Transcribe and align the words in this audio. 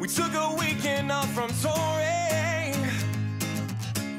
We 0.00 0.06
took 0.06 0.32
a 0.32 0.54
weekend 0.56 1.10
off 1.10 1.28
from 1.34 1.50
touring, 1.60 2.72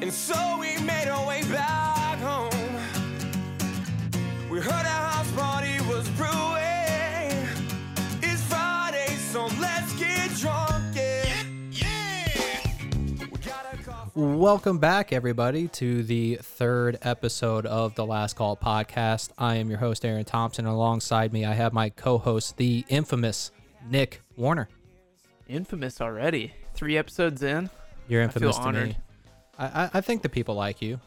and 0.01 0.11
so 0.11 0.57
we 0.59 0.77
made 0.81 1.07
our 1.07 1.25
way 1.25 1.41
back 1.43 2.19
home. 2.19 2.51
We 4.49 4.59
heard 4.59 4.85
a 4.85 4.89
house 4.89 5.31
party 5.31 5.79
was 5.87 6.09
brewing. 6.09 7.47
It's 8.21 8.43
Friday, 8.43 9.07
so 9.31 9.45
let's 9.61 9.93
get 9.93 10.29
drunk, 10.35 10.97
yeah. 10.97 11.45
Coffee. 13.85 14.11
Welcome 14.15 14.79
back, 14.79 15.13
everybody, 15.13 15.69
to 15.69 16.03
the 16.03 16.39
third 16.41 16.97
episode 17.03 17.65
of 17.65 17.95
the 17.95 18.05
Last 18.05 18.35
Call 18.35 18.57
podcast. 18.57 19.29
I 19.37 19.55
am 19.55 19.69
your 19.69 19.79
host, 19.79 20.03
Aaron 20.03 20.25
Thompson. 20.25 20.65
Alongside 20.65 21.31
me, 21.31 21.45
I 21.45 21.53
have 21.53 21.71
my 21.71 21.89
co 21.89 22.17
host, 22.17 22.57
the 22.57 22.83
infamous 22.89 23.51
Nick 23.89 24.21
Warner. 24.35 24.67
Infamous 25.49 25.99
already. 25.99 26.53
Three 26.73 26.97
episodes 26.97 27.43
in. 27.43 27.69
You're 28.07 28.21
I 28.21 28.25
infamous 28.25 28.55
feel 28.55 28.63
to 28.63 28.67
honored. 28.69 28.87
me. 28.89 28.97
I, 29.57 29.65
I, 29.65 29.89
I 29.95 30.01
think 30.01 30.21
the 30.21 30.29
people 30.29 30.55
like 30.55 30.81
you. 30.81 30.99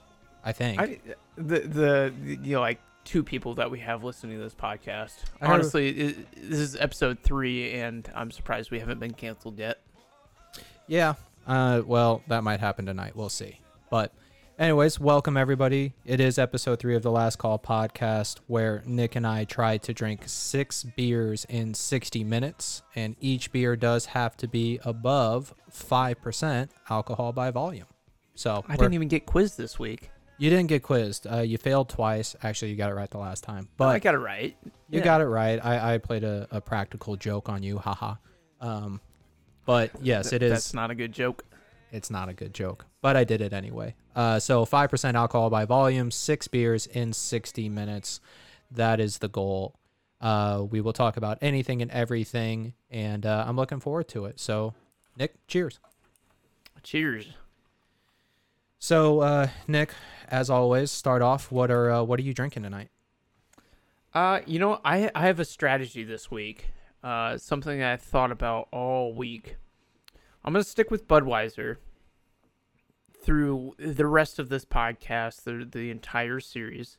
I 0.44 0.52
think. 0.52 0.80
I 0.80 0.98
the 1.36 1.60
the 1.60 2.12
you 2.26 2.54
know 2.54 2.60
like 2.60 2.80
two 3.04 3.22
people 3.22 3.54
that 3.54 3.70
we 3.70 3.78
have 3.80 4.04
listening 4.04 4.36
to 4.38 4.42
this 4.42 4.54
podcast. 4.54 5.14
I 5.40 5.46
Honestly, 5.46 5.88
it, 5.88 6.32
this 6.36 6.58
is 6.58 6.76
episode 6.76 7.20
three, 7.20 7.72
and 7.74 8.08
I'm 8.14 8.30
surprised 8.30 8.70
we 8.70 8.80
haven't 8.80 9.00
been 9.00 9.14
canceled 9.14 9.58
yet. 9.58 9.80
Yeah. 10.86 11.14
Uh, 11.46 11.82
well, 11.84 12.22
that 12.28 12.44
might 12.44 12.60
happen 12.60 12.86
tonight. 12.86 13.16
We'll 13.16 13.28
see. 13.28 13.58
But, 13.90 14.12
anyways, 14.62 15.00
welcome 15.00 15.36
everybody. 15.36 15.92
It 16.04 16.20
is 16.20 16.38
episode 16.38 16.78
three 16.78 16.94
of 16.94 17.02
the 17.02 17.10
Last 17.10 17.36
Call 17.36 17.58
podcast, 17.58 18.38
where 18.46 18.80
Nick 18.86 19.16
and 19.16 19.26
I 19.26 19.44
try 19.44 19.76
to 19.78 19.92
drink 19.92 20.22
six 20.26 20.84
beers 20.84 21.44
in 21.48 21.74
60 21.74 22.22
minutes, 22.22 22.82
and 22.94 23.16
each 23.20 23.50
beer 23.50 23.74
does 23.74 24.06
have 24.06 24.36
to 24.36 24.46
be 24.46 24.78
above 24.84 25.52
5% 25.72 26.68
alcohol 26.88 27.32
by 27.32 27.50
volume. 27.50 27.86
So, 28.36 28.64
I 28.68 28.76
didn't 28.76 28.94
even 28.94 29.08
get 29.08 29.26
quizzed 29.26 29.58
this 29.58 29.80
week. 29.80 30.10
you 30.38 30.48
didn't 30.48 30.68
get 30.68 30.82
quizzed. 30.84 31.26
Uh, 31.30 31.38
you 31.38 31.58
failed 31.58 31.88
twice. 31.88 32.36
Actually, 32.42 32.70
you 32.70 32.76
got 32.76 32.90
it 32.90 32.94
right 32.94 33.10
the 33.10 33.18
last 33.18 33.42
time. 33.42 33.68
But 33.76 33.88
I 33.88 33.98
got 33.98 34.14
it 34.14 34.18
right. 34.18 34.56
you 34.64 34.98
Yeah. 34.98 35.04
got 35.04 35.20
it 35.20 35.26
right. 35.26 35.58
I, 35.62 35.94
I 35.94 35.98
played 35.98 36.22
a, 36.24 36.46
a 36.52 36.60
practical 36.60 37.16
joke 37.16 37.48
on 37.48 37.64
you. 37.64 37.78
Haha. 37.78 38.14
Um, 38.60 39.00
but 39.66 39.90
yes, 40.00 40.32
it 40.32 40.40
is. 40.42 40.52
That's 40.52 40.74
not 40.74 40.90
a 40.92 40.94
good 40.94 41.12
joke. 41.12 41.44
It's 41.90 42.10
not 42.10 42.28
a 42.28 42.32
good 42.32 42.54
joke, 42.54 42.86
but 43.02 43.16
I 43.16 43.24
did 43.24 43.40
it 43.40 43.52
anyway. 43.52 43.94
Uh, 44.14 44.38
so 44.38 44.64
5% 44.64 45.14
alcohol 45.14 45.50
by 45.50 45.64
volume, 45.64 46.10
six 46.10 46.48
beers 46.48 46.86
in 46.86 47.12
60 47.12 47.68
minutes. 47.68 48.20
That 48.70 49.00
is 49.00 49.18
the 49.18 49.28
goal. 49.28 49.74
Uh, 50.20 50.64
we 50.70 50.80
will 50.80 50.92
talk 50.92 51.16
about 51.16 51.38
anything 51.40 51.82
and 51.82 51.90
everything, 51.90 52.74
and 52.90 53.26
uh, 53.26 53.44
I'm 53.46 53.56
looking 53.56 53.80
forward 53.80 54.08
to 54.08 54.26
it. 54.26 54.38
So, 54.38 54.72
Nick, 55.16 55.34
cheers. 55.48 55.80
Cheers. 56.82 57.32
So, 58.78 59.20
uh, 59.20 59.48
Nick, 59.66 59.92
as 60.28 60.48
always, 60.48 60.90
start 60.90 61.22
off. 61.22 61.50
What 61.50 61.70
are 61.70 61.90
uh, 61.90 62.02
what 62.02 62.18
are 62.18 62.22
you 62.22 62.34
drinking 62.34 62.62
tonight? 62.62 62.88
Uh, 64.14 64.40
you 64.46 64.58
know, 64.58 64.80
I 64.84 65.10
I 65.14 65.26
have 65.26 65.40
a 65.40 65.44
strategy 65.44 66.04
this 66.04 66.30
week. 66.30 66.66
Uh, 67.02 67.36
something 67.36 67.82
I 67.82 67.96
thought 67.96 68.30
about 68.30 68.68
all 68.72 69.12
week. 69.14 69.56
I'm 70.44 70.52
gonna 70.52 70.64
stick 70.64 70.90
with 70.90 71.08
Budweiser 71.08 71.76
through 73.22 73.74
the 73.78 74.06
rest 74.06 74.38
of 74.38 74.48
this 74.48 74.64
podcast, 74.64 75.44
the 75.44 75.64
the 75.64 75.90
entire 75.90 76.40
series. 76.40 76.98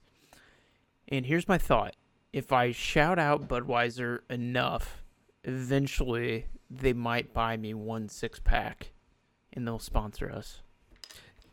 And 1.07 1.25
here's 1.25 1.47
my 1.47 1.57
thought: 1.57 1.95
if 2.31 2.51
I 2.51 2.71
shout 2.71 3.19
out 3.19 3.47
Budweiser 3.47 4.19
enough, 4.29 5.03
eventually 5.43 6.47
they 6.69 6.93
might 6.93 7.33
buy 7.33 7.57
me 7.57 7.73
one 7.73 8.09
six 8.09 8.39
pack, 8.39 8.93
and 9.51 9.67
they'll 9.67 9.79
sponsor 9.79 10.31
us. 10.31 10.61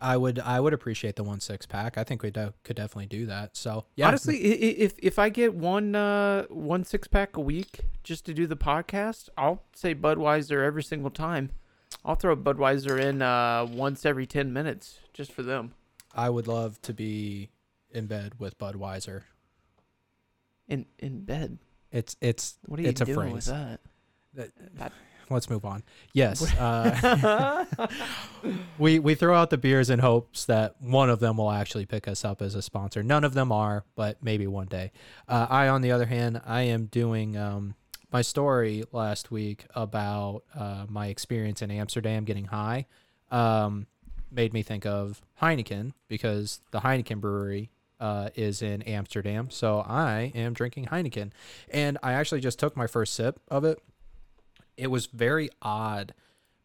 I 0.00 0.16
would 0.16 0.38
I 0.38 0.60
would 0.60 0.72
appreciate 0.72 1.16
the 1.16 1.24
one 1.24 1.40
six 1.40 1.66
pack. 1.66 1.98
I 1.98 2.04
think 2.04 2.22
we 2.22 2.30
do, 2.30 2.54
could 2.64 2.76
definitely 2.76 3.06
do 3.06 3.26
that. 3.26 3.56
So, 3.56 3.84
yeah, 3.96 4.08
Honestly, 4.08 4.38
if 4.38 4.94
if 4.98 5.18
I 5.18 5.28
get 5.28 5.54
one 5.54 5.94
uh 5.94 6.44
one 6.44 6.84
six 6.84 7.06
pack 7.06 7.36
a 7.36 7.40
week 7.40 7.80
just 8.02 8.24
to 8.26 8.34
do 8.34 8.46
the 8.46 8.56
podcast, 8.56 9.28
I'll 9.36 9.62
say 9.74 9.94
Budweiser 9.94 10.64
every 10.64 10.82
single 10.82 11.10
time. 11.10 11.50
I'll 12.04 12.14
throw 12.14 12.36
Budweiser 12.36 12.98
in 13.00 13.22
uh 13.22 13.66
once 13.70 14.04
every 14.06 14.26
ten 14.26 14.52
minutes 14.52 14.98
just 15.12 15.32
for 15.32 15.42
them. 15.42 15.74
I 16.14 16.28
would 16.30 16.46
love 16.48 16.80
to 16.82 16.92
be 16.94 17.50
in 17.90 18.06
bed 18.06 18.34
with 18.38 18.58
Budweiser. 18.58 19.22
In 20.68 20.86
in 20.98 21.24
bed. 21.24 21.58
It's 21.92 22.16
it's 22.20 22.58
What 22.66 22.78
are 22.78 22.82
you 22.82 22.88
it's 22.88 23.00
a 23.00 23.04
doing 23.04 23.16
phrase. 23.32 23.32
with 23.34 23.44
that? 23.46 23.80
That- 24.34 24.50
That- 24.76 24.92
let's 25.28 25.48
move 25.50 25.64
on. 25.64 25.82
Yes, 26.12 26.42
uh, 26.56 27.64
we 28.78 28.98
we 28.98 29.14
throw 29.14 29.34
out 29.36 29.50
the 29.50 29.58
beers 29.58 29.90
in 29.90 29.98
hopes 30.00 30.44
that 30.46 30.74
one 30.80 31.10
of 31.10 31.20
them 31.20 31.36
will 31.36 31.50
actually 31.50 31.86
pick 31.86 32.08
us 32.08 32.24
up 32.24 32.42
as 32.42 32.54
a 32.54 32.62
sponsor. 32.62 33.02
None 33.02 33.24
of 33.24 33.34
them 33.34 33.52
are, 33.52 33.84
but 33.94 34.22
maybe 34.22 34.46
one 34.46 34.66
day. 34.66 34.90
Uh, 35.28 35.46
I, 35.48 35.68
on 35.68 35.82
the 35.82 35.92
other 35.92 36.06
hand, 36.06 36.40
I 36.46 36.62
am 36.62 36.86
doing 36.86 37.36
um, 37.36 37.74
my 38.12 38.22
story 38.22 38.84
last 38.92 39.30
week 39.30 39.66
about 39.74 40.42
uh, 40.54 40.86
my 40.88 41.06
experience 41.06 41.62
in 41.62 41.70
Amsterdam 41.70 42.24
getting 42.24 42.46
high. 42.46 42.86
Um, 43.30 43.86
made 44.30 44.52
me 44.52 44.62
think 44.62 44.86
of 44.86 45.20
Heineken 45.40 45.92
because 46.08 46.60
the 46.70 46.80
Heineken 46.80 47.20
brewery 47.20 47.70
uh, 48.00 48.30
is 48.34 48.62
in 48.62 48.82
Amsterdam. 48.82 49.48
So 49.50 49.80
I 49.80 50.32
am 50.34 50.52
drinking 50.54 50.86
Heineken. 50.86 51.30
And 51.68 51.98
I 52.02 52.12
actually 52.12 52.40
just 52.40 52.58
took 52.58 52.76
my 52.76 52.86
first 52.86 53.14
sip 53.14 53.40
of 53.48 53.64
it. 53.64 53.78
It 54.76 54.88
was 54.88 55.06
very 55.06 55.50
odd 55.60 56.14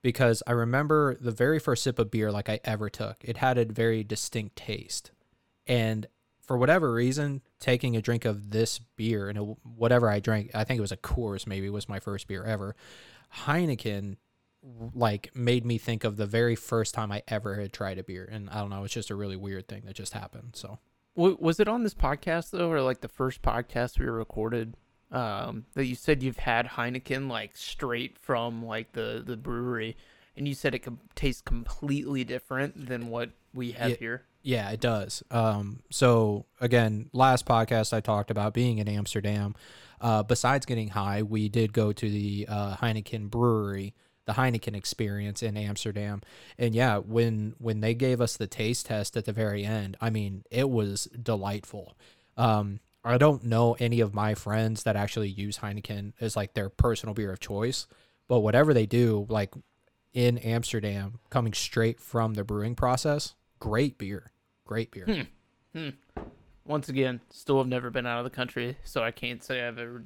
because 0.02 0.42
I 0.48 0.52
remember 0.52 1.16
the 1.20 1.32
very 1.32 1.60
first 1.60 1.84
sip 1.84 2.00
of 2.00 2.12
beer 2.12 2.32
like 2.32 2.50
I 2.50 2.60
ever 2.64 2.90
took. 2.90 3.18
It 3.22 3.38
had 3.38 3.58
a 3.58 3.66
very 3.66 4.04
distinct 4.04 4.56
taste. 4.56 5.12
And 5.68 6.08
for 6.46 6.58
whatever 6.58 6.94
reason, 6.94 7.42
taking 7.60 7.96
a 7.96 8.02
drink 8.02 8.26
of 8.26 8.52
this 8.52 8.80
beer 8.80 9.30
and 9.30 9.38
it, 9.38 9.42
whatever 9.64 10.10
I 10.10 10.20
drank, 10.20 10.52
I 10.54 10.64
think 10.64 10.78
it 10.78 10.82
was 10.82 10.92
a 10.92 10.98
Coors 10.98 11.48
maybe 11.48 11.70
was 11.70 11.90
my 11.90 12.00
first 12.00 12.28
beer 12.28 12.44
ever. 12.44 12.76
Heineken 13.44 14.18
like 14.94 15.30
made 15.36 15.66
me 15.66 15.78
think 15.78 16.04
of 16.04 16.18
the 16.18 16.26
very 16.26 16.56
first 16.56 16.94
time 16.96 17.12
I 17.12 17.22
ever 17.28 17.56
had 17.56 17.72
tried 17.72 18.00
a 18.00 18.04
beer 18.04 18.28
and 18.32 18.50
I 18.50 18.56
don't 18.62 18.70
know, 18.70 18.84
it's 18.84 18.94
just 18.94 19.10
a 19.12 19.16
really 19.16 19.36
weird 19.36 19.68
thing 19.68 19.84
that 19.86 19.96
just 19.96 20.14
happened. 20.14 20.52
So 20.56 20.80
was 21.16 21.60
it 21.60 21.68
on 21.68 21.84
this 21.84 21.94
podcast 21.94 22.52
though, 22.52 22.72
or 22.72 22.82
like 22.82 23.02
the 23.02 23.08
first 23.08 23.42
podcast 23.42 24.00
we 24.00 24.06
recorded? 24.06 24.76
Um, 25.12 25.66
that 25.76 25.86
you 25.86 25.96
said 25.96 26.24
you've 26.24 26.40
had 26.40 26.66
Heineken 26.68 27.30
like 27.30 27.56
straight 27.56 28.18
from 28.18 28.66
like 28.66 28.92
the 28.94 29.24
the 29.26 29.38
brewery, 29.38 29.96
and 30.36 30.48
you 30.48 30.54
said 30.56 30.74
it 30.76 30.80
com- 30.80 31.00
tastes 31.14 31.42
completely 31.42 32.24
different 32.26 32.88
than 32.88 33.08
what 33.10 33.30
we 33.54 33.72
have 33.74 33.92
Yeah. 33.92 33.96
here. 33.98 34.24
Yeah, 34.46 34.70
it 34.70 34.80
does. 34.80 35.24
Um, 35.32 35.80
so 35.90 36.46
again, 36.62 37.10
last 37.14 37.48
podcast 37.48 37.94
I 37.94 38.00
talked 38.00 38.30
about 38.30 38.54
being 38.54 38.78
in 38.78 38.88
Amsterdam. 38.88 39.56
Uh, 40.00 40.22
besides 40.22 40.68
getting 40.68 40.90
high, 40.90 41.24
we 41.24 41.50
did 41.50 41.74
go 41.74 41.92
to 41.92 42.08
the 42.08 42.46
uh, 42.48 42.76
Heineken 42.76 43.32
brewery, 43.32 43.96
the 44.26 44.34
Heineken 44.34 44.76
experience 44.76 45.42
in 45.42 45.58
Amsterdam. 45.58 46.22
And 46.60 46.76
yeah, 46.76 46.98
when 47.00 47.56
when 47.58 47.80
they 47.80 47.96
gave 47.96 48.22
us 48.22 48.38
the 48.38 48.46
taste 48.46 48.86
test 48.86 49.18
at 49.18 49.26
the 49.26 49.34
very 49.34 49.66
end, 49.66 49.98
I 50.00 50.12
mean, 50.12 50.44
it 50.52 50.70
was 50.70 51.06
delightful. 51.06 51.98
Um, 52.38 52.82
I 53.04 53.18
don't 53.18 53.46
know 53.46 53.76
any 53.80 54.00
of 54.00 54.14
my 54.14 54.36
friends 54.36 54.84
that 54.84 54.96
actually 54.96 55.30
use 55.30 55.58
Heineken 55.58 56.14
as 56.22 56.36
like 56.36 56.54
their 56.54 56.70
personal 56.70 57.16
beer 57.16 57.32
of 57.32 57.40
choice, 57.40 57.88
but 58.28 58.42
whatever 58.42 58.76
they 58.76 58.86
do, 58.86 59.26
like 59.28 59.56
in 60.14 60.38
Amsterdam, 60.38 61.18
coming 61.32 61.54
straight 61.54 62.00
from 62.00 62.36
the 62.36 62.44
brewing 62.44 62.76
process, 62.76 63.34
great 63.60 63.98
beer, 63.98 64.32
great 64.66 64.92
beer. 64.92 65.28
Hmm. 65.74 65.90
Once 66.66 66.90
again, 66.90 67.22
still 67.30 67.58
have 67.60 67.68
never 67.68 67.90
been 67.90 68.06
out 68.06 68.18
of 68.18 68.24
the 68.24 68.30
country, 68.36 68.78
so 68.84 69.04
I 69.04 69.12
can't 69.12 69.44
say 69.44 69.66
I've 69.66 69.78
ever 69.78 70.04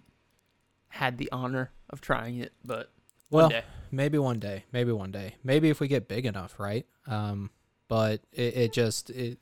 had 0.90 1.18
the 1.18 1.30
honor 1.32 1.72
of 1.90 2.02
trying 2.02 2.38
it. 2.40 2.52
But 2.66 2.92
one 3.30 3.42
Well, 3.44 3.50
day. 3.50 3.64
maybe 3.92 4.18
one 4.18 4.40
day, 4.40 4.66
maybe 4.72 4.92
one 4.92 5.12
day, 5.12 5.36
maybe 5.44 5.70
if 5.70 5.80
we 5.80 5.88
get 5.88 6.08
big 6.08 6.26
enough, 6.26 6.60
right? 6.60 6.86
Um, 7.08 7.52
but 7.88 8.22
it, 8.34 8.58
it 8.58 8.74
just 8.74 9.10
it 9.12 9.40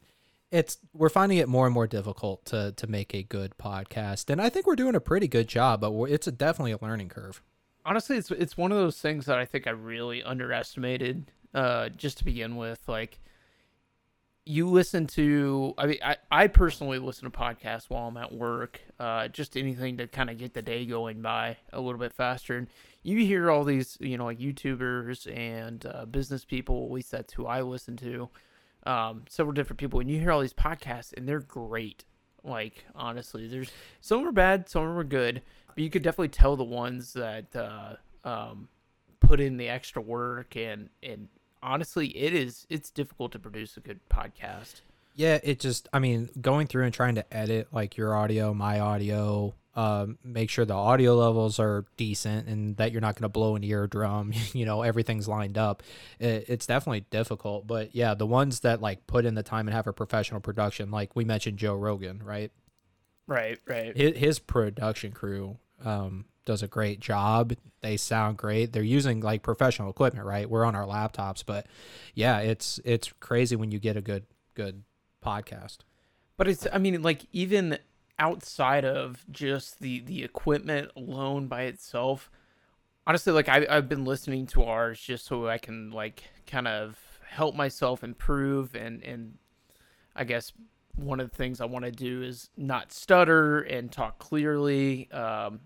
it's 0.52 0.78
we're 0.94 1.10
finding 1.10 1.40
it 1.40 1.50
more 1.50 1.66
and 1.66 1.74
more 1.74 1.88
difficult 1.88 2.46
to 2.46 2.74
to 2.78 2.88
make 2.88 3.14
a 3.16 3.24
good 3.24 3.58
podcast, 3.58 4.30
and 4.30 4.40
I 4.42 4.50
think 4.50 4.68
we're 4.68 4.76
doing 4.76 4.96
a 4.96 5.00
pretty 5.02 5.28
good 5.28 5.48
job, 5.48 5.82
but 5.82 5.92
we're, 5.92 6.08
it's 6.10 6.28
a, 6.28 6.32
definitely 6.32 6.72
a 6.74 6.80
learning 6.82 7.10
curve. 7.10 7.42
honestly, 7.84 8.16
it's 8.18 8.30
it's 8.32 8.56
one 8.58 8.72
of 8.72 8.78
those 8.78 9.00
things 9.02 9.26
that 9.26 9.38
I 9.40 9.46
think 9.46 9.66
I 9.66 9.72
really 9.72 10.22
underestimated. 10.24 11.32
Uh, 11.54 11.90
just 11.90 12.18
to 12.20 12.26
begin 12.26 12.58
with, 12.58 12.80
like 12.88 13.20
you 14.48 14.70
listen 14.70 15.08
to. 15.08 15.74
I 15.78 15.86
mean, 15.86 15.98
I 16.04 16.18
I 16.32 16.48
personally 16.48 17.00
listen 17.00 17.30
to 17.30 17.38
podcasts 17.38 17.90
while 17.90 18.08
I'm 18.08 18.18
at 18.18 18.32
work. 18.32 18.80
Uh, 19.00 19.28
just 19.28 19.58
anything 19.58 19.98
to 19.98 20.08
kind 20.08 20.30
of 20.30 20.38
get 20.38 20.54
the 20.54 20.62
day 20.62 20.86
going 20.86 21.22
by 21.22 21.58
a 21.74 21.82
little 21.82 22.00
bit 22.00 22.14
faster. 22.14 22.58
And 22.58 22.68
you 23.04 23.20
hear 23.20 23.52
all 23.52 23.64
these, 23.64 23.98
you 24.00 24.18
know, 24.18 24.26
like 24.26 24.40
YouTubers 24.40 25.36
and 25.36 25.86
uh, 25.86 26.06
business 26.06 26.46
people. 26.46 26.86
At 26.86 26.92
least 26.92 27.12
that's 27.12 27.34
who 27.34 27.46
I 27.46 27.62
listen 27.62 27.98
to. 27.98 28.30
Um, 28.86 29.26
several 29.28 29.54
different 29.54 29.80
people, 29.80 30.00
and 30.00 30.10
you 30.10 30.20
hear 30.20 30.32
all 30.32 30.40
these 30.40 30.54
podcasts, 30.54 31.14
and 31.16 31.28
they're 31.28 31.42
great. 31.42 32.06
Like 32.44 32.86
honestly, 32.96 33.48
there's 33.48 33.72
some 34.00 34.26
are 34.26 34.32
bad, 34.32 34.70
some 34.70 34.84
are 34.84 35.04
good, 35.04 35.42
but 35.68 35.84
you 35.84 35.90
could 35.90 36.04
definitely 36.04 36.30
tell 36.30 36.56
the 36.56 36.64
ones 36.64 37.12
that 37.14 37.54
uh, 37.54 37.96
um, 38.24 38.70
put 39.20 39.42
in 39.42 39.58
the 39.58 39.68
extra 39.68 40.02
work 40.02 40.56
and 40.56 40.90
and 41.04 41.28
honestly, 41.62 42.08
it 42.08 42.34
is 42.34 42.66
it's 42.70 42.90
difficult 42.90 43.32
to 43.34 43.40
produce 43.40 43.78
a 43.78 43.80
good 43.80 44.00
podcast. 44.10 44.82
Yeah, 45.16 45.40
it 45.44 45.60
just 45.60 45.88
I 45.94 46.00
mean, 46.00 46.30
going 46.40 46.68
through 46.68 46.86
and 46.86 46.94
trying 46.94 47.16
to 47.16 47.34
edit 47.36 47.70
like 47.72 47.98
your 47.98 48.16
audio, 48.16 48.54
my 48.54 48.80
audio, 48.80 49.56
um, 49.78 50.18
make 50.24 50.50
sure 50.50 50.66
the 50.66 50.74
audio 50.74 51.16
levels 51.16 51.60
are 51.60 51.86
decent 51.98 52.48
and 52.48 52.76
that 52.78 52.92
you're 52.92 53.00
not 53.02 53.14
going 53.14 53.24
to 53.24 53.30
blow 53.30 53.56
an 53.56 53.64
eardrum, 53.64 54.34
you 54.54 54.66
know, 54.66 54.82
everything's 54.82 55.28
lined 55.28 55.58
up. 55.58 55.84
It, 56.20 56.46
it's 56.48 56.66
definitely 56.66 57.06
difficult, 57.12 57.68
but 57.68 57.96
yeah, 57.96 58.16
the 58.16 58.26
ones 58.26 58.62
that 58.62 58.82
like 58.82 59.06
put 59.06 59.24
in 59.24 59.36
the 59.36 59.44
time 59.44 59.68
and 59.68 59.76
have 59.76 59.86
a 59.86 59.94
professional 59.94 60.40
production, 60.40 60.90
like 60.90 61.16
we 61.16 61.26
mentioned 61.26 61.58
Joe 61.58 61.76
Rogan, 61.76 62.22
right? 62.24 62.52
Right, 63.28 63.60
right. 63.68 63.96
His, 63.96 64.18
his 64.18 64.40
production 64.40 65.12
crew 65.12 65.58
um, 65.86 66.26
does 66.48 66.64
a 66.64 66.68
great 66.68 67.02
job. 67.02 67.54
They 67.82 67.98
sound 67.98 68.38
great. 68.38 68.72
They're 68.72 68.82
using 68.82 69.20
like 69.20 69.44
professional 69.44 69.90
equipment, 69.92 70.26
right? 70.26 70.50
We're 70.50 70.64
on 70.64 70.76
our 70.76 70.86
laptops, 70.86 71.44
but 71.46 71.68
yeah, 72.16 72.40
it's 72.40 72.80
it's 72.86 73.12
crazy 73.20 73.56
when 73.56 73.70
you 73.70 73.80
get 73.80 73.98
a 73.98 74.02
good 74.02 74.26
good 74.56 74.84
podcast. 75.24 75.80
But 76.38 76.48
it's 76.48 76.66
I 76.72 76.78
mean 76.80 77.04
like 77.04 77.28
even 77.34 77.78
outside 78.18 78.86
of 78.86 79.26
just 79.30 79.82
the 79.82 80.00
the 80.00 80.24
equipment 80.24 80.90
alone 80.96 81.48
by 81.48 81.64
itself, 81.64 82.32
honestly 83.06 83.34
like 83.34 83.50
I 83.50 83.68
I've 83.70 83.90
been 83.90 84.06
listening 84.06 84.48
to 84.48 84.64
ours 84.64 85.00
just 85.02 85.26
so 85.26 85.50
I 85.50 85.58
can 85.58 85.92
like 85.92 86.24
kind 86.48 86.68
of 86.68 86.98
help 87.28 87.56
myself 87.56 88.06
improve 88.06 88.74
and 88.74 89.04
and 89.04 89.38
I 90.16 90.24
guess 90.24 90.54
one 90.96 91.20
of 91.20 91.30
the 91.30 91.36
things 91.36 91.60
I 91.60 91.66
want 91.66 91.84
to 91.84 91.92
do 91.92 92.24
is 92.24 92.50
not 92.56 92.94
stutter 92.94 93.60
and 93.60 93.92
talk 93.92 94.18
clearly 94.18 95.12
um 95.12 95.60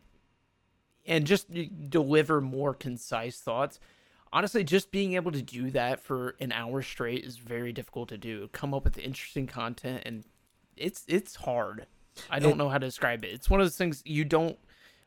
and 1.06 1.26
just 1.26 1.48
deliver 1.90 2.42
more 2.42 2.74
concise 2.74 3.40
thoughts 3.40 3.80
honestly, 4.34 4.64
just 4.64 4.92
being 4.92 5.14
able 5.14 5.32
to 5.32 5.42
do 5.42 5.72
that 5.72 6.00
for 6.00 6.36
an 6.40 6.52
hour 6.52 6.82
straight 6.82 7.24
is 7.24 7.38
very 7.38 7.72
difficult 7.72 8.10
to 8.10 8.18
do. 8.18 8.50
Come 8.52 8.74
up 8.74 8.84
with 8.84 8.98
interesting 8.98 9.48
content, 9.48 10.04
and 10.06 10.24
it's 10.78 11.04
it's 11.08 11.36
hard. 11.36 11.86
I 12.30 12.40
don't 12.40 12.54
it, 12.54 12.58
know 12.58 12.70
how 12.70 12.78
to 12.78 12.88
describe 12.88 13.24
it. 13.24 13.30
It's 13.30 13.50
one 13.50 13.60
of 13.60 13.66
those 13.66 13.78
things 13.78 14.02
you 14.06 14.26
don't 14.26 14.58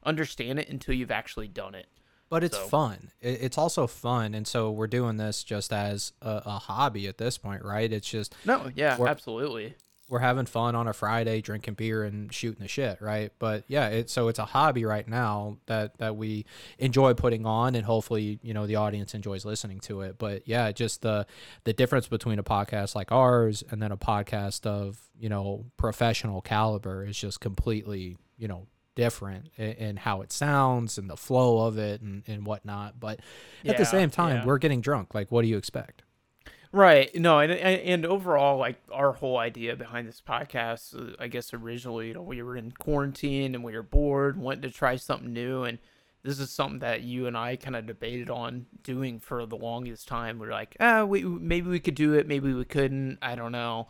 understand 0.05 0.59
it 0.59 0.69
until 0.69 0.95
you've 0.95 1.11
actually 1.11 1.49
done 1.49 1.75
it. 1.75 1.87
But 2.31 2.43
it's 2.43 2.57
so. 2.57 2.67
fun. 2.67 3.11
It's 3.21 3.59
also 3.59 3.87
fun, 3.87 4.35
and 4.35 4.47
so 4.47 4.71
we're 4.71 4.87
doing 4.87 5.19
this 5.19 5.45
just 5.45 5.73
as 5.73 6.13
a, 6.23 6.43
a 6.47 6.59
hobby 6.59 7.07
at 7.07 7.19
this 7.19 7.39
point, 7.39 7.65
right? 7.65 7.93
It's 7.93 8.09
just 8.09 8.35
no, 8.45 8.71
yeah, 8.75 8.97
absolutely 9.01 9.75
we're 10.11 10.19
having 10.19 10.47
fun 10.47 10.75
on 10.75 10.87
a 10.87 10.93
Friday, 10.93 11.41
drinking 11.41 11.75
beer 11.75 12.05
and 12.05 12.33
shooting 12.33 12.61
the 12.61 12.69
shit, 12.69 13.01
right? 13.01 13.33
But 13.39 13.65
yeah, 13.69 13.89
it's 13.89 14.13
so 14.13 14.29
it's 14.29 14.39
a 14.39 14.45
hobby 14.45 14.85
right 14.85 15.07
now 15.09 15.59
that 15.67 15.97
that 15.99 16.17
we 16.17 16.45
enjoy 16.79 17.15
putting 17.15 17.47
on, 17.47 17.75
and 17.75 17.87
hopefully, 17.87 18.39
you 18.43 18.53
know, 18.53 18.67
the 18.67 18.77
audience 18.77 19.15
enjoys 19.15 19.45
listening 19.45 19.81
to 19.81 20.03
it. 20.03 20.19
But 20.19 20.47
yeah, 20.47 20.71
just 20.73 21.03
the 21.03 21.27
the 21.65 21.73
difference 21.73 22.07
between 22.07 22.39
a 22.39 22.45
podcast 22.45 22.95
like 22.95 23.13
ours 23.13 23.65
and 23.71 23.81
then 23.81 23.93
a 23.93 23.97
podcast 23.97 24.67
of 24.67 25.01
you 25.19 25.29
know 25.29 25.65
professional 25.77 26.43
caliber 26.43 27.07
is 27.07 27.17
just 27.17 27.41
completely 27.41 28.17
you 28.37 28.49
know 28.49 28.67
different 28.95 29.49
in, 29.57 29.97
how 29.97 30.21
it 30.23 30.31
sounds 30.31 30.99
and 30.99 31.11
the 31.11 31.17
flow 31.17 31.67
of 31.67 31.79
it 31.79 32.01
and, 32.01 32.23
and 32.27 32.47
whatnot. 32.47 33.01
But 33.01 33.21
at 33.65 33.77
the 33.77 33.85
same 33.85 34.11
time, 34.11 34.37
yeah. 34.37 34.45
we're 34.45 34.59
getting 34.59 34.81
drunk. 34.81 35.15
Like, 35.15 35.33
what 35.33 35.43
do 35.43 35.49
you 35.49 35.57
expect? 35.57 36.03
Right. 36.75 37.15
No, 37.15 37.39
and 37.39 37.53
and 37.53 38.05
overall, 38.05 38.59
like 38.59 38.83
our 38.91 39.13
whole 39.13 39.39
idea 39.39 39.77
behind 39.77 40.09
this 40.09 40.21
podcast, 40.21 41.13
uh, 41.13 41.15
I 41.21 41.29
guess 41.29 41.55
originally, 41.55 42.09
you 42.09 42.15
know, 42.15 42.23
we 42.23 42.43
were 42.43 42.57
in 42.57 42.73
quarantine 42.73 43.55
and 43.55 43.63
we 43.63 43.75
were 43.77 43.83
bored, 43.85 44.37
wanted 44.37 44.63
to 44.63 44.71
try 44.73 44.97
something 44.97 45.33
new, 45.33 45.63
and 45.63 45.79
this 46.25 46.41
is 46.41 46.51
something 46.51 46.81
that 46.81 47.03
you 47.03 47.29
and 47.29 47.37
I 47.37 47.55
kind 47.55 47.77
of 47.77 47.87
debated 47.87 48.29
on 48.29 48.67
doing 48.83 49.21
for 49.21 49.47
the 49.47 49.55
longest 49.57 50.09
time. 50.09 50.41
We 50.41 50.49
are 50.49 50.51
like, 50.51 50.77
ah, 50.81 51.05
we 51.05 51.23
maybe 51.23 51.71
we 51.71 51.79
could 51.79 51.95
do 51.95 52.13
it, 52.15 52.27
maybe 52.27 52.53
we 52.53 52.65
couldn't, 52.65 53.19
I 53.23 53.37
don't 53.37 53.53
know. 53.53 53.87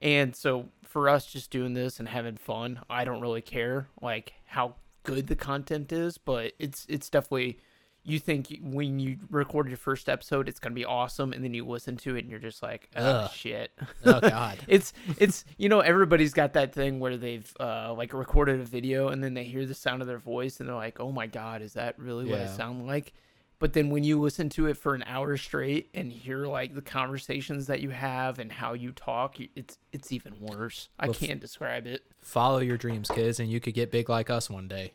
And 0.00 0.34
so 0.34 0.70
for 0.82 1.10
us, 1.10 1.26
just 1.26 1.50
doing 1.50 1.74
this 1.74 1.98
and 1.98 2.08
having 2.08 2.36
fun, 2.38 2.80
I 2.88 3.04
don't 3.04 3.20
really 3.20 3.42
care 3.42 3.88
like 4.00 4.32
how 4.46 4.76
good 5.02 5.26
the 5.26 5.36
content 5.36 5.92
is, 5.92 6.16
but 6.16 6.52
it's 6.58 6.86
it's 6.88 7.10
definitely 7.10 7.58
you 8.04 8.18
think 8.18 8.58
when 8.62 8.98
you 8.98 9.16
record 9.30 9.68
your 9.68 9.78
first 9.78 10.08
episode 10.08 10.48
it's 10.48 10.60
gonna 10.60 10.74
be 10.74 10.84
awesome 10.84 11.32
and 11.32 11.42
then 11.42 11.54
you 11.54 11.66
listen 11.66 11.96
to 11.96 12.16
it 12.16 12.20
and 12.20 12.30
you're 12.30 12.38
just 12.38 12.62
like 12.62 12.90
oh 12.96 13.02
Ugh. 13.02 13.30
shit. 13.32 13.72
Oh 14.04 14.20
god. 14.20 14.58
It's 14.68 14.92
it's 15.18 15.44
you 15.56 15.68
know 15.68 15.80
everybody's 15.80 16.34
got 16.34 16.52
that 16.52 16.72
thing 16.72 17.00
where 17.00 17.16
they've 17.16 17.50
uh 17.58 17.94
like 17.96 18.12
recorded 18.12 18.60
a 18.60 18.64
video 18.64 19.08
and 19.08 19.24
then 19.24 19.34
they 19.34 19.44
hear 19.44 19.64
the 19.66 19.74
sound 19.74 20.02
of 20.02 20.08
their 20.08 20.18
voice 20.18 20.60
and 20.60 20.68
they're 20.68 20.76
like 20.76 21.00
oh 21.00 21.12
my 21.12 21.26
god 21.26 21.62
is 21.62 21.72
that 21.74 21.98
really 21.98 22.26
what 22.26 22.38
yeah. 22.38 22.44
i 22.44 22.56
sound 22.56 22.86
like? 22.86 23.12
But 23.60 23.72
then 23.72 23.88
when 23.88 24.04
you 24.04 24.20
listen 24.20 24.50
to 24.50 24.66
it 24.66 24.76
for 24.76 24.94
an 24.94 25.04
hour 25.06 25.36
straight 25.38 25.88
and 25.94 26.12
hear 26.12 26.46
like 26.46 26.74
the 26.74 26.82
conversations 26.82 27.68
that 27.68 27.80
you 27.80 27.90
have 27.90 28.38
and 28.38 28.52
how 28.52 28.74
you 28.74 28.92
talk 28.92 29.36
it's 29.54 29.78
it's 29.92 30.12
even 30.12 30.34
worse. 30.40 30.90
I 30.98 31.08
can't 31.08 31.40
describe 31.40 31.86
it. 31.86 32.02
Follow 32.20 32.58
your 32.58 32.76
dreams 32.76 33.10
kids 33.10 33.40
and 33.40 33.48
you 33.50 33.60
could 33.60 33.74
get 33.74 33.90
big 33.90 34.10
like 34.10 34.28
us 34.28 34.50
one 34.50 34.68
day 34.68 34.92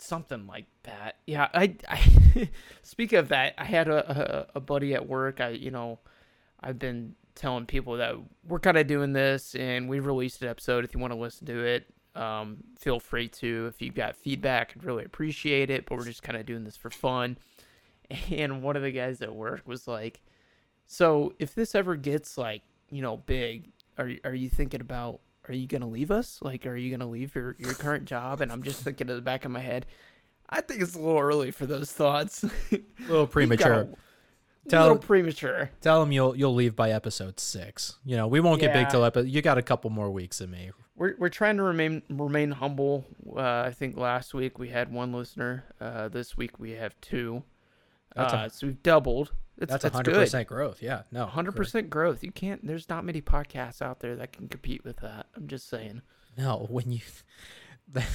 something 0.00 0.46
like 0.46 0.66
that. 0.84 1.16
Yeah, 1.26 1.48
I, 1.54 1.74
I 1.88 2.50
speak 2.82 3.12
of 3.12 3.28
that. 3.28 3.54
I 3.58 3.64
had 3.64 3.88
a, 3.88 4.48
a, 4.54 4.58
a 4.58 4.60
buddy 4.60 4.94
at 4.94 5.06
work. 5.08 5.40
I 5.40 5.50
you 5.50 5.70
know, 5.70 5.98
I've 6.60 6.78
been 6.78 7.14
telling 7.34 7.66
people 7.66 7.96
that 7.98 8.14
we're 8.46 8.58
kind 8.58 8.76
of 8.76 8.86
doing 8.86 9.12
this, 9.12 9.54
and 9.54 9.88
we 9.88 10.00
released 10.00 10.42
an 10.42 10.48
episode. 10.48 10.84
If 10.84 10.94
you 10.94 11.00
want 11.00 11.12
to 11.12 11.18
listen 11.18 11.46
to 11.46 11.64
it, 11.64 11.86
um, 12.14 12.58
feel 12.78 13.00
free 13.00 13.28
to. 13.28 13.66
If 13.66 13.80
you've 13.80 13.94
got 13.94 14.16
feedback, 14.16 14.72
I'd 14.76 14.84
really 14.84 15.04
appreciate 15.04 15.70
it. 15.70 15.86
But 15.86 15.98
we're 15.98 16.04
just 16.04 16.22
kind 16.22 16.38
of 16.38 16.46
doing 16.46 16.64
this 16.64 16.76
for 16.76 16.90
fun. 16.90 17.38
And 18.30 18.62
one 18.62 18.74
of 18.74 18.80
the 18.80 18.90
guys 18.90 19.20
at 19.20 19.34
work 19.34 19.62
was 19.66 19.86
like, 19.86 20.22
"So 20.86 21.34
if 21.38 21.54
this 21.54 21.74
ever 21.74 21.94
gets 21.94 22.38
like 22.38 22.62
you 22.90 23.02
know 23.02 23.18
big, 23.18 23.68
are 23.98 24.10
are 24.24 24.34
you 24.34 24.48
thinking 24.48 24.80
about 24.80 25.20
are 25.48 25.54
you 25.54 25.66
gonna 25.66 25.88
leave 25.88 26.10
us? 26.10 26.38
Like, 26.42 26.66
are 26.66 26.76
you 26.76 26.90
gonna 26.90 27.10
leave 27.10 27.34
your 27.34 27.56
your 27.58 27.74
current 27.74 28.04
job? 28.04 28.40
And 28.40 28.52
I'm 28.52 28.62
just 28.62 28.82
thinking 28.82 29.08
in 29.08 29.16
the 29.16 29.22
back 29.22 29.44
of 29.44 29.50
my 29.50 29.60
head, 29.60 29.86
I 30.50 30.60
think 30.60 30.82
it's 30.82 30.94
a 30.94 30.98
little 30.98 31.18
early 31.18 31.50
for 31.50 31.66
those 31.66 31.92
thoughts. 31.92 32.44
a 32.72 32.80
little 33.08 33.26
premature. 33.26 33.88
tell, 34.68 34.82
little 34.82 34.98
premature. 34.98 35.70
Tell 35.80 36.00
them 36.00 36.12
you'll 36.12 36.36
you'll 36.36 36.54
leave 36.54 36.76
by 36.76 36.90
episode 36.90 37.40
six. 37.40 37.96
You 38.04 38.16
know, 38.16 38.26
we 38.26 38.40
won't 38.40 38.60
get 38.60 38.74
yeah. 38.74 38.82
big 38.82 38.90
till 38.90 39.04
episode. 39.04 39.28
You 39.28 39.42
got 39.42 39.58
a 39.58 39.62
couple 39.62 39.90
more 39.90 40.10
weeks 40.10 40.40
in 40.40 40.50
me. 40.50 40.70
We're 40.96 41.14
we're 41.18 41.28
trying 41.28 41.56
to 41.58 41.62
remain 41.62 42.02
remain 42.08 42.50
humble. 42.50 43.04
Uh, 43.36 43.62
I 43.66 43.70
think 43.70 43.96
last 43.96 44.34
week 44.34 44.58
we 44.58 44.68
had 44.68 44.92
one 44.92 45.12
listener. 45.12 45.64
Uh, 45.80 46.08
this 46.08 46.36
week 46.36 46.58
we 46.58 46.72
have 46.72 46.98
two. 47.00 47.42
Uh, 48.16 48.46
a, 48.46 48.50
so 48.50 48.66
we've 48.66 48.82
doubled. 48.82 49.32
It's, 49.60 49.72
that's 49.72 49.84
hundred 49.94 50.14
percent 50.14 50.48
growth. 50.48 50.80
Yeah, 50.80 51.02
no, 51.10 51.26
hundred 51.26 51.56
percent 51.56 51.90
growth. 51.90 52.22
You 52.22 52.30
can't. 52.30 52.64
There's 52.64 52.88
not 52.88 53.04
many 53.04 53.20
podcasts 53.20 53.82
out 53.82 54.00
there 54.00 54.14
that 54.16 54.32
can 54.32 54.48
compete 54.48 54.84
with 54.84 54.98
that. 54.98 55.26
I'm 55.36 55.48
just 55.48 55.68
saying. 55.68 56.02
No, 56.36 56.66
when 56.70 56.92
you 56.92 57.00
that, 57.92 58.06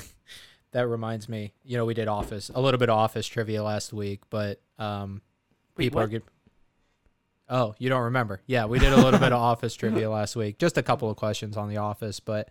that 0.71 0.87
reminds 0.87 1.27
me. 1.27 1.53
You 1.63 1.77
know, 1.77 1.85
we 1.85 1.93
did 1.93 2.07
office 2.07 2.49
a 2.53 2.61
little 2.61 2.77
bit 2.77 2.89
of 2.89 2.97
office 2.97 3.27
trivia 3.27 3.61
last 3.61 3.91
week, 3.91 4.21
but 4.29 4.61
um, 4.79 5.21
Wait, 5.75 5.85
people 5.85 5.99
what? 5.99 6.05
are 6.05 6.07
good. 6.07 6.23
Oh, 7.49 7.75
you 7.77 7.89
don't 7.89 8.03
remember? 8.03 8.41
Yeah, 8.47 8.65
we 8.65 8.79
did 8.79 8.93
a 8.93 8.95
little 8.95 9.19
bit 9.19 9.33
of 9.33 9.41
office 9.41 9.75
trivia 9.75 10.09
last 10.09 10.37
week. 10.37 10.57
Just 10.59 10.77
a 10.77 10.83
couple 10.83 11.09
of 11.09 11.17
questions 11.17 11.57
on 11.57 11.67
the 11.67 11.77
office, 11.77 12.21
but 12.21 12.49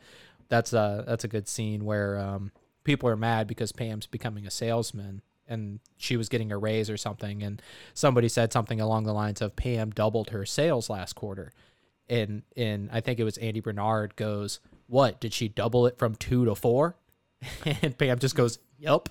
that's 0.49 0.75
a 0.75 1.04
that's 1.06 1.25
a 1.25 1.28
good 1.28 1.49
scene 1.49 1.87
where 1.87 2.18
um, 2.18 2.52
people 2.84 3.08
are 3.08 3.16
mad 3.16 3.46
because 3.46 3.72
Pam's 3.72 4.06
becoming 4.06 4.46
a 4.46 4.50
salesman 4.50 5.22
and 5.49 5.80
she 5.96 6.16
was 6.16 6.28
getting 6.28 6.52
a 6.52 6.58
raise 6.58 6.88
or 6.88 6.96
something 6.96 7.42
and 7.42 7.61
somebody 7.94 8.28
said 8.28 8.52
something 8.52 8.80
along 8.80 9.04
the 9.04 9.12
lines 9.12 9.40
of 9.40 9.56
Pam 9.56 9.90
doubled 9.90 10.30
her 10.30 10.46
sales 10.46 10.88
last 10.88 11.14
quarter. 11.14 11.52
And 12.08 12.42
and 12.56 12.90
I 12.92 13.00
think 13.00 13.18
it 13.18 13.25
was 13.25 13.38
Andy 13.38 13.61
Bernard 13.61 14.16
goes 14.16 14.61
what 14.87 15.20
did 15.20 15.32
she 15.32 15.49
double 15.49 15.87
it 15.87 15.99
from 15.99 16.14
2 16.16 16.44
to 16.46 16.54
4 16.54 16.96
and 17.82 17.96
Pam 17.96 18.18
just 18.18 18.34
goes 18.34 18.58
yep 18.78 19.08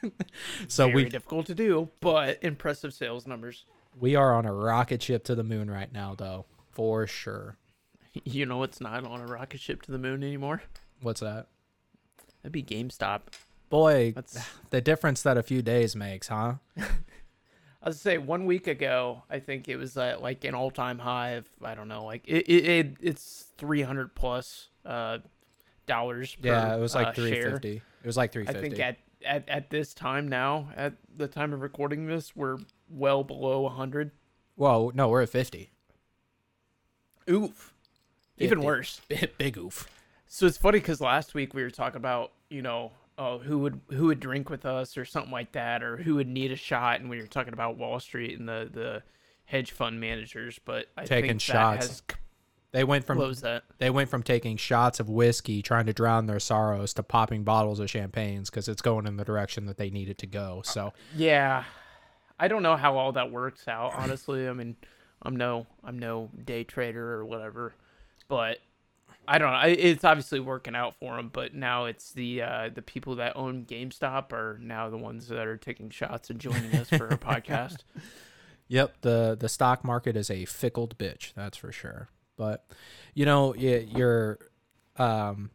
so 0.68 0.86
Very 0.86 1.04
we 1.04 1.08
difficult 1.08 1.46
to 1.46 1.54
do 1.54 1.88
but 2.00 2.38
impressive 2.42 2.94
sales 2.94 3.26
numbers. 3.26 3.64
We 3.98 4.14
are 4.14 4.34
on 4.34 4.46
a 4.46 4.52
rocket 4.52 5.02
ship 5.02 5.24
to 5.24 5.34
the 5.34 5.42
moon 5.44 5.70
right 5.70 5.92
now 5.92 6.14
though 6.16 6.44
for 6.70 7.06
sure. 7.06 7.56
You 8.24 8.46
know 8.46 8.64
it's 8.64 8.80
not 8.80 9.04
on 9.04 9.20
a 9.20 9.26
rocket 9.26 9.60
ship 9.60 9.82
to 9.82 9.92
the 9.92 9.98
moon 9.98 10.24
anymore? 10.24 10.62
What's 11.02 11.20
that? 11.20 11.46
That'd 12.42 12.50
be 12.52 12.64
GameStop 12.64 13.20
Boy, 13.68 14.12
That's... 14.12 14.38
the 14.70 14.80
difference 14.80 15.22
that 15.22 15.36
a 15.36 15.42
few 15.42 15.62
days 15.62 15.94
makes, 15.94 16.28
huh? 16.28 16.54
I 17.82 17.88
was 17.88 18.00
say 18.00 18.18
one 18.18 18.44
week 18.44 18.66
ago, 18.66 19.22
I 19.30 19.38
think 19.38 19.68
it 19.68 19.76
was 19.76 19.96
uh, 19.96 20.16
like 20.20 20.44
an 20.44 20.54
all 20.54 20.70
time 20.70 20.98
high 20.98 21.30
of 21.30 21.48
I 21.62 21.74
don't 21.74 21.88
know, 21.88 22.04
like 22.04 22.24
it, 22.26 22.48
it, 22.48 22.64
it 22.64 22.96
it's 23.00 23.46
three 23.56 23.82
hundred 23.82 24.14
plus 24.14 24.68
uh, 24.84 25.18
dollars. 25.86 26.36
Yeah, 26.42 26.74
it 26.74 26.80
was 26.80 26.94
like 26.94 27.08
uh, 27.08 27.12
three 27.12 27.40
fifty. 27.40 27.76
It 27.76 28.06
was 28.06 28.16
like 28.16 28.32
three 28.32 28.44
fifty. 28.44 28.58
I 28.58 28.62
think 28.62 28.78
at, 28.80 28.96
at 29.24 29.48
at 29.48 29.70
this 29.70 29.94
time 29.94 30.26
now, 30.26 30.70
at 30.76 30.94
the 31.16 31.28
time 31.28 31.52
of 31.52 31.60
recording 31.60 32.06
this, 32.06 32.34
we're 32.34 32.58
well 32.90 33.22
below 33.22 33.68
hundred. 33.68 34.10
Whoa, 34.56 34.90
no, 34.92 35.08
we're 35.08 35.22
at 35.22 35.28
fifty. 35.28 35.70
Oof, 37.30 37.74
50. 38.38 38.44
even 38.44 38.62
worse. 38.62 39.02
Big 39.38 39.56
oof. 39.56 39.86
So 40.26 40.46
it's 40.46 40.56
funny 40.56 40.78
because 40.78 41.00
last 41.00 41.34
week 41.34 41.54
we 41.54 41.62
were 41.62 41.70
talking 41.70 41.98
about 41.98 42.32
you 42.50 42.62
know 42.62 42.92
oh, 43.18 43.38
who 43.38 43.58
would 43.58 43.80
who 43.90 44.06
would 44.06 44.20
drink 44.20 44.48
with 44.48 44.64
us 44.64 44.96
or 44.96 45.04
something 45.04 45.32
like 45.32 45.52
that, 45.52 45.82
or 45.82 45.98
who 45.98 46.14
would 46.14 46.28
need 46.28 46.52
a 46.52 46.56
shot, 46.56 47.00
and 47.00 47.10
we 47.10 47.20
were 47.20 47.26
talking 47.26 47.52
about 47.52 47.76
Wall 47.76 48.00
Street 48.00 48.38
and 48.38 48.48
the 48.48 48.70
the 48.72 49.02
hedge 49.44 49.72
fund 49.72 50.00
managers, 50.00 50.58
but 50.64 50.86
I 50.96 51.04
Taking 51.04 51.30
think 51.30 51.40
shots. 51.40 51.86
that 51.86 51.88
has 51.88 52.02
They 52.72 52.84
went 52.84 53.04
from 53.04 53.18
that. 53.18 53.62
they 53.78 53.88
went 53.90 54.10
from 54.10 54.22
taking 54.22 54.56
shots 54.58 55.00
of 55.00 55.08
whiskey 55.08 55.62
trying 55.62 55.86
to 55.86 55.92
drown 55.94 56.26
their 56.26 56.38
sorrows 56.40 56.92
to 56.94 57.02
popping 57.02 57.44
bottles 57.44 57.80
of 57.80 57.88
champagnes 57.90 58.50
because 58.50 58.68
it's 58.68 58.82
going 58.82 59.06
in 59.06 59.16
the 59.16 59.24
direction 59.24 59.64
that 59.66 59.78
they 59.78 59.88
needed 59.90 60.18
to 60.18 60.26
go. 60.26 60.60
So 60.64 60.92
Yeah, 61.16 61.64
I 62.38 62.46
don't 62.48 62.62
know 62.62 62.76
how 62.76 62.96
all 62.98 63.12
that 63.12 63.32
works 63.32 63.66
out. 63.68 63.94
Honestly, 63.94 64.46
I 64.46 64.52
mean, 64.52 64.76
I'm 65.22 65.34
no 65.34 65.66
I'm 65.82 65.98
no 65.98 66.28
day 66.44 66.62
trader 66.64 67.14
or 67.14 67.24
whatever, 67.24 67.74
but 68.28 68.58
I 69.28 69.38
don't 69.38 69.52
know. 69.52 69.60
It's 69.66 70.04
obviously 70.04 70.40
working 70.40 70.74
out 70.74 70.94
for 70.96 71.18
him, 71.18 71.28
but 71.30 71.54
now 71.54 71.84
it's 71.84 72.12
the 72.12 72.42
uh, 72.42 72.70
the 72.74 72.80
people 72.82 73.16
that 73.16 73.36
own 73.36 73.66
GameStop 73.66 74.32
are 74.32 74.58
now 74.60 74.88
the 74.88 74.96
ones 74.96 75.28
that 75.28 75.46
are 75.46 75.58
taking 75.58 75.90
shots 75.90 76.30
and 76.30 76.40
joining 76.40 76.74
us 76.74 76.88
for 76.88 77.10
our 77.10 77.18
podcast. 77.18 77.78
Yep, 78.68 79.02
the 79.02 79.36
the 79.38 79.48
stock 79.48 79.84
market 79.84 80.16
is 80.16 80.30
a 80.30 80.46
fickle 80.46 80.88
bitch, 80.88 81.34
that's 81.34 81.58
for 81.58 81.70
sure. 81.70 82.08
But 82.36 82.66
you 83.14 83.26
know, 83.26 83.54
your 83.54 84.38
um 84.96 85.50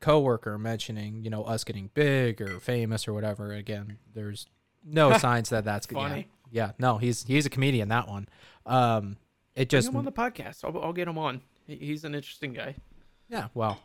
coworker 0.00 0.58
mentioning, 0.58 1.22
you 1.22 1.30
know, 1.30 1.44
us 1.44 1.64
getting 1.64 1.90
big 1.92 2.40
or 2.40 2.60
famous 2.60 3.06
or 3.06 3.12
whatever. 3.12 3.52
Again, 3.52 3.98
there's 4.14 4.46
no 4.84 5.16
signs 5.18 5.50
that 5.50 5.64
that's 5.64 5.86
yeah, 5.90 5.98
Funny. 5.98 6.28
Yeah, 6.50 6.72
no, 6.78 6.96
he's 6.98 7.24
he's 7.24 7.44
a 7.44 7.50
comedian. 7.50 7.88
That 7.88 8.08
one. 8.08 8.28
Um, 8.64 9.16
it 9.54 9.68
Bring 9.68 9.80
just 9.80 9.88
him 9.88 9.96
on 9.96 10.04
the 10.04 10.12
podcast. 10.12 10.64
I'll, 10.64 10.82
I'll 10.82 10.92
get 10.92 11.08
him 11.08 11.18
on. 11.18 11.42
He's 11.66 12.04
an 12.04 12.14
interesting 12.14 12.52
guy. 12.54 12.74
Yeah, 13.32 13.48
well, 13.54 13.80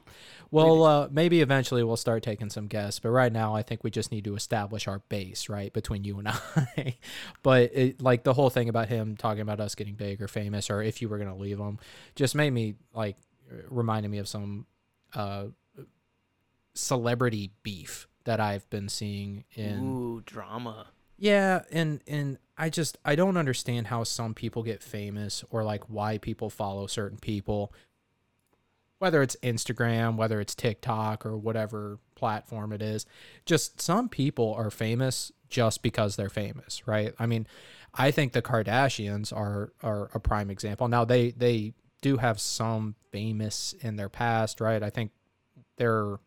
well, 0.52 0.84
uh, 0.84 1.08
maybe 1.10 1.40
eventually 1.40 1.82
we'll 1.82 1.96
start 1.96 2.22
taking 2.22 2.50
some 2.50 2.68
guests, 2.68 3.00
but 3.00 3.12
right 3.12 3.32
now 3.32 3.56
I 3.56 3.62
think 3.64 3.82
we 3.82 3.90
just 3.90 4.12
need 4.12 4.26
to 4.26 4.36
establish 4.36 4.90
our 4.90 5.00
base, 5.08 5.48
right, 5.48 5.72
between 5.72 6.04
you 6.04 6.20
and 6.20 6.28
I. 6.28 6.98
but 7.44 7.72
it, 7.74 8.02
like 8.02 8.24
the 8.24 8.34
whole 8.34 8.50
thing 8.50 8.68
about 8.68 8.90
him 8.90 9.16
talking 9.16 9.40
about 9.40 9.62
us 9.62 9.74
getting 9.74 9.96
big 9.96 10.22
or 10.22 10.28
famous, 10.28 10.70
or 10.70 10.82
if 10.84 11.02
you 11.02 11.08
were 11.08 11.18
gonna 11.18 11.38
leave 11.38 11.60
him, 11.60 11.80
just 12.14 12.36
made 12.36 12.52
me 12.52 12.76
like 12.94 13.16
reminded 13.70 14.10
me 14.12 14.18
of 14.18 14.28
some 14.28 14.66
uh, 15.16 15.46
celebrity 16.74 17.52
beef 17.64 18.08
that 18.26 18.40
I've 18.40 18.70
been 18.70 18.90
seeing 18.90 19.46
in 19.56 19.96
Ooh, 19.96 20.24
drama. 20.26 20.88
yeah, 21.18 21.62
and 21.72 22.02
and 22.06 22.38
I 22.58 22.70
just 22.70 22.98
I 23.06 23.16
don't 23.16 23.38
understand 23.38 23.88
how 23.88 24.04
some 24.04 24.34
people 24.34 24.64
get 24.64 24.84
famous 24.84 25.44
or 25.50 25.64
like 25.64 25.86
why 25.90 26.18
people 26.18 26.50
follow 26.50 26.88
certain 26.88 27.18
people. 27.18 27.72
Whether 29.00 29.22
it's 29.22 29.36
Instagram, 29.44 30.16
whether 30.16 30.40
it's 30.42 30.56
TikTok 30.56 31.26
or 31.26 31.38
whatever 31.38 32.00
platform 32.16 32.74
it 32.74 32.82
is. 32.82 33.06
Just 33.46 33.80
some 33.80 34.10
people 34.10 34.54
are 34.56 34.72
famous 34.72 35.32
just 35.50 35.84
because 35.84 36.16
they're 36.16 36.30
famous, 36.30 36.88
right? 36.88 37.14
I 37.20 37.28
mean, 37.28 37.46
I 37.94 38.10
think 38.12 38.34
the 38.34 38.42
Kardashians 38.42 39.32
are 39.36 39.72
are 39.84 40.10
a 40.14 40.20
prime 40.20 40.50
example. 40.50 40.88
Now 40.88 41.06
they 41.06 41.32
they 41.32 41.74
do 42.02 42.18
have 42.18 42.40
some 42.40 42.96
famous 43.12 43.74
in 43.82 43.96
their 43.98 44.10
past, 44.10 44.60
right? 44.62 44.82
I 44.82 44.90
think 44.90 45.12
their 45.78 46.18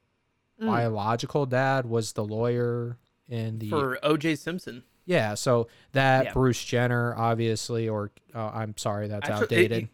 biological 0.58 1.46
dad 1.46 1.86
was 1.86 2.12
the 2.12 2.24
lawyer 2.24 2.98
in 3.28 3.58
the 3.58 3.70
For 3.70 3.98
OJ 4.02 4.36
Simpson. 4.38 4.82
yeah, 5.06 5.34
so 5.34 5.68
that 5.92 6.26
Yeah. 6.26 6.32
Bruce 6.32 6.62
Jenner, 6.64 7.14
obviously, 7.16 7.88
or 7.88 8.10
uh, 8.34 8.50
I'm 8.52 8.76
sorry, 8.76 9.08
that's 9.08 9.28
Actually, 9.28 9.56
it- 9.56 9.64
outdated. 9.72 9.88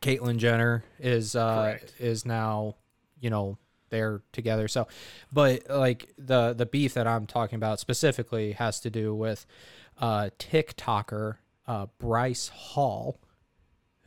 Caitlyn 0.00 0.38
Jenner 0.38 0.84
is 0.98 1.34
uh, 1.34 1.62
Correct. 1.62 1.94
is 1.98 2.26
now, 2.26 2.76
you 3.20 3.30
know, 3.30 3.58
they're 3.90 4.22
together. 4.32 4.68
So, 4.68 4.88
but 5.32 5.62
like 5.68 6.12
the 6.18 6.52
the 6.52 6.66
beef 6.66 6.94
that 6.94 7.06
I'm 7.06 7.26
talking 7.26 7.56
about 7.56 7.80
specifically 7.80 8.52
has 8.52 8.80
to 8.80 8.90
do 8.90 9.14
with 9.14 9.46
uh, 9.98 10.30
TikToker 10.38 11.36
uh, 11.66 11.86
Bryce 11.98 12.48
Hall, 12.48 13.18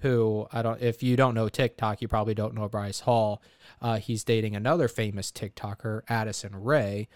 who 0.02 0.48
I 0.52 0.62
don't. 0.62 0.82
If 0.82 1.02
you 1.04 1.16
don't 1.16 1.36
know 1.36 1.50
TikTok, 1.50 2.02
you 2.02 2.08
probably 2.08 2.34
don't 2.34 2.54
know 2.54 2.68
Bryce 2.68 3.02
Hall. 3.02 3.42
Uh, 3.82 3.98
he's 3.98 4.24
dating 4.24 4.56
another 4.56 4.88
famous 4.88 5.32
TikToker, 5.32 6.02
Addison 6.10 6.64
Rae, 6.64 7.08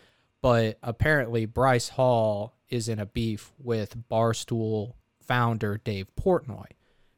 but 0.42 0.78
apparently 0.82 1.46
Bryce 1.46 1.90
Hall 1.90 2.56
is 2.70 2.88
in 2.88 3.00
a 3.00 3.06
beef 3.06 3.52
with 3.60 3.98
Barstool 4.10 4.94
founder 5.20 5.80
Dave 5.84 6.08
Portnoy 6.20 6.68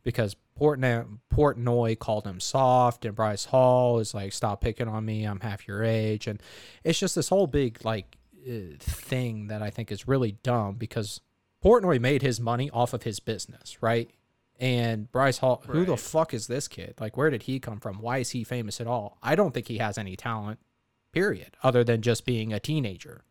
because 0.04 0.36
Portnoy, 0.60 1.20
Portnoy 1.34 1.98
called 1.98 2.26
him 2.26 2.40
soft, 2.40 3.06
and 3.06 3.16
Bryce 3.16 3.46
Hall 3.46 4.00
is 4.00 4.14
like, 4.14 4.34
"Stop 4.34 4.62
picking 4.62 4.88
on 4.88 5.06
me. 5.06 5.24
I'm 5.26 5.40
half 5.40 5.68
your 5.68 5.84
age," 5.84 6.28
and 6.28 6.42
it's 6.84 7.00
just 7.00 7.16
this 7.16 7.30
whole 7.30 7.48
big 7.48 7.84
like 7.84 8.18
uh, 8.48 8.76
thing 8.80 9.48
that 9.48 9.62
I 9.62 9.70
think 9.70 9.92
is 9.92 10.08
really 10.08 10.34
dumb 10.44 10.76
because 10.76 11.22
Portnoy 11.64 12.00
made 12.00 12.22
his 12.22 12.40
money 12.40 12.70
off 12.72 12.94
of 12.94 13.04
his 13.04 13.20
business, 13.20 13.82
right? 13.82 14.10
And 14.60 15.12
Bryce 15.12 15.40
Hall, 15.40 15.64
who 15.68 15.84
the 15.86 15.98
fuck 15.98 16.34
is 16.34 16.48
this 16.48 16.68
kid? 16.68 16.96
Like, 17.00 17.18
where 17.18 17.30
did 17.30 17.44
he 17.44 17.60
come 17.60 17.80
from? 17.80 18.00
Why 18.00 18.20
is 18.20 18.30
he 18.32 18.44
famous 18.44 18.80
at 18.80 18.88
all? 18.88 19.18
I 19.24 19.36
don't 19.36 19.54
think 19.54 19.68
he 19.68 19.80
has 19.80 19.98
any 19.98 20.16
talent, 20.16 20.60
period, 21.12 21.58
other 21.64 21.84
than 21.84 22.02
just 22.02 22.26
being 22.26 22.54
a 22.54 22.60
teenager. 22.60 23.24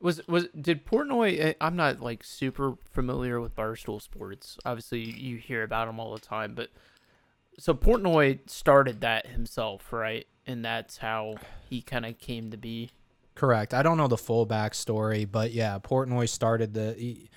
Was 0.00 0.26
was 0.26 0.48
did 0.58 0.86
Portnoy? 0.86 1.38
eh, 1.38 1.54
I'm 1.60 1.76
not 1.76 2.00
like 2.00 2.24
super 2.24 2.74
familiar 2.90 3.40
with 3.40 3.54
Barstool 3.54 4.00
Sports. 4.00 4.58
Obviously, 4.64 5.00
you 5.00 5.36
hear 5.36 5.62
about 5.62 5.88
him 5.88 6.00
all 6.00 6.14
the 6.14 6.20
time, 6.20 6.54
but 6.54 6.70
so 7.58 7.74
Portnoy 7.74 8.38
started 8.48 9.02
that 9.02 9.26
himself, 9.26 9.92
right? 9.92 10.26
And 10.46 10.64
that's 10.64 10.98
how 10.98 11.36
he 11.68 11.82
kind 11.82 12.06
of 12.06 12.18
came 12.18 12.50
to 12.50 12.56
be. 12.56 12.90
Correct. 13.34 13.74
I 13.74 13.82
don't 13.82 13.96
know 13.96 14.08
the 14.08 14.16
full 14.16 14.46
backstory, 14.46 15.30
but 15.30 15.52
yeah, 15.52 15.78
Portnoy 15.78 16.28
started 16.28 16.74
the. 16.74 16.94
He, 16.94 17.28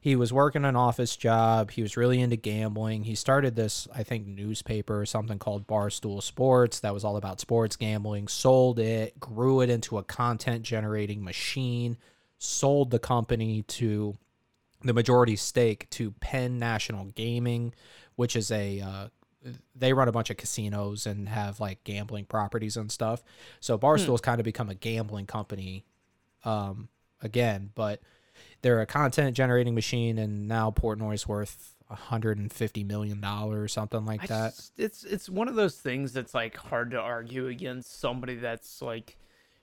he 0.00 0.14
was 0.14 0.32
working 0.32 0.64
an 0.64 0.76
office 0.76 1.16
job. 1.16 1.72
He 1.72 1.82
was 1.82 1.96
really 1.96 2.20
into 2.20 2.36
gambling. 2.36 3.04
He 3.04 3.14
started 3.14 3.56
this, 3.56 3.88
I 3.92 4.04
think, 4.04 4.26
newspaper 4.26 5.00
or 5.00 5.06
something 5.06 5.38
called 5.38 5.66
Barstool 5.66 6.22
Sports 6.22 6.80
that 6.80 6.94
was 6.94 7.04
all 7.04 7.16
about 7.16 7.40
sports 7.40 7.74
gambling. 7.74 8.28
Sold 8.28 8.78
it, 8.78 9.18
grew 9.18 9.60
it 9.60 9.70
into 9.70 9.98
a 9.98 10.04
content 10.04 10.62
generating 10.62 11.24
machine, 11.24 11.96
sold 12.38 12.90
the 12.90 13.00
company 13.00 13.62
to 13.62 14.16
the 14.82 14.94
majority 14.94 15.34
stake 15.34 15.90
to 15.90 16.12
Penn 16.12 16.60
National 16.60 17.06
Gaming, 17.06 17.74
which 18.14 18.36
is 18.36 18.52
a 18.52 18.80
uh, 18.80 19.08
they 19.74 19.92
run 19.92 20.08
a 20.08 20.12
bunch 20.12 20.30
of 20.30 20.36
casinos 20.36 21.06
and 21.06 21.28
have 21.28 21.58
like 21.58 21.82
gambling 21.82 22.24
properties 22.24 22.76
and 22.76 22.90
stuff. 22.90 23.24
So 23.58 23.76
Barstool's 23.76 24.20
kind 24.20 24.40
of 24.40 24.44
become 24.44 24.68
a 24.68 24.74
gambling 24.74 25.26
company 25.26 25.84
um, 26.44 26.88
again, 27.20 27.70
but 27.74 28.00
they're 28.62 28.80
a 28.80 28.86
content 28.86 29.36
generating 29.36 29.74
machine, 29.74 30.18
and 30.18 30.48
now 30.48 30.70
Portnoy's 30.70 31.26
worth 31.28 31.74
150 31.88 32.84
million 32.84 33.20
dollars, 33.20 33.58
or 33.64 33.68
something 33.68 34.04
like 34.04 34.24
I 34.24 34.26
that. 34.26 34.56
just- 34.56 34.72
it's 34.78 35.04
it's 35.04 35.28
one 35.28 35.48
of 35.48 35.54
those 35.54 35.76
things 35.76 36.12
that's 36.12 36.34
like 36.34 36.56
hard 36.56 36.90
to 36.92 37.00
argue 37.00 37.46
against 37.46 37.98
somebody 38.00 38.36
that's 38.36 38.82
like 38.82 39.16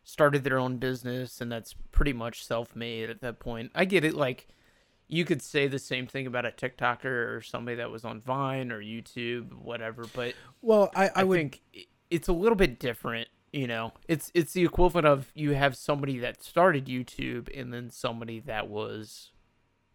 started 0.04 0.44
their 0.44 0.60
own 0.60 0.78
business 0.78 1.42
and 1.42 1.52
that's 1.52 1.74
pretty 1.92 2.14
much 2.14 2.46
self-made 2.46 3.10
at 3.10 3.22
that 3.22 3.40
point. 3.40 3.72
I 3.74 3.86
get 3.86 4.04
it 4.06 4.14
like 4.14 4.48
you 5.08 5.26
could 5.26 5.42
say 5.42 5.68
the 5.68 5.80
same 5.80 6.08
thing 6.08 6.26
about 6.28 6.46
a 6.46 6.52
TikToker 6.52 7.06
or 7.36 7.42
somebody 7.42 7.78
that 7.78 7.92
was 7.92 8.06
on 8.06 8.22
Vine 8.22 8.72
or 8.72 8.82
YouTube, 8.82 9.54
whatever, 9.54 10.06
but 10.16 10.34
Well, 10.62 10.92
I, 10.96 11.10
I, 11.16 11.24
think 11.28 11.62
it's 12.10 12.28
a 12.28 12.34
little 12.34 12.56
bit 12.56 12.80
different, 12.80 13.30
you 13.56 13.68
know. 13.68 13.94
It's 14.08 14.32
it's 14.34 14.54
the 14.54 14.64
equivalent 14.64 15.08
of 15.08 15.32
you 15.34 15.52
have 15.52 15.76
somebody 15.76 16.20
that 16.20 16.44
started 16.44 16.86
YouTube 16.86 17.50
and 17.58 17.74
then 17.74 17.90
somebody 17.90 18.40
that 18.42 18.68
was 18.68 19.32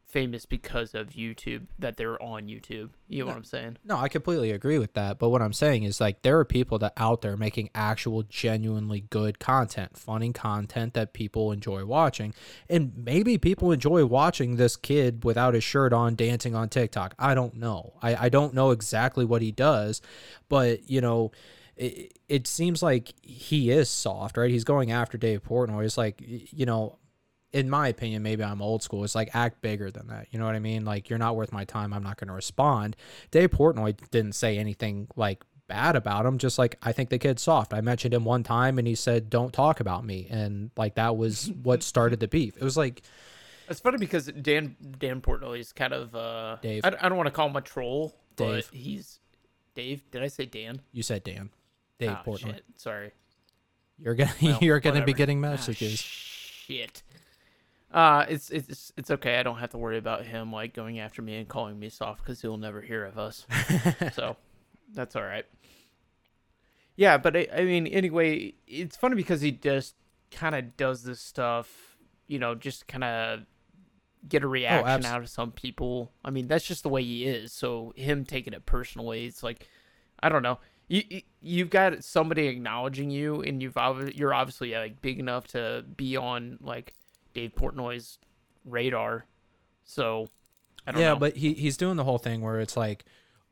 famous 0.06 0.44
because 0.44 0.92
of 0.92 1.10
YouTube 1.10 1.66
that 1.78 1.96
they're 1.96 2.20
on 2.20 2.46
YouTube. 2.46 2.90
You 3.06 3.20
know 3.20 3.26
what 3.26 3.36
I'm 3.36 3.44
saying? 3.44 3.76
No, 3.84 3.96
I 3.96 4.08
completely 4.08 4.50
agree 4.50 4.78
with 4.78 4.94
that. 4.94 5.20
But 5.20 5.28
what 5.28 5.40
I'm 5.40 5.52
saying 5.52 5.84
is 5.84 6.00
like 6.00 6.22
there 6.22 6.38
are 6.38 6.44
people 6.44 6.78
that 6.80 6.94
out 6.96 7.20
there 7.20 7.36
making 7.36 7.70
actual 7.74 8.24
genuinely 8.24 9.02
good 9.02 9.38
content, 9.38 9.96
funny 9.96 10.32
content 10.32 10.94
that 10.94 11.12
people 11.12 11.52
enjoy 11.52 11.84
watching. 11.84 12.34
And 12.68 12.92
maybe 12.96 13.38
people 13.38 13.70
enjoy 13.70 14.04
watching 14.06 14.56
this 14.56 14.74
kid 14.74 15.22
without 15.22 15.54
his 15.54 15.62
shirt 15.62 15.92
on 15.92 16.16
dancing 16.16 16.56
on 16.56 16.70
TikTok. 16.70 17.14
I 17.18 17.34
don't 17.34 17.54
know. 17.54 17.92
I, 18.02 18.26
I 18.26 18.28
don't 18.30 18.54
know 18.54 18.70
exactly 18.70 19.24
what 19.24 19.42
he 19.42 19.52
does, 19.52 20.02
but 20.48 20.90
you 20.90 21.00
know, 21.00 21.30
it, 21.76 22.18
it 22.28 22.46
seems 22.46 22.82
like 22.82 23.14
he 23.22 23.70
is 23.70 23.88
soft, 23.88 24.36
right? 24.36 24.50
He's 24.50 24.64
going 24.64 24.90
after 24.92 25.16
Dave 25.18 25.42
Portnoy. 25.42 25.84
It's 25.84 25.98
like, 25.98 26.22
you 26.22 26.66
know, 26.66 26.98
in 27.52 27.68
my 27.68 27.88
opinion, 27.88 28.22
maybe 28.22 28.44
I'm 28.44 28.62
old 28.62 28.82
school. 28.82 29.02
It's 29.02 29.14
like 29.14 29.34
act 29.34 29.60
bigger 29.60 29.90
than 29.90 30.08
that. 30.08 30.28
You 30.30 30.38
know 30.38 30.44
what 30.46 30.54
I 30.54 30.60
mean? 30.60 30.84
Like 30.84 31.08
you're 31.10 31.18
not 31.18 31.36
worth 31.36 31.52
my 31.52 31.64
time. 31.64 31.92
I'm 31.92 32.02
not 32.02 32.16
going 32.16 32.28
to 32.28 32.34
respond. 32.34 32.96
Dave 33.30 33.50
Portnoy 33.50 33.96
didn't 34.10 34.34
say 34.34 34.56
anything 34.58 35.08
like 35.16 35.42
bad 35.66 35.96
about 35.96 36.26
him. 36.26 36.38
Just 36.38 36.58
like 36.58 36.76
I 36.82 36.92
think 36.92 37.10
the 37.10 37.18
kid's 37.18 37.42
soft. 37.42 37.72
I 37.74 37.80
mentioned 37.80 38.14
him 38.14 38.24
one 38.24 38.42
time 38.42 38.78
and 38.78 38.86
he 38.86 38.94
said, 38.94 39.30
"Don't 39.30 39.52
talk 39.52 39.80
about 39.80 40.04
me," 40.04 40.26
and 40.30 40.70
like 40.76 40.94
that 40.96 41.16
was 41.16 41.50
what 41.62 41.82
started 41.82 42.20
the 42.20 42.28
beef. 42.28 42.56
It 42.56 42.62
was 42.62 42.76
like 42.76 43.02
It's 43.68 43.80
funny 43.80 43.98
because 43.98 44.26
Dan 44.26 44.76
Dan 44.98 45.20
Portnoy 45.20 45.58
is 45.60 45.72
kind 45.72 45.92
of 45.92 46.14
uh 46.14 46.56
Dave. 46.62 46.84
I, 46.84 46.88
I 47.00 47.08
don't 47.08 47.16
want 47.16 47.26
to 47.28 47.32
call 47.32 47.48
him 47.48 47.56
a 47.56 47.60
troll, 47.62 48.14
Dave. 48.36 48.68
but 48.70 48.76
he's 48.76 49.18
Dave. 49.74 50.08
Did 50.10 50.22
I 50.22 50.28
say 50.28 50.44
Dan? 50.46 50.82
you 50.92 51.02
said, 51.02 51.24
Dan, 51.24 51.50
Dave 52.00 52.16
Oh, 52.26 52.30
Portnoy. 52.30 52.54
shit. 52.54 52.64
Sorry. 52.76 53.12
You're 53.98 54.14
gonna 54.14 54.32
Well, 54.42 54.58
you're 54.60 54.80
gonna 54.80 54.94
be 54.96 55.12
whatever. 55.12 55.16
getting 55.18 55.38
Ah, 55.44 55.50
messages. 55.50 56.00
shit. 56.00 57.02
Uh, 57.92 58.24
it's 58.28 58.50
it's 58.50 58.92
it's 58.96 59.10
okay. 59.10 59.38
I 59.38 59.42
don't 59.42 59.58
have 59.58 59.70
to 59.70 59.78
worry 59.78 59.98
about 59.98 60.24
him 60.24 60.52
like 60.52 60.74
going 60.74 60.98
after 61.00 61.22
me 61.22 61.36
and 61.36 61.48
calling 61.48 61.78
me 61.78 61.88
soft 61.88 62.22
because 62.24 62.40
he'll 62.40 62.56
never 62.56 62.80
hear 62.80 63.04
of 63.04 63.18
us. 63.18 63.46
so 64.12 64.36
that's 64.92 65.14
all 65.16 65.22
right. 65.22 65.44
Yeah, 66.96 67.18
but 67.18 67.36
I, 67.36 67.48
I 67.54 67.64
mean, 67.64 67.86
anyway, 67.86 68.54
it's 68.66 68.96
funny 68.96 69.16
because 69.16 69.40
he 69.40 69.52
just 69.52 69.94
kind 70.30 70.54
of 70.54 70.76
does 70.76 71.02
this 71.02 71.20
stuff, 71.20 71.96
you 72.26 72.38
know, 72.38 72.54
just 72.54 72.86
kind 72.86 73.04
of 73.04 73.40
get 74.28 74.42
a 74.44 74.48
reaction 74.48 74.88
abs- 74.88 75.06
out 75.06 75.22
of 75.22 75.28
some 75.30 75.50
people. 75.50 76.12
I 76.24 76.30
mean, 76.30 76.46
that's 76.46 76.66
just 76.66 76.82
the 76.82 76.88
way 76.90 77.02
he 77.02 77.24
is. 77.24 77.52
So 77.52 77.92
him 77.96 78.24
taking 78.24 78.52
it 78.52 78.66
personally, 78.66 79.24
it's 79.26 79.42
like, 79.42 79.66
I 80.22 80.28
don't 80.28 80.42
know. 80.42 80.58
You, 80.90 81.04
you 81.08 81.22
you've 81.40 81.70
got 81.70 82.02
somebody 82.02 82.48
acknowledging 82.48 83.10
you, 83.10 83.42
and 83.42 83.62
you've 83.62 83.78
you're 84.12 84.34
obviously 84.34 84.72
like 84.72 85.00
big 85.00 85.20
enough 85.20 85.46
to 85.48 85.84
be 85.96 86.16
on 86.16 86.58
like 86.60 86.94
Dave 87.32 87.54
Portnoy's 87.54 88.18
radar. 88.64 89.24
So 89.84 90.28
I 90.84 90.90
don't 90.90 91.00
know. 91.00 91.06
yeah, 91.06 91.12
know. 91.12 91.20
but 91.20 91.36
he 91.36 91.54
he's 91.54 91.76
doing 91.76 91.96
the 91.96 92.02
whole 92.02 92.18
thing 92.18 92.40
where 92.40 92.58
it's 92.58 92.76
like, 92.76 93.04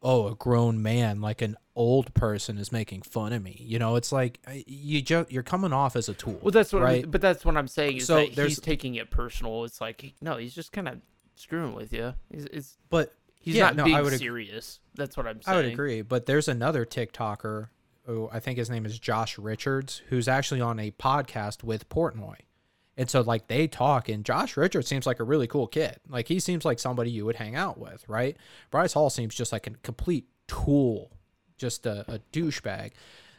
oh, 0.02 0.26
a 0.26 0.34
grown 0.34 0.82
man, 0.82 1.20
like 1.20 1.40
an 1.40 1.56
old 1.76 2.12
person, 2.12 2.58
is 2.58 2.72
making 2.72 3.02
fun 3.02 3.32
of 3.32 3.40
me. 3.40 3.56
You 3.60 3.78
know, 3.78 3.94
it's 3.94 4.10
like 4.10 4.40
you 4.66 5.00
just 5.00 5.30
you're 5.30 5.44
coming 5.44 5.72
off 5.72 5.94
as 5.94 6.08
a 6.08 6.14
tool. 6.14 6.40
Well, 6.42 6.50
that's 6.50 6.72
what. 6.72 6.82
right. 6.82 7.04
I'm, 7.04 7.10
but 7.10 7.20
that's 7.20 7.44
what 7.44 7.56
I'm 7.56 7.68
saying 7.68 7.98
is 7.98 8.06
So 8.06 8.26
that 8.26 8.48
he's 8.48 8.58
taking 8.58 8.96
it 8.96 9.10
personal. 9.10 9.62
It's 9.62 9.80
like 9.80 10.14
no, 10.20 10.38
he's 10.38 10.56
just 10.56 10.72
kind 10.72 10.88
of 10.88 10.98
screwing 11.36 11.76
with 11.76 11.92
you. 11.92 12.14
He's, 12.32 12.46
it's, 12.46 12.78
but 12.90 13.14
he's 13.40 13.54
yeah, 13.56 13.66
not 13.66 13.76
no, 13.76 13.84
being 13.84 13.96
I 13.96 14.02
would 14.02 14.12
ag- 14.12 14.18
serious. 14.18 14.80
That's 14.94 15.16
what 15.16 15.26
I'm 15.26 15.40
I 15.46 15.56
would 15.56 15.64
agree. 15.66 16.02
But 16.02 16.26
there's 16.26 16.48
another 16.48 16.84
TikToker 16.84 17.68
who 18.06 18.28
I 18.32 18.40
think 18.40 18.58
his 18.58 18.70
name 18.70 18.86
is 18.86 18.98
Josh 18.98 19.38
Richards, 19.38 20.02
who's 20.08 20.28
actually 20.28 20.60
on 20.60 20.78
a 20.80 20.90
podcast 20.92 21.62
with 21.62 21.88
Portnoy. 21.88 22.36
And 22.96 23.08
so 23.08 23.20
like 23.20 23.46
they 23.46 23.68
talk 23.68 24.08
and 24.08 24.24
Josh 24.24 24.56
Richards 24.56 24.88
seems 24.88 25.06
like 25.06 25.20
a 25.20 25.24
really 25.24 25.46
cool 25.46 25.66
kid. 25.68 25.98
Like 26.08 26.26
he 26.26 26.40
seems 26.40 26.64
like 26.64 26.78
somebody 26.80 27.10
you 27.10 27.24
would 27.26 27.36
hang 27.36 27.54
out 27.54 27.78
with, 27.78 28.08
right? 28.08 28.36
Bryce 28.70 28.94
Hall 28.94 29.08
seems 29.10 29.34
just 29.36 29.52
like 29.52 29.66
a 29.66 29.70
complete 29.82 30.26
tool, 30.48 31.12
just 31.58 31.86
a, 31.86 32.04
a 32.12 32.18
douchebag. 32.32 32.92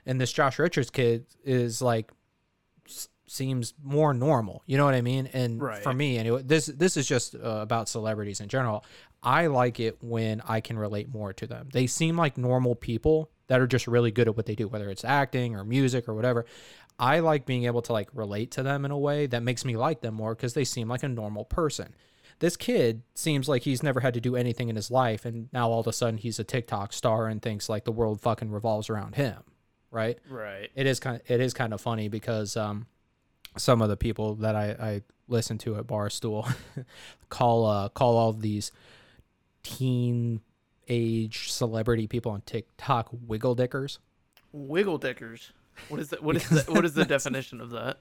And 0.05 0.21
this 0.21 0.31
Josh 0.31 0.59
Richards 0.59 0.89
kid 0.89 1.25
is 1.43 1.81
like 1.81 2.11
seems 3.27 3.73
more 3.83 4.13
normal. 4.13 4.63
You 4.65 4.77
know 4.77 4.85
what 4.85 4.95
I 4.95 5.01
mean? 5.01 5.27
And 5.33 5.61
Right. 5.61 5.83
for 5.83 5.93
me 5.93 6.17
anyway, 6.17 6.41
this 6.43 6.65
this 6.67 6.97
is 6.97 7.07
just 7.07 7.35
uh, 7.35 7.39
about 7.61 7.87
celebrities 7.89 8.39
in 8.39 8.47
general. 8.49 8.83
I 9.21 9.47
like 9.47 9.79
it 9.79 9.97
when 10.01 10.41
I 10.47 10.61
can 10.61 10.77
relate 10.77 11.13
more 11.13 11.33
to 11.33 11.47
them. 11.47 11.69
They 11.73 11.87
seem 11.87 12.17
like 12.17 12.37
normal 12.37 12.75
people 12.75 13.29
that 13.47 13.59
are 13.59 13.67
just 13.67 13.87
really 13.87 14.11
good 14.11 14.27
at 14.27 14.37
what 14.37 14.45
they 14.45 14.55
do, 14.55 14.67
whether 14.67 14.89
it's 14.89 15.03
acting 15.03 15.55
or 15.55 15.63
music 15.65 16.07
or 16.07 16.13
whatever. 16.13 16.45
I 16.97 17.19
like 17.19 17.45
being 17.45 17.65
able 17.65 17.81
to 17.83 17.93
like 17.93 18.09
relate 18.13 18.51
to 18.51 18.63
them 18.63 18.85
in 18.85 18.91
a 18.91 18.97
way 18.97 19.25
that 19.27 19.43
makes 19.43 19.65
me 19.65 19.77
like 19.77 20.01
them 20.01 20.13
more 20.15 20.35
because 20.35 20.53
they 20.53 20.65
seem 20.65 20.87
like 20.87 21.03
a 21.03 21.09
normal 21.09 21.45
person. 21.45 21.95
This 22.39 22.55
kid 22.55 23.01
seems 23.15 23.49
like 23.49 23.63
he's 23.63 23.83
never 23.83 23.99
had 23.99 24.13
to 24.13 24.21
do 24.21 24.35
anything 24.35 24.69
in 24.69 24.75
his 24.77 24.89
life, 24.89 25.25
and 25.25 25.49
now 25.51 25.69
all 25.69 25.81
of 25.81 25.87
a 25.87 25.93
sudden 25.93 26.17
he's 26.17 26.39
a 26.39 26.43
TikTok 26.43 26.93
star 26.93 27.27
and 27.27 27.41
thinks 27.41 27.67
like 27.67 27.83
the 27.83 27.91
world 27.91 28.21
fucking 28.21 28.49
revolves 28.49 28.89
around 28.89 29.15
him, 29.15 29.43
right? 29.91 30.19
Right. 30.29 30.69
it 30.75 30.87
is 30.87 30.99
kind 30.99 31.17
of, 31.17 31.29
it 31.29 31.41
is 31.41 31.53
kind 31.53 31.73
of 31.73 31.81
funny 31.81 32.07
because 32.07 32.55
um 32.55 32.87
some 33.57 33.81
of 33.81 33.89
the 33.89 33.97
people 33.97 34.35
that 34.35 34.55
I, 34.55 34.69
I 34.69 35.01
listen 35.27 35.57
to 35.59 35.75
at 35.77 35.87
Barstool 35.87 36.53
call 37.29 37.65
uh 37.65 37.89
call 37.89 38.17
all 38.17 38.29
of 38.29 38.41
these 38.41 38.71
teen 39.69 40.41
age 40.87 41.51
celebrity 41.51 42.07
people 42.07 42.31
on 42.31 42.41
TikTok 42.41 43.09
wiggle 43.27 43.55
dickers. 43.55 43.99
Wiggle 44.51 44.97
dickers. 44.97 45.51
What 45.87 45.99
is 45.99 46.09
that? 46.09 46.23
What 46.23 46.35
is 46.35 46.49
the, 46.49 46.71
what 46.71 46.83
is 46.83 46.93
the 46.93 47.05
definition 47.05 47.61
of 47.61 47.69
that? 47.69 47.99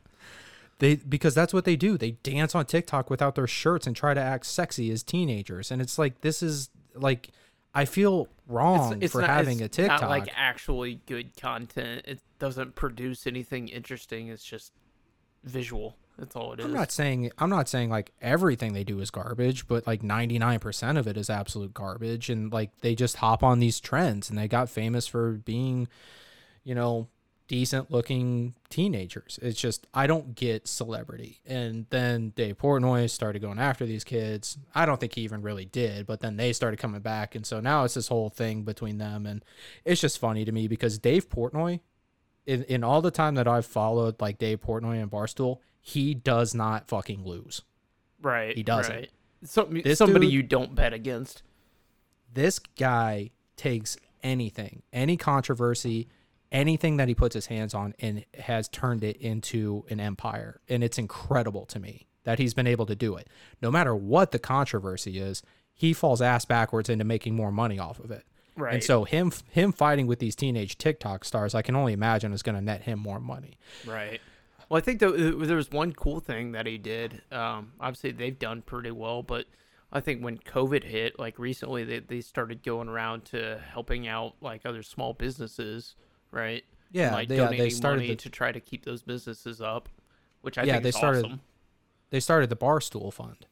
They 0.79 0.97
because 0.97 1.35
that's 1.35 1.53
what 1.53 1.65
they 1.65 1.77
do. 1.77 1.99
They 1.99 2.13
dance 2.13 2.55
on 2.55 2.65
TikTok 2.65 3.11
without 3.11 3.35
their 3.35 3.47
shirts 3.47 3.87
and 3.87 3.95
try 3.95 4.15
to 4.15 4.21
act 4.21 4.47
sexy 4.47 4.91
as 4.91 5.03
teenagers. 5.03 5.71
And 5.71 5.83
it's 5.83 5.99
like 5.99 6.23
this 6.23 6.43
is 6.43 6.71
like 6.95 7.29
I 7.75 7.85
feel 7.85 8.29
wrong 8.47 9.01
for 9.09 9.23
having 9.23 9.61
a 9.61 9.69
TikTok. 9.69 10.01
Not 10.01 10.11
like 10.11 10.29
actually 10.35 11.01
good 11.07 11.37
content. 11.37 12.03
It 12.07 12.21
doesn't 12.39 12.75
produce 12.75 13.27
anything 13.27 13.69
interesting. 13.69 14.29
It's 14.29 14.45
just 14.45 14.73
visual. 15.45 15.97
That's 16.19 16.35
all 16.35 16.53
it 16.53 16.59
is. 16.59 16.67
I'm 16.67 16.73
not 16.73 16.91
saying 16.91 17.31
I'm 17.39 17.49
not 17.49 17.69
saying 17.69 17.91
like 17.91 18.13
everything 18.21 18.73
they 18.73 18.85
do 18.85 18.99
is 19.01 19.11
garbage, 19.11 19.69
but 19.69 19.87
like 19.87 20.03
99% 20.03 20.99
of 20.99 21.07
it 21.07 21.17
is 21.17 21.31
absolute 21.31 21.73
garbage 21.73 22.29
and 22.29 22.53
like 22.53 22.71
they 22.81 22.95
just 22.95 23.17
hop 23.17 23.43
on 23.45 23.61
these 23.61 23.79
trends 23.79 24.29
and 24.29 24.37
they 24.37 24.49
got 24.49 24.69
famous 24.69 25.07
for 25.07 25.33
being 25.33 25.87
you 26.65 26.75
know 26.75 27.07
decent 27.47 27.91
looking 27.91 28.55
teenagers. 28.69 29.39
It's 29.41 29.61
just 29.61 29.87
I 29.95 30.09
don't 30.09 30.35
get 30.35 30.67
celebrity. 30.67 31.39
And 31.47 31.87
then 31.91 32.31
Dave 32.31 32.59
Portnoy 32.59 33.09
started 33.09 33.41
going 33.41 33.61
after 33.61 33.87
these 33.87 34.03
kids. 34.03 34.59
I 34.75 34.87
don't 34.87 34.99
think 34.99 35.15
he 35.15 35.21
even 35.21 35.41
really 35.41 35.67
did, 35.67 36.05
but 36.05 36.19
then 36.19 36.37
they 36.37 36.53
started 36.53 36.81
coming 36.81 37.01
back 37.01 37.37
and 37.37 37.47
so 37.47 37.61
now 37.61 37.85
it's 37.85 37.95
this 37.95 38.09
whole 38.09 38.29
thing 38.29 38.65
between 38.65 38.99
them 38.99 39.25
and 39.25 39.45
it's 39.85 40.01
just 40.01 40.19
funny 40.19 40.45
to 40.45 40.51
me 40.51 40.67
because 40.67 40.99
Dave 40.99 41.29
Portnoy 41.29 41.79
in, 42.45 42.65
in 42.65 42.83
all 42.83 43.03
the 43.03 43.11
time 43.11 43.35
that 43.37 43.47
I've 43.47 43.67
followed 43.67 44.21
like 44.21 44.39
Dave 44.39 44.63
Portnoy 44.63 45.01
and 45.01 45.11
Barstool, 45.11 45.59
he 45.89 46.13
does 46.13 46.55
not 46.55 46.87
fucking 46.87 47.25
lose. 47.25 47.63
right. 48.21 48.55
he 48.55 48.63
doesn't. 48.63 48.95
Right. 48.95 49.11
This 49.85 49.99
somebody 49.99 50.27
dude- 50.27 50.35
you 50.35 50.43
don't 50.43 50.75
bet 50.75 50.93
against. 50.93 51.43
This 52.33 52.59
guy 52.59 53.31
takes 53.57 53.97
anything, 54.23 54.83
any 54.93 55.17
controversy, 55.17 56.09
anything 56.53 56.99
that 56.99 57.09
he 57.09 57.15
puts 57.15 57.35
his 57.35 57.47
hands 57.47 57.73
on 57.73 57.95
and 58.01 58.27
has 58.39 58.69
turned 58.69 59.03
it 59.03 59.17
into 59.17 59.85
an 59.89 59.99
empire. 59.99 60.61
And 60.69 60.85
it's 60.85 60.99
incredible 60.99 61.65
to 61.67 61.81
me 61.81 62.07
that 62.25 62.39
he's 62.39 62.53
been 62.53 62.67
able 62.67 62.85
to 62.85 62.95
do 62.95 63.17
it. 63.17 63.29
No 63.63 63.71
matter 63.71 63.97
what 63.97 64.33
the 64.33 64.39
controversy 64.39 65.19
is, 65.19 65.43
he 65.73 65.95
falls 65.95 66.21
ass 66.21 66.45
backwards 66.45 66.91
into 66.91 67.05
making 67.05 67.35
more 67.35 67.51
money 67.51 67.79
off 67.79 67.99
of 67.99 68.11
it. 68.11 68.25
Right. 68.57 68.75
And 68.75 68.85
so 68.85 69.05
him 69.05 69.33
him 69.51 69.73
fighting 69.73 70.07
with 70.07 70.19
these 70.19 70.37
teenage 70.37 70.77
TikTok 70.77 71.25
stars, 71.25 71.55
I 71.55 71.63
can 71.63 71.77
only 71.77 71.95
imagine 71.95 72.33
is 72.35 72.43
going 72.43 72.57
to 72.57 72.61
net 72.61 72.83
him 72.83 72.99
more 72.99 73.21
money. 73.21 73.57
Right. 73.87 74.21
Well, 74.69 74.79
I 74.79 74.81
think 74.83 75.01
that 75.01 75.09
uh, 75.15 75.45
there 75.47 75.57
was 75.57 75.71
one 75.71 75.93
cool 75.93 76.21
thing 76.21 76.53
that 76.53 76.67
he 76.67 76.77
did. 76.79 77.23
Um, 77.33 77.73
obviously, 77.81 78.13
they've 78.13 78.39
done 78.39 78.63
pretty 78.63 78.91
well, 78.91 79.23
but 79.23 79.47
I 79.93 80.01
think 80.01 80.23
when 80.23 80.37
COVID 80.39 80.85
hit, 80.85 81.19
like 81.19 81.39
recently, 81.39 81.85
they, 81.85 82.01
they 82.01 82.21
started 82.21 82.63
going 82.63 82.89
around 82.89 83.25
to 83.27 83.61
helping 83.73 84.07
out 84.07 84.35
like 84.43 84.67
other 84.67 84.83
small 84.83 85.15
businesses, 85.15 85.95
right? 86.31 86.65
Yeah, 86.93 87.07
and, 87.07 87.15
like 87.15 87.29
they- 87.29 87.37
yeah, 87.37 87.49
they 87.49 87.71
started 87.71 87.97
money 88.01 88.09
the- 88.09 88.17
to 88.17 88.31
try 88.31 88.53
to 88.53 88.61
keep 88.61 88.85
those 88.85 89.03
businesses 89.03 89.61
up, 89.63 89.89
which 90.43 90.59
I 90.59 90.65
Yeah, 90.65 90.75
think 90.75 90.83
they 90.85 90.89
is 90.91 90.97
started- 90.97 91.25
awesome. 91.25 91.41
they 92.11 92.21
started 92.21 92.51
the 92.51 92.57
Barstool 92.57 93.11
Fund, 93.13 93.47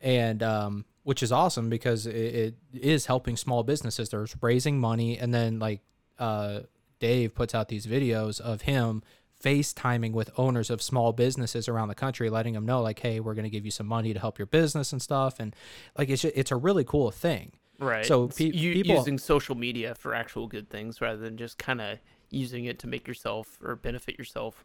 and 0.00 0.42
um, 0.42 0.84
which 1.02 1.22
is 1.22 1.32
awesome 1.32 1.68
because 1.68 2.06
it, 2.06 2.14
it 2.14 2.54
is 2.72 3.06
helping 3.06 3.36
small 3.36 3.64
businesses. 3.64 4.10
They're 4.10 4.26
raising 4.40 4.78
money, 4.78 5.18
and 5.18 5.34
then 5.34 5.58
like 5.58 5.80
uh, 6.18 6.60
Dave 7.00 7.34
puts 7.34 7.54
out 7.54 7.68
these 7.68 7.86
videos 7.86 8.40
of 8.40 8.62
him 8.62 9.02
FaceTiming 9.42 10.12
with 10.12 10.30
owners 10.36 10.70
of 10.70 10.82
small 10.82 11.12
businesses 11.12 11.68
around 11.68 11.88
the 11.88 11.94
country, 11.94 12.28
letting 12.28 12.54
them 12.54 12.66
know 12.66 12.82
like, 12.82 12.98
hey, 13.00 13.20
we're 13.20 13.34
going 13.34 13.44
to 13.44 13.50
give 13.50 13.64
you 13.64 13.70
some 13.70 13.86
money 13.86 14.12
to 14.12 14.18
help 14.18 14.38
your 14.38 14.46
business 14.46 14.92
and 14.92 15.00
stuff, 15.00 15.38
and 15.38 15.54
like 15.96 16.08
it's 16.08 16.22
ju- 16.22 16.32
it's 16.34 16.50
a 16.50 16.56
really 16.56 16.84
cool 16.84 17.10
thing. 17.10 17.52
Right. 17.78 18.04
So 18.04 18.28
pe- 18.28 18.46
you, 18.46 18.72
people- 18.74 18.96
using 18.96 19.18
social 19.18 19.54
media 19.54 19.94
for 19.94 20.14
actual 20.14 20.48
good 20.48 20.68
things 20.68 21.00
rather 21.00 21.18
than 21.18 21.36
just 21.36 21.58
kind 21.58 21.80
of 21.80 21.98
using 22.30 22.64
it 22.64 22.78
to 22.80 22.86
make 22.86 23.06
yourself 23.06 23.58
or 23.62 23.76
benefit 23.76 24.18
yourself. 24.18 24.64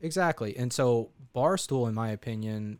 Exactly. 0.00 0.56
And 0.56 0.72
so 0.72 1.10
Barstool, 1.34 1.88
in 1.88 1.94
my 1.94 2.10
opinion, 2.10 2.78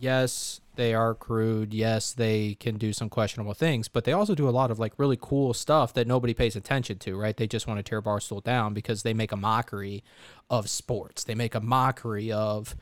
yes, 0.00 0.60
they 0.76 0.94
are 0.94 1.14
crude. 1.14 1.74
Yes, 1.74 2.12
they 2.12 2.54
can 2.54 2.78
do 2.78 2.92
some 2.92 3.08
questionable 3.08 3.54
things, 3.54 3.88
but 3.88 4.04
they 4.04 4.12
also 4.12 4.34
do 4.34 4.48
a 4.48 4.50
lot 4.50 4.70
of 4.70 4.78
like 4.78 4.94
really 4.96 5.18
cool 5.20 5.52
stuff 5.52 5.92
that 5.94 6.06
nobody 6.06 6.34
pays 6.34 6.56
attention 6.56 6.98
to, 7.00 7.16
right? 7.16 7.36
They 7.36 7.46
just 7.46 7.66
want 7.66 7.78
to 7.78 7.82
tear 7.82 8.00
Barstool 8.00 8.42
down 8.42 8.74
because 8.74 9.02
they 9.02 9.14
make 9.14 9.32
a 9.32 9.36
mockery 9.36 10.02
of 10.48 10.68
sports. 10.68 11.24
They 11.24 11.34
make 11.34 11.54
a 11.54 11.60
mockery 11.60 12.32
of, 12.32 12.74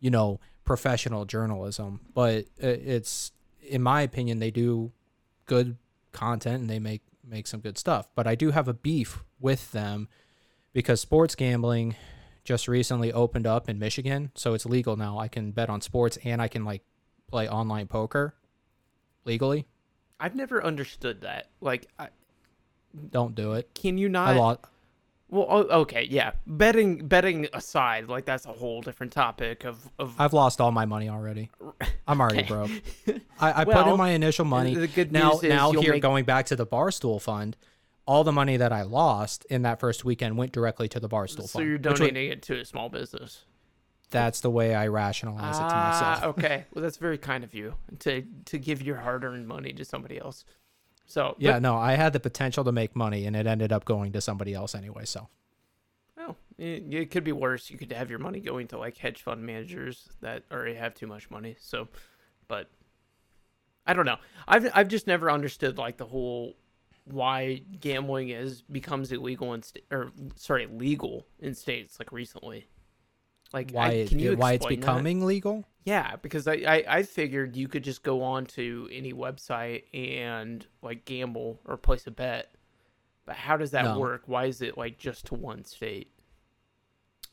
you 0.00 0.10
know, 0.10 0.40
professional 0.64 1.24
journalism. 1.24 2.00
But 2.14 2.46
it's, 2.58 3.32
in 3.66 3.82
my 3.82 4.02
opinion, 4.02 4.38
they 4.38 4.50
do 4.50 4.92
good 5.46 5.76
content 6.12 6.60
and 6.60 6.70
they 6.70 6.78
make 6.78 7.02
make 7.26 7.46
some 7.46 7.60
good 7.60 7.78
stuff. 7.78 8.08
But 8.14 8.26
I 8.26 8.34
do 8.34 8.50
have 8.50 8.68
a 8.68 8.74
beef 8.74 9.24
with 9.40 9.72
them 9.72 10.08
because 10.72 11.00
sports 11.00 11.34
gambling 11.34 11.96
just 12.44 12.68
recently 12.68 13.12
opened 13.12 13.46
up 13.46 13.68
in 13.68 13.78
Michigan, 13.78 14.30
so 14.34 14.54
it's 14.54 14.66
legal 14.66 14.96
now. 14.96 15.18
I 15.18 15.28
can 15.28 15.52
bet 15.52 15.70
on 15.70 15.80
sports 15.80 16.18
and 16.24 16.42
I 16.42 16.48
can 16.48 16.64
like 16.64 16.82
play 17.30 17.48
online 17.48 17.86
poker 17.86 18.34
legally. 19.24 19.66
I've 20.18 20.34
never 20.34 20.64
understood 20.64 21.22
that. 21.22 21.48
Like, 21.60 21.88
I, 21.98 22.08
Don't 23.10 23.34
do 23.34 23.54
it. 23.54 23.70
can 23.74 23.98
you 23.98 24.08
not? 24.08 24.28
I 24.28 24.38
lost. 24.38 24.60
Well, 25.28 25.46
oh, 25.48 25.80
okay, 25.80 26.06
yeah. 26.10 26.32
Betting, 26.46 27.08
betting 27.08 27.48
aside, 27.54 28.08
like 28.08 28.26
that's 28.26 28.44
a 28.44 28.52
whole 28.52 28.82
different 28.82 29.14
topic 29.14 29.64
of 29.64 29.90
of. 29.98 30.14
I've 30.18 30.34
lost 30.34 30.60
all 30.60 30.72
my 30.72 30.84
money 30.84 31.08
already. 31.08 31.50
I'm 32.06 32.20
already 32.20 32.42
broke. 32.42 32.70
I, 33.40 33.62
I 33.62 33.64
put 33.64 33.86
in 33.86 33.96
my 33.96 34.10
initial 34.10 34.44
money. 34.44 34.74
the 34.74 34.88
good 34.88 35.10
now, 35.10 35.30
news 35.30 35.44
is 35.44 35.48
now 35.48 35.72
here 35.72 35.92
make- 35.92 36.02
going 36.02 36.26
back 36.26 36.46
to 36.46 36.56
the 36.56 36.66
barstool 36.66 37.20
fund, 37.20 37.56
all 38.06 38.24
the 38.24 38.32
money 38.32 38.56
that 38.56 38.72
I 38.72 38.82
lost 38.82 39.44
in 39.46 39.62
that 39.62 39.78
first 39.80 40.04
weekend 40.04 40.36
went 40.36 40.52
directly 40.52 40.88
to 40.88 41.00
the 41.00 41.08
Barstool 41.08 41.42
So 41.42 41.46
Fund. 41.46 41.48
So 41.50 41.60
you're 41.60 41.78
donating 41.78 42.30
it 42.30 42.42
to 42.42 42.60
a 42.60 42.64
small 42.64 42.88
business. 42.88 43.44
that's 44.10 44.40
the 44.40 44.50
way 44.50 44.74
I 44.74 44.88
rationalize 44.88 45.56
it 45.56 45.60
to 45.60 45.64
myself. 45.64 46.18
Ah, 46.22 46.24
okay. 46.26 46.66
Well, 46.74 46.82
that's 46.82 46.96
very 46.96 47.18
kind 47.18 47.44
of 47.44 47.54
you 47.54 47.74
to 48.00 48.22
to 48.46 48.58
give 48.58 48.82
your 48.82 48.96
hard-earned 48.96 49.46
money 49.46 49.72
to 49.74 49.84
somebody 49.84 50.18
else. 50.18 50.44
So 51.06 51.36
Yeah, 51.38 51.52
but- 51.52 51.62
no, 51.62 51.76
I 51.76 51.92
had 51.94 52.12
the 52.12 52.20
potential 52.20 52.64
to 52.64 52.72
make 52.72 52.94
money, 52.96 53.24
and 53.26 53.36
it 53.36 53.46
ended 53.46 53.72
up 53.72 53.84
going 53.84 54.12
to 54.12 54.20
somebody 54.20 54.52
else 54.54 54.74
anyway. 54.74 55.04
So 55.04 55.28
Well, 56.16 56.36
it, 56.58 56.84
it 56.92 57.10
could 57.10 57.24
be 57.24 57.32
worse. 57.32 57.70
You 57.70 57.78
could 57.78 57.92
have 57.92 58.10
your 58.10 58.18
money 58.18 58.40
going 58.40 58.66
to 58.68 58.78
like 58.78 58.96
hedge 58.98 59.22
fund 59.22 59.44
managers 59.44 60.08
that 60.20 60.42
already 60.50 60.74
have 60.74 60.94
too 60.94 61.06
much 61.06 61.30
money. 61.30 61.56
So, 61.60 61.88
but 62.48 62.68
I 63.86 63.92
don't 63.94 64.06
know. 64.06 64.18
I've 64.48 64.68
I've 64.74 64.88
just 64.88 65.06
never 65.06 65.30
understood 65.30 65.78
like 65.78 65.96
the 65.96 66.06
whole 66.06 66.56
why 67.04 67.62
gambling 67.80 68.28
is 68.30 68.62
becomes 68.62 69.10
illegal 69.12 69.54
in 69.54 69.62
sta- 69.62 69.82
or 69.90 70.12
sorry 70.36 70.66
legal 70.66 71.26
in 71.40 71.54
states 71.54 71.98
like 71.98 72.12
recently. 72.12 72.68
Like 73.52 73.70
why 73.72 73.86
I, 73.88 74.06
can 74.08 74.18
you 74.18 74.34
why 74.36 74.52
it's 74.52 74.64
explain 74.64 74.80
that? 74.80 74.86
becoming 74.86 75.24
legal? 75.26 75.64
Yeah, 75.84 76.16
because 76.22 76.46
I, 76.46 76.54
I 76.66 76.84
I 76.88 77.02
figured 77.02 77.56
you 77.56 77.68
could 77.68 77.82
just 77.84 78.02
go 78.02 78.22
on 78.22 78.46
to 78.46 78.88
any 78.92 79.12
website 79.12 79.84
and 79.92 80.64
like 80.80 81.04
gamble 81.04 81.60
or 81.66 81.76
place 81.76 82.06
a 82.06 82.10
bet. 82.12 82.54
But 83.26 83.36
how 83.36 83.56
does 83.56 83.72
that 83.72 83.84
No. 83.84 83.98
work? 83.98 84.22
Why 84.26 84.46
is 84.46 84.62
it 84.62 84.78
like 84.78 84.98
just 84.98 85.26
to 85.26 85.34
one 85.34 85.64
state? 85.64 86.10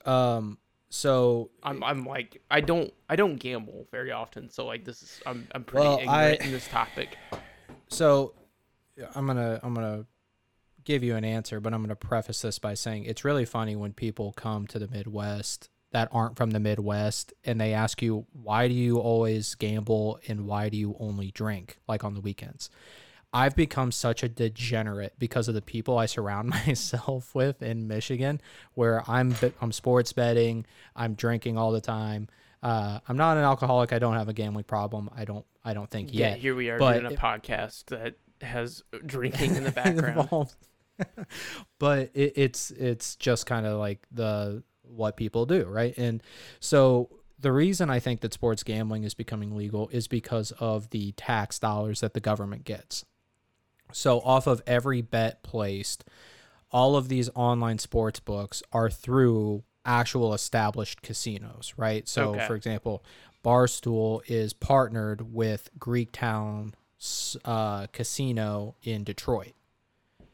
Um, 0.05 0.57
so 0.89 1.51
I'm 1.63 1.83
I'm 1.83 2.05
like 2.05 2.41
I 2.49 2.61
don't 2.61 2.91
I 3.09 3.15
don't 3.15 3.35
gamble 3.35 3.87
very 3.91 4.11
often, 4.11 4.49
so 4.49 4.65
like 4.65 4.85
this 4.85 5.01
is 5.03 5.21
I'm 5.25 5.47
I'm 5.53 5.63
pretty 5.63 5.87
Well, 5.87 5.99
ignorant 5.99 6.41
I- 6.41 6.45
in 6.45 6.51
this 6.51 6.67
topic. 6.67 7.17
so 7.87 8.33
I'm 9.15 9.27
gonna 9.27 9.59
I'm 9.63 9.73
gonna 9.73 10.05
give 10.83 11.03
you 11.03 11.15
an 11.15 11.23
answer, 11.25 11.59
but 11.59 11.73
I'm 11.73 11.81
gonna 11.81 11.95
preface 11.95 12.41
this 12.41 12.59
by 12.59 12.73
saying 12.73 13.05
it's 13.05 13.23
really 13.25 13.45
funny 13.45 13.75
when 13.75 13.93
people 13.93 14.33
come 14.33 14.67
to 14.67 14.79
the 14.79 14.87
Midwest 14.87 15.69
that 15.91 16.07
aren't 16.11 16.37
from 16.37 16.51
the 16.51 16.59
Midwest 16.59 17.33
and 17.43 17.59
they 17.59 17.73
ask 17.73 18.01
you 18.01 18.25
why 18.31 18.67
do 18.67 18.73
you 18.73 18.97
always 18.99 19.55
gamble 19.55 20.19
and 20.27 20.45
why 20.45 20.69
do 20.69 20.77
you 20.77 20.95
only 20.99 21.31
drink 21.31 21.79
like 21.87 22.03
on 22.03 22.13
the 22.13 22.21
weekends. 22.21 22.69
I've 23.31 23.55
become 23.55 23.91
such 23.91 24.23
a 24.23 24.29
degenerate 24.29 25.13
because 25.19 25.47
of 25.47 25.53
the 25.53 25.61
people 25.61 25.97
I 25.99 26.07
surround 26.07 26.49
myself 26.67 27.35
with 27.35 27.61
in 27.61 27.87
Michigan, 27.87 28.41
where 28.73 29.03
I'm 29.09 29.35
I'm 29.61 29.71
sports 29.71 30.13
betting, 30.13 30.65
I'm 30.95 31.13
drinking 31.13 31.57
all 31.57 31.71
the 31.71 31.81
time. 31.81 32.27
Uh, 32.61 32.99
I'm 33.07 33.17
not 33.17 33.37
an 33.37 33.43
alcoholic. 33.43 33.93
I 33.93 33.99
don't 33.99 34.15
have 34.15 34.29
a 34.29 34.33
gambling 34.33 34.65
problem. 34.65 35.09
I 35.15 35.25
don't. 35.25 35.45
I 35.63 35.73
don't 35.73 35.89
think 35.89 36.09
Yeah, 36.11 36.29
yet. 36.29 36.39
here 36.39 36.55
we 36.55 36.69
are 36.69 36.79
but 36.79 36.93
doing 36.93 37.05
a 37.05 37.11
it- 37.13 37.19
podcast 37.19 37.85
that 37.87 38.15
has 38.41 38.83
drinking 39.05 39.55
in 39.55 39.63
the 39.63 39.71
background. 39.73 40.53
but 41.79 42.11
it, 42.13 42.33
it's 42.35 42.71
it's 42.71 43.15
just 43.15 43.45
kind 43.45 43.65
of 43.65 43.79
like 43.79 44.05
the 44.11 44.63
what 44.83 45.17
people 45.17 45.45
do, 45.45 45.65
right? 45.65 45.97
And 45.97 46.21
so 46.59 47.09
the 47.39 47.51
reason 47.51 47.89
I 47.89 47.99
think 47.99 48.21
that 48.21 48.33
sports 48.33 48.63
gambling 48.63 49.03
is 49.03 49.13
becoming 49.13 49.55
legal 49.55 49.87
is 49.89 50.07
because 50.07 50.51
of 50.59 50.89
the 50.89 51.13
tax 51.13 51.59
dollars 51.59 52.01
that 52.01 52.13
the 52.13 52.19
government 52.19 52.65
gets. 52.65 53.05
So 53.91 54.19
off 54.21 54.45
of 54.45 54.61
every 54.67 55.01
bet 55.01 55.41
placed, 55.41 56.03
all 56.71 56.95
of 56.95 57.07
these 57.07 57.29
online 57.35 57.79
sports 57.79 58.19
books 58.19 58.61
are 58.73 58.89
through 58.89 59.63
actual 59.85 60.33
established 60.33 61.01
casinos, 61.01 61.73
right? 61.77 62.07
So 62.07 62.31
Okay. 62.31 62.45
for 62.45 62.55
example, 62.55 63.03
Barstool 63.43 64.21
is 64.27 64.51
partnered 64.53 65.33
with 65.33 65.69
Greektown 65.79 66.73
uh, 67.45 67.87
Casino 67.87 68.75
in 68.83 69.03
Detroit. 69.03 69.53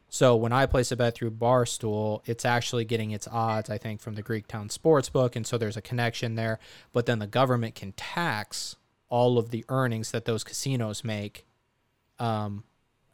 So 0.09 0.35
when 0.35 0.53
I 0.53 0.65
place 0.65 0.91
a 0.91 0.95
bet 0.95 1.13
through 1.15 1.31
Barstool, 1.31 2.21
it's 2.25 2.45
actually 2.45 2.85
getting 2.85 3.11
its 3.11 3.27
odds, 3.27 3.69
I 3.69 3.77
think, 3.77 3.99
from 3.99 4.15
the 4.15 4.23
Greektown 4.23 4.71
Sportsbook, 4.71 5.35
and 5.35 5.45
so 5.45 5.57
there's 5.57 5.75
a 5.75 5.81
connection 5.81 6.35
there. 6.35 6.57
But 6.93 7.05
then 7.05 7.19
the 7.19 7.27
government 7.27 7.75
can 7.75 7.91
tax 7.93 8.77
all 9.09 9.37
of 9.37 9.49
the 9.49 9.65
earnings 9.67 10.11
that 10.11 10.23
those 10.25 10.43
casinos 10.43 11.03
make. 11.03 11.45
Um, 12.17 12.63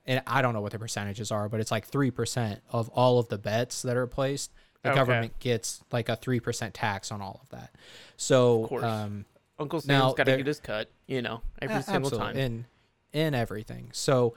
and 0.06 0.22
I 0.28 0.42
don't 0.44 0.54
know 0.54 0.62
what 0.62 0.72
the 0.74 0.80
percentages 0.80 1.32
are, 1.32 1.50
but 1.50 1.60
it's 1.60 1.72
like 1.72 1.86
three 1.88 2.12
percent 2.12 2.62
of 2.72 2.88
all 2.90 3.18
of 3.20 3.30
the 3.30 3.38
bets 3.40 3.82
that 3.82 3.98
are 3.98 4.08
placed. 4.08 4.52
The 4.84 4.90
Okay. 4.90 4.96
government 5.00 5.40
gets 5.40 5.84
like 5.92 6.08
a 6.10 6.16
three 6.16 6.40
percent 6.40 6.74
tax 6.76 7.12
on 7.12 7.22
all 7.22 7.40
of 7.44 7.50
that. 7.50 7.72
So, 8.18 8.64
Of 8.64 8.70
course. 8.70 8.84
um, 8.84 9.26
Uncle 9.60 9.80
Sam's 9.82 10.14
got 10.14 10.26
to 10.26 10.38
get 10.38 10.46
his 10.48 10.60
cut, 10.60 10.90
you 11.08 11.22
know, 11.22 11.42
every 11.62 11.76
a- 11.78 11.84
single 11.84 12.08
absolutely, 12.08 12.34
time. 12.34 12.38
in 12.38 12.66
in 13.14 13.34
everything. 13.34 13.90
So, 13.94 14.36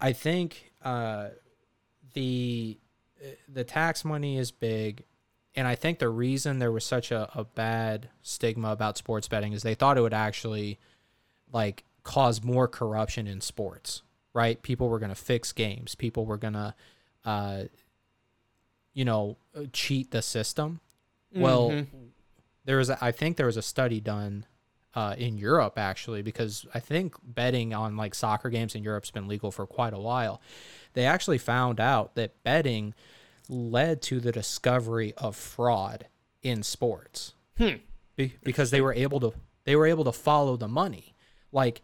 I 0.00 0.12
think 0.12 0.72
uh, 0.82 1.28
the 2.14 2.78
the 3.48 3.64
tax 3.64 4.04
money 4.04 4.36
is 4.38 4.50
big, 4.50 5.04
and 5.54 5.68
I 5.68 5.74
think 5.76 5.98
the 6.00 6.08
reason 6.08 6.58
there 6.58 6.72
was 6.72 6.84
such 6.84 7.10
a, 7.12 7.30
a 7.38 7.44
bad 7.44 8.08
stigma 8.22 8.70
about 8.72 8.98
sports 8.98 9.28
betting 9.28 9.52
is 9.52 9.62
they 9.62 9.74
thought 9.74 9.96
it 9.96 10.00
would 10.00 10.14
actually 10.14 10.78
like 11.52 11.84
cause 12.02 12.42
more 12.42 12.66
corruption 12.66 13.26
in 13.26 13.40
sports. 13.40 14.02
Right? 14.34 14.60
People 14.62 14.88
were 14.88 14.98
going 14.98 15.10
to 15.10 15.14
fix 15.14 15.52
games. 15.52 15.94
People 15.94 16.24
were 16.24 16.38
going 16.38 16.54
to, 16.54 16.74
uh, 17.24 17.64
you 18.94 19.04
know, 19.04 19.36
uh, 19.54 19.64
cheat 19.74 20.10
the 20.10 20.22
system. 20.22 20.80
Well, 21.34 21.70
Mhm. 21.70 21.86
there 22.64 22.78
was 22.78 22.88
a, 22.88 22.96
I 23.04 23.12
think 23.12 23.36
there 23.36 23.44
was 23.46 23.58
a 23.58 23.62
study 23.62 24.00
done 24.00 24.46
uh, 24.94 25.14
in 25.16 25.38
Europe 25.38 25.78
actually 25.78 26.22
because 26.22 26.66
I 26.74 26.80
think 26.80 27.14
betting 27.22 27.72
on 27.72 27.96
like 27.96 28.14
soccer 28.14 28.50
games 28.50 28.74
in 28.74 28.82
Europe's 28.82 29.10
been 29.10 29.28
legal 29.28 29.50
for 29.50 29.66
quite 29.66 29.94
a 29.94 29.98
while. 29.98 30.40
They 30.94 31.06
actually 31.06 31.38
found 31.38 31.80
out 31.80 32.14
that 32.14 32.42
betting 32.42 32.94
led 33.48 34.02
to 34.02 34.20
the 34.20 34.32
discovery 34.32 35.14
of 35.16 35.36
fraud 35.36 36.06
in 36.42 36.62
sports 36.62 37.34
Hmm. 37.56 37.76
Be- 38.16 38.34
because 38.42 38.70
they 38.70 38.80
were 38.80 38.94
able 38.94 39.20
to 39.20 39.32
they 39.64 39.76
were 39.76 39.86
able 39.86 40.04
to 40.04 40.12
follow 40.12 40.56
the 40.56 40.68
money 40.68 41.14
like 41.52 41.82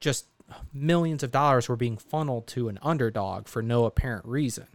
just 0.00 0.26
millions 0.72 1.22
of 1.22 1.30
dollars 1.30 1.68
were 1.68 1.76
being 1.76 1.96
funneled 1.96 2.46
to 2.48 2.68
an 2.68 2.78
underdog 2.82 3.48
for 3.48 3.62
no 3.62 3.84
apparent 3.84 4.24
reason 4.26 4.66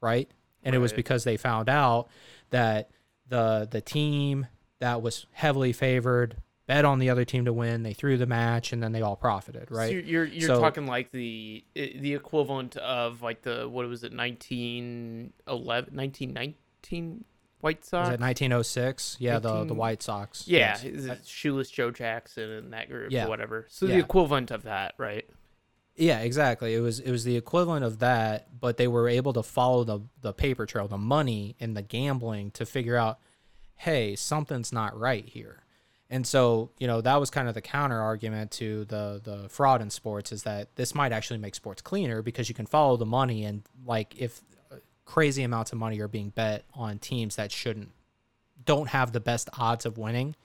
right 0.00 0.30
and 0.62 0.74
it 0.74 0.78
was 0.78 0.92
because 0.92 1.24
they 1.24 1.36
found 1.36 1.68
out 1.68 2.08
that 2.50 2.90
the 3.28 3.68
the 3.70 3.80
team 3.80 4.46
that 4.80 5.00
was 5.00 5.26
heavily 5.32 5.72
favored 5.72 6.36
bet 6.74 6.84
on 6.84 6.98
the 6.98 7.10
other 7.10 7.24
team 7.24 7.44
to 7.44 7.52
win 7.52 7.82
they 7.82 7.92
threw 7.92 8.16
the 8.16 8.26
match 8.26 8.72
and 8.72 8.82
then 8.82 8.92
they 8.92 9.02
all 9.02 9.16
profited 9.16 9.70
right 9.70 9.92
you're 9.92 10.00
you're, 10.02 10.24
you're 10.24 10.46
So- 10.48 10.60
talking 10.60 10.86
like 10.86 11.10
the 11.10 11.64
the 11.74 12.14
equivalent 12.14 12.76
of 12.76 13.22
like 13.22 13.42
the 13.42 13.68
what 13.68 13.86
was 13.88 14.04
it 14.04 14.12
1911 14.14 15.94
1919 15.94 17.24
White 17.60 17.84
Sox? 17.84 18.08
was 18.08 18.14
it 18.14 18.20
1906 18.20 19.16
yeah 19.20 19.38
the 19.38 19.64
the 19.64 19.74
white 19.74 20.02
sox 20.02 20.48
yeah, 20.48 20.76
yes. 20.82 21.26
Shoeless 21.28 21.70
Joe 21.70 21.90
Jackson 21.92 22.50
and 22.50 22.72
that 22.72 22.88
group 22.88 23.12
Yeah. 23.12 23.26
or 23.26 23.28
whatever. 23.28 23.66
So 23.68 23.86
the 23.86 23.98
equivalent 23.98 24.50
of 24.50 24.64
that, 24.64 24.94
right? 24.98 25.24
Yeah, 25.94 26.20
exactly. 26.20 26.74
It 26.74 26.80
was 26.80 26.98
it 26.98 27.10
was 27.12 27.22
the 27.24 27.36
equivalent 27.36 27.84
of 27.84 27.98
that, 28.00 28.58
but 28.58 28.78
they 28.78 28.88
were 28.88 29.08
able 29.08 29.32
to 29.34 29.42
follow 29.44 29.84
the 29.84 30.00
the 30.22 30.32
paper 30.32 30.66
trail, 30.66 30.88
the 30.88 30.98
money 30.98 31.54
and 31.60 31.76
the 31.76 31.82
gambling 31.82 32.50
to 32.52 32.66
figure 32.66 32.96
out, 32.96 33.20
hey, 33.76 34.16
something's 34.16 34.72
not 34.72 34.98
right 34.98 35.28
here. 35.28 35.61
And 36.12 36.26
so, 36.26 36.68
you 36.78 36.86
know, 36.86 37.00
that 37.00 37.18
was 37.18 37.30
kind 37.30 37.48
of 37.48 37.54
the 37.54 37.62
counter 37.62 37.98
argument 37.98 38.50
to 38.52 38.84
the 38.84 39.18
the 39.24 39.48
fraud 39.48 39.80
in 39.80 39.88
sports 39.88 40.30
is 40.30 40.42
that 40.42 40.76
this 40.76 40.94
might 40.94 41.10
actually 41.10 41.38
make 41.38 41.54
sports 41.54 41.80
cleaner 41.80 42.20
because 42.20 42.50
you 42.50 42.54
can 42.54 42.66
follow 42.66 42.98
the 42.98 43.06
money 43.06 43.46
and 43.46 43.62
like 43.86 44.14
if 44.18 44.42
uh, 44.70 44.76
crazy 45.06 45.42
amounts 45.42 45.72
of 45.72 45.78
money 45.78 45.98
are 46.00 46.08
being 46.08 46.28
bet 46.28 46.64
on 46.74 46.98
teams 46.98 47.36
that 47.36 47.50
shouldn't 47.50 47.88
don't 48.62 48.90
have 48.90 49.12
the 49.12 49.20
best 49.20 49.48
odds 49.58 49.86
of 49.86 49.96
winning, 49.96 50.36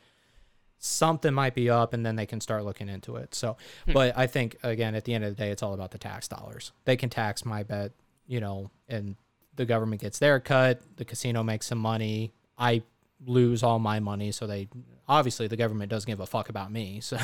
something 0.80 1.34
might 1.34 1.54
be 1.54 1.70
up 1.70 1.94
and 1.94 2.06
then 2.06 2.16
they 2.16 2.26
can 2.26 2.40
start 2.40 2.64
looking 2.64 2.88
into 2.88 3.18
it. 3.18 3.36
So, 3.36 3.58
but 3.92 4.18
I 4.18 4.26
think 4.26 4.56
again 4.64 4.96
at 4.96 5.04
the 5.04 5.14
end 5.14 5.26
of 5.26 5.36
the 5.36 5.44
day 5.44 5.52
it's 5.52 5.62
all 5.62 5.74
about 5.74 5.92
the 5.92 5.98
tax 5.98 6.30
dollars. 6.30 6.72
They 6.86 6.96
can 6.96 7.10
tax 7.10 7.44
my 7.44 7.64
bet, 7.64 7.92
you 8.26 8.40
know, 8.40 8.72
and 8.88 9.18
the 9.58 9.66
government 9.66 10.00
gets 10.00 10.18
their 10.18 10.40
cut, 10.40 10.80
the 10.96 11.04
casino 11.04 11.44
makes 11.44 11.68
some 11.68 11.80
money, 11.80 12.32
I 12.58 12.84
lose 13.26 13.64
all 13.64 13.80
my 13.80 14.00
money, 14.00 14.32
so 14.32 14.46
they 14.48 14.68
obviously 15.08 15.48
the 15.48 15.58
government 15.58 15.90
doesn't 15.90 16.08
give 16.10 16.20
a 16.20 16.26
fuck 16.26 16.50
about 16.50 16.72
me. 16.72 17.02
So 17.02 17.18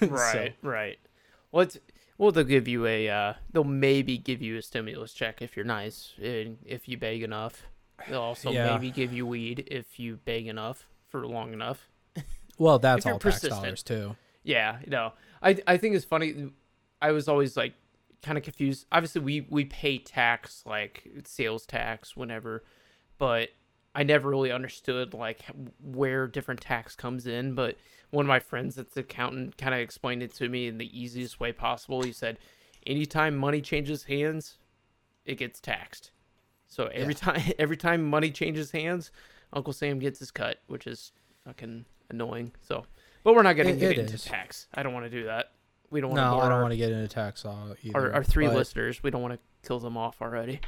Right, 0.00 0.54
right. 0.62 0.98
Well, 1.52 1.62
it's, 1.62 1.78
well, 2.18 2.30
they'll 2.32 2.44
give 2.44 2.68
you 2.68 2.86
a, 2.86 3.08
uh, 3.08 3.34
they'll 3.52 3.64
maybe 3.64 4.18
give 4.18 4.40
you 4.42 4.56
a 4.58 4.62
stimulus 4.62 5.12
check 5.12 5.42
if 5.42 5.56
you're 5.56 5.64
nice 5.64 6.12
and 6.22 6.58
if 6.64 6.88
you 6.88 6.96
beg 6.96 7.22
enough. 7.22 7.64
They'll 8.08 8.20
also 8.22 8.50
Yeah. 8.52 8.72
maybe 8.72 8.90
give 8.90 9.12
you 9.12 9.26
weed 9.26 9.66
if 9.70 9.98
you 9.98 10.16
beg 10.24 10.46
enough 10.46 10.86
for 11.08 11.26
long 11.26 11.52
enough. 11.52 11.88
well, 12.58 12.78
that's 12.78 13.04
all 13.06 13.18
tax 13.18 13.40
dollars 13.40 13.82
too. 13.82 14.16
Yeah, 14.42 14.78
no, 14.86 15.12
I 15.42 15.58
I 15.66 15.76
think 15.76 15.94
it's 15.96 16.04
funny. 16.04 16.50
I 17.02 17.10
was 17.12 17.28
always 17.28 17.56
like 17.58 17.74
kind 18.22 18.38
of 18.38 18.44
confused. 18.44 18.86
Obviously, 18.90 19.20
we 19.20 19.46
we 19.50 19.64
pay 19.66 19.98
tax 19.98 20.62
like 20.64 21.06
sales 21.24 21.66
tax 21.66 22.16
whenever, 22.16 22.64
but 23.18 23.50
I 23.94 24.02
never 24.04 24.28
really 24.30 24.52
understood 24.52 25.14
like 25.14 25.40
where 25.82 26.26
different 26.28 26.60
tax 26.60 26.94
comes 26.94 27.26
in. 27.26 27.54
But 27.54 27.76
one 28.10 28.24
of 28.24 28.28
my 28.28 28.38
friends 28.38 28.74
that's 28.76 28.96
an 28.96 29.00
accountant 29.00 29.56
kind 29.58 29.74
of 29.74 29.80
explained 29.80 30.22
it 30.22 30.32
to 30.34 30.48
me 30.48 30.66
in 30.68 30.78
the 30.78 30.98
easiest 30.98 31.40
way 31.40 31.52
possible. 31.52 32.02
He 32.02 32.12
said, 32.12 32.38
anytime 32.86 33.36
money 33.36 33.60
changes 33.60 34.04
hands, 34.04 34.58
it 35.24 35.36
gets 35.36 35.60
taxed. 35.60 36.12
So 36.68 36.86
every 36.86 37.14
Yeah. 37.14 37.18
time 37.32 37.52
every 37.58 37.76
time 37.76 38.08
money 38.08 38.30
changes 38.30 38.70
hands, 38.70 39.10
Uncle 39.52 39.72
Sam 39.72 39.98
gets 39.98 40.18
his 40.20 40.30
cut, 40.30 40.58
which 40.68 40.86
is 40.86 41.10
fucking 41.44 41.84
annoying. 42.10 42.52
So, 42.60 42.84
but 43.24 43.34
we're 43.34 43.42
not 43.42 43.54
going 43.54 43.66
to 43.68 43.74
It- 43.74 43.78
get 43.94 43.98
into 43.98 44.14
is. 44.14 44.24
tax. 44.24 44.68
I 44.72 44.82
don't 44.84 44.92
want 44.94 45.06
to 45.06 45.10
do 45.10 45.24
that. 45.24 45.52
We 45.90 46.00
don't 46.00 46.10
want 46.10 46.18
to 46.18 46.24
No, 46.36 46.40
I 46.40 46.48
don't 46.48 46.60
want 46.62 46.70
to 46.70 46.76
get 46.76 46.92
into 46.92 47.08
tax 47.08 47.44
either. 47.44 47.74
our, 47.96 48.12
our 48.12 48.24
three 48.24 48.46
but- 48.46 48.54
listeners. 48.54 49.02
We 49.02 49.10
don't 49.10 49.22
want 49.22 49.34
to 49.34 49.40
kill 49.66 49.80
them 49.80 49.96
off 49.96 50.22
already. 50.22 50.60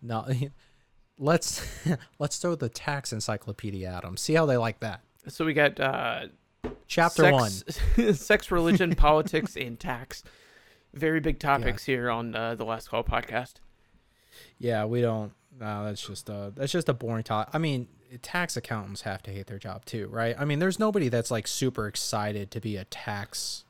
No, 0.00 0.24
let's 1.22 1.66
let's 2.18 2.36
throw 2.36 2.54
the 2.54 2.68
tax 2.68 3.12
encyclopedia 3.12 3.88
at 3.88 4.02
them. 4.02 4.16
See 4.16 4.34
how 4.34 4.44
they 4.44 4.56
like 4.56 4.80
that. 4.80 5.00
So 5.28 5.44
we 5.44 5.54
got 5.54 5.78
uh, 5.78 6.26
Chapter 6.86 7.32
one. 7.32 7.50
sex, 7.50 8.20
sex, 8.20 8.50
religion, 8.50 8.94
politics, 8.96 9.56
and 9.56 9.78
tax. 9.78 10.22
Very 10.92 11.20
big 11.20 11.38
topics 11.38 11.84
here 11.84 12.10
on 12.10 12.34
uh, 12.34 12.54
the 12.54 12.64
Last 12.64 12.90
Call 12.90 13.02
podcast. 13.02 13.54
Yeah, 14.58 14.84
we 14.84 15.00
don't. 15.00 15.32
No, 15.58 15.84
that's 15.84 16.06
just 16.06 16.28
a 16.28 16.52
that's 16.54 16.72
just 16.72 16.88
a 16.88 16.94
boring 16.94 17.24
talk. 17.24 17.48
I 17.52 17.58
mean, 17.58 17.88
tax 18.20 18.56
accountants 18.56 19.02
have 19.02 19.22
to 19.22 19.30
hate 19.30 19.46
their 19.46 19.58
job 19.58 19.84
too, 19.84 20.08
right? 20.08 20.34
I 20.38 20.44
mean, 20.44 20.58
there's 20.58 20.78
nobody 20.78 21.08
that's 21.08 21.30
like 21.30 21.46
super 21.46 21.86
excited 21.86 22.50
to 22.50 22.60
be 22.60 22.76
a 22.76 22.84
tax 22.84 23.64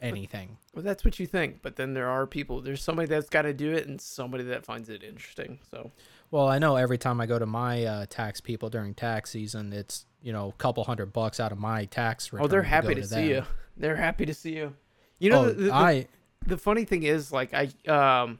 anything. 0.00 0.58
Well, 0.74 0.82
that's 0.84 1.04
what 1.04 1.18
you 1.18 1.26
think, 1.26 1.62
but 1.62 1.76
then 1.76 1.94
there 1.94 2.08
are 2.08 2.26
people. 2.26 2.60
There's 2.60 2.82
somebody 2.82 3.08
that's 3.08 3.28
got 3.28 3.42
to 3.42 3.54
do 3.54 3.72
it, 3.72 3.86
and 3.86 4.00
somebody 4.00 4.44
that 4.44 4.64
finds 4.64 4.88
it 4.88 5.02
interesting. 5.02 5.60
So 5.70 5.92
Well, 6.30 6.48
I 6.48 6.58
know 6.58 6.76
every 6.76 6.98
time 6.98 7.20
I 7.20 7.26
go 7.26 7.38
to 7.38 7.46
my 7.46 7.84
uh, 7.84 8.06
tax 8.08 8.40
people 8.40 8.68
during 8.68 8.94
tax 8.94 9.30
season, 9.30 9.72
it's 9.72 10.06
you 10.22 10.32
know 10.32 10.48
a 10.48 10.52
couple 10.52 10.84
hundred 10.84 11.12
bucks 11.12 11.40
out 11.40 11.52
of 11.52 11.58
my 11.58 11.86
tax 11.86 12.32
return. 12.32 12.44
Oh, 12.44 12.48
they're 12.48 12.62
happy 12.62 12.94
to, 12.94 13.04
see 13.04 13.14
them. 13.14 13.28
you. 13.28 13.42
They're 13.76 13.96
happy 13.96 14.26
to 14.26 14.34
see 14.34 14.56
you. 14.56 14.74
You 15.18 15.30
know, 15.30 15.44
oh, 15.44 15.52
the, 15.52 15.62
the, 15.64 15.74
I 15.74 16.06
the 16.46 16.58
funny 16.58 16.84
thing 16.84 17.02
is, 17.02 17.32
like, 17.32 17.54
I 17.54 17.64
um, 17.90 18.38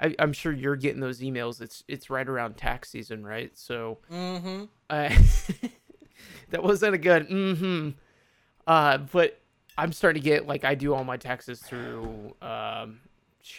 I, 0.00 0.14
I'm 0.18 0.32
sure 0.32 0.52
you're 0.52 0.76
getting 0.76 1.00
those 1.00 1.20
emails. 1.20 1.60
It's 1.60 1.84
it's 1.88 2.10
right 2.10 2.26
around 2.26 2.56
tax 2.56 2.90
season, 2.90 3.24
right? 3.24 3.56
So, 3.56 3.98
mm-hmm. 4.10 4.64
That 6.50 6.62
wasn't 6.62 6.94
a 6.94 6.98
good 6.98 7.28
mm-hmm. 7.28 7.90
Uh, 8.66 8.98
but 8.98 9.40
I'm 9.78 9.92
starting 9.92 10.22
to 10.22 10.28
get 10.28 10.46
like 10.46 10.64
I 10.64 10.74
do 10.74 10.94
all 10.94 11.04
my 11.04 11.16
taxes 11.16 11.60
through 11.60 12.34
um, 12.42 13.00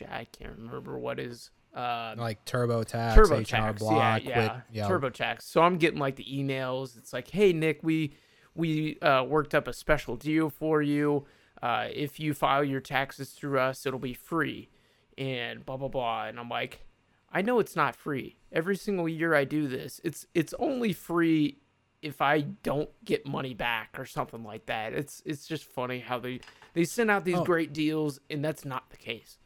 I 0.10 0.28
can't 0.32 0.58
remember 0.58 0.98
what 0.98 1.20
is 1.20 1.50
uh 1.78 2.16
like 2.18 2.44
TurboTax, 2.46 3.14
TurboTax, 3.16 3.42
H&R 3.42 3.76
yeah, 3.96 4.18
yeah, 4.18 4.34
Quit- 4.48 4.62
yeah. 4.72 4.90
TurboTax. 4.90 5.42
So 5.44 5.62
I'm 5.62 5.78
getting 5.78 6.00
like 6.00 6.16
the 6.16 6.26
emails. 6.26 6.98
It's 6.98 7.14
like, 7.14 7.30
hey 7.30 7.54
Nick, 7.54 7.80
we 7.84 8.14
we 8.56 9.00
uh, 9.02 9.24
worked 9.24 9.54
up 9.54 9.68
a 9.68 9.74
special 9.74 10.16
deal 10.16 10.50
for 10.50 10.82
you. 10.82 11.26
Uh, 11.62 11.88
if 11.94 12.20
you 12.20 12.34
file 12.34 12.64
your 12.64 12.82
taxes 12.82 13.30
through 13.32 13.60
us, 13.60 13.86
it'll 13.86 14.00
be 14.00 14.14
free, 14.14 14.70
and 15.18 15.66
blah 15.66 15.78
blah 15.78 15.88
blah. 15.88 16.26
And 16.26 16.40
I'm 16.40 16.50
like, 16.50 16.86
I 17.32 17.42
know 17.42 17.60
it's 17.60 17.76
not 17.76 17.96
free. 17.96 18.38
Every 18.52 18.76
single 18.76 19.08
year 19.08 19.36
I 19.36 19.44
do 19.44 19.68
this, 19.68 20.02
it's 20.04 20.26
it's 20.34 20.54
only 20.60 20.94
free 20.94 21.60
if 22.02 22.22
I 22.22 22.42
don't 22.42 22.90
get 23.06 23.26
money 23.28 23.54
back 23.56 23.98
or 24.00 24.06
something 24.06 24.44
like 24.44 24.66
that. 24.68 24.94
It's 24.94 25.22
it's 25.26 25.48
just 25.48 25.66
funny 25.66 26.00
how 26.00 26.20
they 26.20 26.40
they 26.74 26.84
send 26.84 27.10
out 27.12 27.26
these 27.26 27.38
Oh. 27.38 27.44
great 27.44 27.74
deals, 27.74 28.20
and 28.30 28.44
that's 28.44 28.66
not 28.66 28.90
the 28.90 28.98
case. 28.98 29.38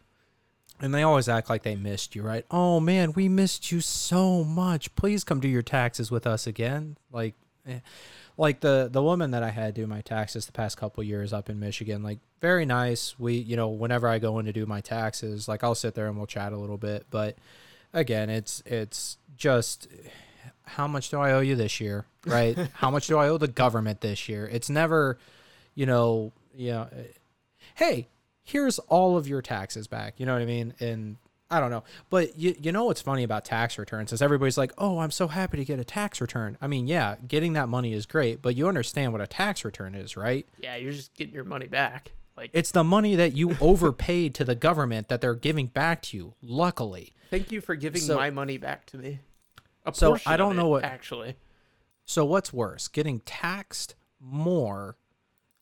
And 0.82 0.94
they 0.94 1.04
always 1.04 1.30
act 1.30 1.50
like 1.50 1.64
they 1.64 1.76
missed 1.76 2.16
you, 2.16 2.24
right? 2.24 2.46
Oh 2.50 2.80
man, 2.80 3.14
we 3.14 3.30
missed 3.30 3.72
you 3.72 3.82
so 3.82 4.44
much. 4.44 4.94
Please 4.96 5.24
come 5.24 5.40
do 5.40 5.48
your 5.48 5.62
taxes 5.62 6.10
with 6.10 6.26
us 6.26 6.48
again. 6.48 6.98
Like, 7.12 7.36
eh. 7.68 7.80
like 8.38 8.62
the 8.62 8.90
the 8.92 9.04
woman 9.04 9.32
that 9.32 9.44
I 9.44 9.50
had 9.50 9.74
do 9.76 9.86
my 9.86 10.02
taxes 10.02 10.46
the 10.46 10.52
past 10.52 10.78
couple 10.78 11.04
years 11.04 11.34
up 11.34 11.50
in 11.50 11.60
Michigan, 11.60 12.02
like 12.02 12.20
very 12.40 12.66
nice. 12.66 13.18
We, 13.20 13.36
you 13.36 13.56
know, 13.56 13.70
whenever 13.70 14.08
I 14.08 14.18
go 14.18 14.40
in 14.40 14.46
to 14.46 14.54
do 14.54 14.66
my 14.66 14.82
taxes, 14.82 15.48
like 15.48 15.64
I'll 15.64 15.76
sit 15.76 15.94
there 15.94 16.08
and 16.08 16.18
we'll 16.18 16.26
chat 16.26 16.52
a 16.52 16.58
little 16.58 16.78
bit. 16.78 17.06
But 17.12 17.38
again, 17.94 18.30
it's 18.30 18.64
it's 18.66 19.18
just 19.38 19.88
how 20.64 20.88
much 20.88 21.10
do 21.10 21.20
I 21.20 21.32
owe 21.34 21.42
you 21.42 21.56
this 21.56 21.80
year, 21.80 22.06
right? 22.26 22.58
how 22.74 22.90
much 22.90 23.08
do 23.08 23.18
I 23.18 23.30
owe 23.30 23.38
the 23.38 23.48
government 23.48 24.02
this 24.02 24.28
year? 24.28 24.48
It's 24.52 24.70
never, 24.70 25.18
you 25.76 25.86
know, 25.86 26.32
you 26.56 26.72
know, 26.72 26.88
eh, 26.92 27.04
hey, 27.76 28.08
here's 28.52 28.80
all 28.80 29.18
of 29.18 29.28
your 29.28 29.42
taxes 29.42 29.88
back. 29.88 30.20
You 30.20 30.26
know 30.26 30.34
what 30.34 30.42
I 30.42 30.46
mean? 30.46 30.74
And 30.80 31.18
I 31.50 31.60
don't 31.60 31.70
know. 31.72 31.84
But 32.10 32.38
you, 32.38 32.56
you 32.62 32.72
know 32.72 32.86
what's 32.86 33.02
funny 33.02 33.24
about 33.24 33.44
tax 33.46 33.78
returns 33.78 34.14
is 34.14 34.22
everybody's 34.22 34.58
like, 34.58 34.72
oh, 34.78 35.00
I'm 35.00 35.12
so 35.12 35.28
happy 35.28 35.58
to 35.58 35.66
get 35.66 35.80
a 35.80 35.84
tax 35.84 36.22
return. 36.22 36.58
I 36.62 36.68
mean, 36.68 36.88
yeah, 36.88 37.16
getting 37.28 37.54
that 37.54 37.68
money 37.68 37.94
is 37.94 38.06
great, 38.06 38.42
but 38.42 38.56
you 38.56 38.68
understand 38.68 39.12
what 39.12 39.22
a 39.22 39.28
tax 39.28 39.66
return 39.66 39.94
is, 39.96 40.16
right? 40.16 40.48
Yeah, 40.60 40.76
you're 40.78 40.94
just 40.94 41.14
getting 41.14 41.34
your 41.34 41.44
money 41.44 41.68
back. 41.68 42.12
Like, 42.38 42.52
It's 42.54 42.72
the 42.72 42.84
money 42.86 43.16
that 43.16 43.36
you 43.36 43.58
overpaid 43.60 44.34
to 44.36 44.46
the 44.46 44.56
government 44.56 45.10
that 45.10 45.20
they're 45.20 45.36
giving 45.36 45.68
back 45.68 46.02
to 46.04 46.18
you, 46.18 46.34
luckily. 46.42 47.14
Thank 47.30 47.52
you 47.52 47.60
for 47.62 47.76
giving 47.76 48.02
So- 48.02 48.16
my 48.16 48.30
money 48.30 48.58
back 48.58 48.86
to 48.88 48.98
me. 48.98 49.20
A 49.86 49.94
So, 49.94 50.18
I 50.26 50.38
don't 50.38 50.52
of 50.52 50.58
know 50.58 50.68
it, 50.68 50.70
what- 50.70 50.84
actually. 50.86 51.36
So 52.06 52.24
what's 52.26 52.52
worse, 52.54 52.88
getting 52.88 53.20
taxed 53.22 53.96
more 54.20 54.96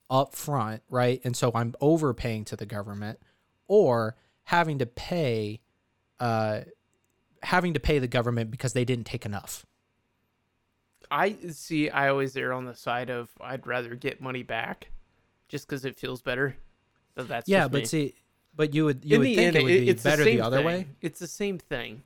up 0.09 0.35
front, 0.35 0.81
right? 0.89 1.21
And 1.23 1.35
so 1.35 1.51
I'm 1.53 1.75
overpaying 1.81 2.45
to 2.45 2.55
the 2.55 2.65
government 2.65 3.19
or 3.67 4.15
having 4.43 4.79
to 4.79 4.85
pay 4.85 5.61
uh 6.19 6.61
having 7.41 7.73
to 7.73 7.79
pay 7.79 7.99
the 7.99 8.07
government 8.07 8.51
because 8.51 8.73
they 8.73 8.85
didn't 8.85 9.05
take 9.05 9.25
enough. 9.25 9.65
I 11.11 11.35
see. 11.51 11.89
I 11.89 12.09
always 12.09 12.35
err 12.35 12.53
on 12.53 12.65
the 12.65 12.75
side 12.75 13.09
of 13.09 13.29
I'd 13.41 13.65
rather 13.65 13.95
get 13.95 14.21
money 14.21 14.43
back, 14.43 14.89
just 15.47 15.67
because 15.67 15.85
it 15.85 15.97
feels 15.97 16.21
better. 16.21 16.55
So 17.15 17.23
that's 17.23 17.49
yeah, 17.49 17.67
but 17.67 17.81
me. 17.81 17.85
see 17.85 18.15
but 18.55 18.73
you 18.73 18.85
would 18.85 19.03
you 19.03 19.15
in 19.15 19.19
would 19.21 19.25
think 19.25 19.39
end, 19.39 19.55
it 19.55 19.63
would 19.63 19.67
be 19.69 19.89
it's 19.89 20.03
better 20.03 20.23
the, 20.23 20.35
the, 20.35 20.41
other 20.41 20.57
thing. 20.57 20.65
way. 20.65 20.87
It's 21.01 21.19
the 21.19 21.27
same 21.27 21.57
thing. 21.57 22.03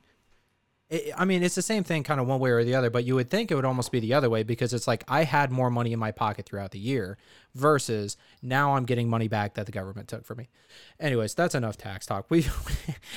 I 1.16 1.24
mean, 1.24 1.42
it's 1.42 1.54
the 1.54 1.62
same 1.62 1.84
thing 1.84 2.02
kind 2.02 2.20
of 2.20 2.26
one 2.26 2.40
way 2.40 2.50
or 2.50 2.62
the 2.64 2.74
other, 2.74 2.90
but 2.90 3.04
you 3.04 3.14
would 3.14 3.30
think 3.30 3.50
it 3.50 3.54
would 3.54 3.64
almost 3.64 3.90
be 3.90 4.00
the 4.00 4.14
other 4.14 4.28
way 4.28 4.42
because 4.42 4.74
it's 4.74 4.86
like 4.86 5.04
I 5.08 5.24
had 5.24 5.50
more 5.50 5.70
money 5.70 5.92
in 5.92 5.98
my 5.98 6.12
pocket 6.12 6.46
throughout 6.46 6.72
the 6.72 6.78
year 6.78 7.16
versus 7.54 8.16
now 8.42 8.76
I'm 8.76 8.84
getting 8.84 9.08
money 9.08 9.28
back 9.28 9.54
that 9.54 9.66
the 9.66 9.72
government 9.72 10.08
took 10.08 10.24
from 10.24 10.38
me. 10.38 10.48
Anyways, 11.00 11.34
that's 11.34 11.54
enough 11.54 11.76
tax 11.76 12.06
talk. 12.06 12.26
We 12.28 12.46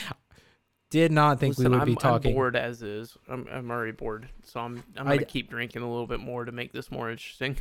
did 0.89 1.11
not 1.11 1.39
think 1.39 1.57
Listen, 1.57 1.71
we 1.71 1.77
would 1.77 1.81
I'm, 1.81 1.87
be 1.87 1.95
talking. 1.95 2.31
I'm 2.31 2.35
bored 2.35 2.55
as 2.55 2.81
is. 2.81 3.17
I'm, 3.27 3.47
I'm 3.51 3.69
already 3.69 3.91
bored, 3.91 4.29
so 4.43 4.59
I'm 4.59 4.83
I'm 4.95 5.05
gonna 5.05 5.25
keep 5.25 5.49
drinking 5.49 5.81
a 5.81 5.89
little 5.89 6.07
bit 6.07 6.19
more 6.19 6.45
to 6.45 6.51
make 6.51 6.71
this 6.71 6.91
more 6.91 7.11
interesting. 7.11 7.57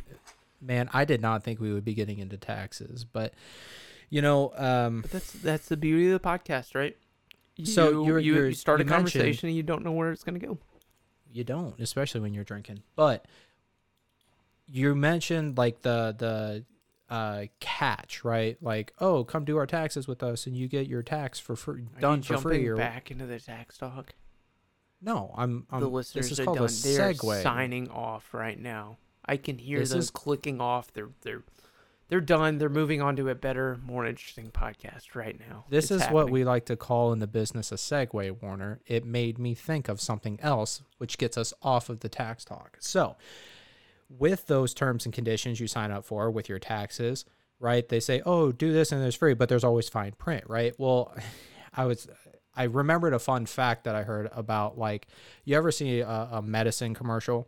Man, 0.61 0.89
I 0.93 1.05
did 1.05 1.21
not 1.21 1.43
think 1.43 1.59
we 1.59 1.71
would 1.71 1.85
be 1.85 1.93
getting 1.93 2.17
into 2.19 2.37
taxes, 2.37 3.03
but 3.03 3.33
you 4.09 4.21
know, 4.21 4.53
um, 4.55 5.01
But 5.01 5.11
that's 5.11 5.31
that's 5.33 5.67
the 5.67 5.77
beauty 5.77 6.11
of 6.11 6.21
the 6.21 6.27
podcast, 6.27 6.73
right? 6.73 6.97
You, 7.57 7.65
So 7.65 8.03
you're- 8.05 8.23
you, 8.23 8.33
you're- 8.35 8.47
you 8.49 8.53
start 8.55 8.79
you 8.79 8.85
a 8.85 8.89
mentioned- 8.89 9.13
conversation 9.13 9.49
and 9.49 9.55
you 9.57 9.63
don't 9.63 9.83
know 9.83 9.91
where 9.91 10.11
it's 10.11 10.23
gonna 10.23 10.39
go. 10.39 10.57
you 11.31 11.43
don't, 11.43 11.79
especially 11.79 12.21
when 12.21 12.33
you're 12.33 12.43
drinking. 12.43 12.81
But 12.95 13.25
you 14.69 14.95
mentioned 14.95 15.57
like 15.57 15.81
the 15.81 16.15
the 16.17 16.65
uh 17.13 17.45
catch, 17.59 18.23
right? 18.23 18.57
Like, 18.61 18.93
oh, 18.99 19.23
come 19.23 19.45
do 19.45 19.57
our 19.57 19.65
taxes 19.67 20.07
with 20.07 20.21
us, 20.23 20.45
and 20.45 20.55
you 20.57 20.67
get 20.67 20.87
your 20.87 21.03
tax 21.03 21.39
for 21.39 21.55
free, 21.55 21.87
Are 21.95 22.01
done 22.01 22.17
you 22.19 22.23
for 22.23 22.33
jumping 22.33 22.49
free. 22.49 22.67
Or 22.67 22.75
back 22.75 23.11
into 23.11 23.25
the 23.25 23.39
tax 23.39 23.77
talk. 23.77 24.13
no, 25.01 25.33
I'm. 25.37 25.65
I'm 25.71 25.79
the 25.81 25.87
listeners 25.89 26.25
this 26.25 26.31
is 26.33 26.39
are 26.39 26.45
called 26.45 26.57
done. 26.57 26.67
a 26.67 26.71
They 26.71 26.97
are 26.97 27.13
segue. 27.13 27.43
signing 27.43 27.89
off 27.89 28.33
right 28.33 28.59
now. 28.59 28.97
I 29.25 29.37
can 29.37 29.57
hear 29.57 29.79
This 29.79 29.89
them 29.91 29.99
is- 29.99 30.09
clicking 30.11 30.59
off. 30.61 30.91
They're 30.93 31.09
they're 31.21 31.43
they're 32.09 32.21
done. 32.21 32.57
They're 32.57 32.69
moving 32.69 33.01
on 33.01 33.15
to 33.17 33.29
a 33.29 33.35
better, 33.35 33.79
more 33.83 34.05
interesting 34.05 34.49
podcast 34.51 35.13
right 35.15 35.37
now. 35.39 35.65
This 35.69 35.91
It's 35.91 36.03
is 36.03 36.09
what 36.09 36.29
we 36.29 36.43
like 36.43 36.65
to 36.67 36.75
call 36.75 37.11
in 37.13 37.19
the 37.19 37.27
business 37.27 37.71
a 37.71 37.75
segue, 37.75 38.41
Warner. 38.41 38.79
It 38.87 39.05
made 39.05 39.37
me 39.37 39.53
think 39.53 39.89
of 39.89 39.99
something 39.99 40.39
else, 40.41 40.81
which 40.97 41.17
gets 41.17 41.37
us 41.37 41.53
off 41.61 41.89
of 41.89 41.99
the 41.99 42.09
tax 42.09 42.45
talk. 42.45 42.77
So, 42.79 43.15
with 44.09 44.47
those 44.47 44.73
terms 44.73 45.05
and 45.05 45.13
conditions 45.13 45.59
you 45.59 45.67
sign 45.67 45.91
up 45.91 46.05
for 46.05 46.31
with 46.31 46.47
your 46.47 46.59
taxes, 46.59 47.25
right? 47.59 47.87
They 47.87 47.99
say, 47.99 48.21
"Oh, 48.25 48.51
do 48.51 48.71
this 48.71 48.91
and 48.91 49.01
there's 49.01 49.15
free," 49.15 49.33
but 49.33 49.49
there's 49.49 49.63
always 49.65 49.89
fine 49.89 50.13
print, 50.13 50.45
right? 50.47 50.73
Well, 50.77 51.13
I 51.73 51.85
was 51.85 52.07
I 52.55 52.63
remembered 52.63 53.13
a 53.13 53.19
fun 53.19 53.45
fact 53.45 53.83
that 53.83 53.95
I 53.95 54.03
heard 54.03 54.29
about 54.31 54.77
like 54.77 55.07
you 55.43 55.55
ever 55.57 55.71
see 55.71 55.99
a, 55.99 56.07
a 56.09 56.41
medicine 56.41 56.93
commercial? 56.93 57.47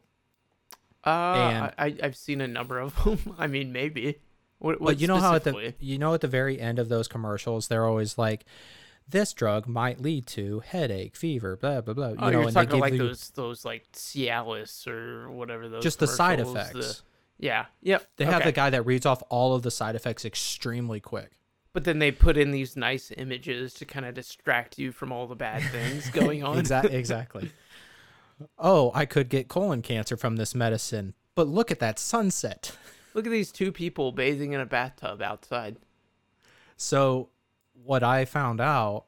Uh, 1.06 1.10
and- 1.10 1.74
I, 1.78 1.96
I've 2.04 2.18
seen 2.18 2.42
a 2.42 2.48
number 2.48 2.78
of 2.80 2.94
them. 3.04 3.36
I 3.40 3.48
mean, 3.48 3.72
maybe. 3.72 4.20
What, 4.60 4.80
what 4.80 4.88
But 4.88 5.00
you 5.02 5.08
know 5.08 5.18
how 5.18 5.36
at 5.36 5.44
the 5.44 5.74
you 5.80 5.98
know 5.98 6.14
at 6.14 6.22
the 6.22 6.28
very 6.28 6.60
end 6.60 6.80
of 6.80 6.90
those 6.90 7.08
commercials, 7.08 7.68
they're 7.68 7.86
always 7.86 8.18
like, 8.18 8.46
"This 9.08 9.34
drug 9.34 9.68
might 9.68 10.02
lead 10.02 10.28
to 10.28 10.60
headache, 10.60 11.16
fever, 11.16 11.56
blah 11.56 11.82
blah 11.82 11.94
blah." 11.94 12.06
Oh, 12.08 12.10
you 12.12 12.16
Oh, 12.20 12.26
know, 12.26 12.30
you're 12.32 12.42
and 12.42 12.50
they 12.56 12.66
talking 12.66 12.80
like 12.80 12.94
you 12.94 13.00
those 13.00 13.30
those 13.32 13.66
like 13.66 13.92
Cialis 13.94 14.86
or 14.88 15.30
whatever 15.32 15.68
those. 15.70 15.82
just 15.84 16.00
the 16.00 16.08
side 16.08 16.40
commercials, 16.40 16.72
the- 16.74 16.80
effects. 16.80 17.04
yeah. 17.40 17.66
Yep. 17.82 18.08
They 18.18 18.26
have 18.26 18.44
the 18.44 18.52
guy 18.52 18.70
that 18.70 18.84
reads 18.86 19.06
off 19.06 19.24
all 19.30 19.56
of 19.56 19.62
the 19.64 19.72
side 19.72 19.96
effects 19.96 20.26
extremely 20.26 21.00
quick. 21.00 21.32
But 21.72 21.84
then 21.84 22.00
they 22.00 22.12
put 22.12 22.36
in 22.36 22.52
these 22.52 22.76
nice 22.76 23.12
images 23.16 23.74
to 23.76 23.86
kind 23.86 24.06
of 24.06 24.16
distract 24.16 24.78
you 24.80 24.92
from 24.92 25.12
all 25.12 25.28
the 25.28 25.36
bad 25.36 25.62
things 25.72 26.10
going 26.12 26.44
on. 26.44 26.58
Exactly. 26.58 26.96
Exactly. 26.96 27.52
oh, 28.58 28.92
I 28.94 29.06
could 29.06 29.30
get 29.30 29.48
colon 29.48 29.82
cancer 29.82 30.18
from 30.18 30.36
this 30.36 30.56
medicine, 30.56 31.14
but 31.36 31.48
look 31.48 31.72
at 31.72 31.80
that 31.80 31.98
sunset. 32.00 32.76
Look 33.20 33.26
at 33.26 33.34
these 33.34 33.52
two 33.52 33.74
people 33.74 34.14
bathing 34.14 34.54
in 34.54 34.62
a 34.62 34.66
bathtub 34.66 35.22
outside. 35.22 35.76
So, 36.78 37.28
what 37.74 38.02
I 38.02 38.24
found 38.24 38.62
out 38.62 39.08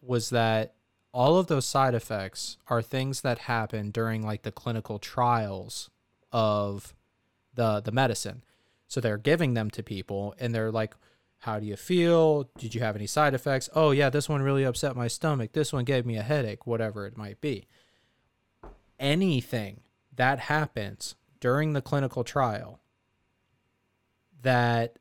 was 0.00 0.30
that 0.30 0.76
all 1.12 1.36
of 1.36 1.48
those 1.48 1.66
side 1.66 1.92
effects 1.92 2.56
are 2.68 2.80
things 2.80 3.20
that 3.20 3.40
happen 3.40 3.90
during 3.90 4.24
like 4.24 4.44
the 4.44 4.50
clinical 4.50 4.98
trials 4.98 5.90
of 6.32 6.94
the 7.52 7.82
the 7.82 7.92
medicine. 7.92 8.44
So 8.88 8.98
they're 8.98 9.18
giving 9.18 9.52
them 9.52 9.70
to 9.72 9.82
people 9.82 10.34
and 10.38 10.54
they're 10.54 10.72
like 10.72 10.94
how 11.40 11.60
do 11.60 11.66
you 11.66 11.76
feel? 11.76 12.48
Did 12.56 12.74
you 12.74 12.80
have 12.80 12.96
any 12.96 13.06
side 13.06 13.34
effects? 13.34 13.68
Oh 13.74 13.90
yeah, 13.90 14.08
this 14.08 14.26
one 14.26 14.40
really 14.40 14.64
upset 14.64 14.96
my 14.96 15.06
stomach. 15.06 15.52
This 15.52 15.70
one 15.70 15.84
gave 15.84 16.06
me 16.06 16.16
a 16.16 16.22
headache, 16.22 16.66
whatever 16.66 17.06
it 17.06 17.18
might 17.18 17.42
be. 17.42 17.66
Anything 18.98 19.82
that 20.16 20.38
happens 20.38 21.14
during 21.40 21.74
the 21.74 21.82
clinical 21.82 22.24
trial 22.24 22.80
that 24.42 24.98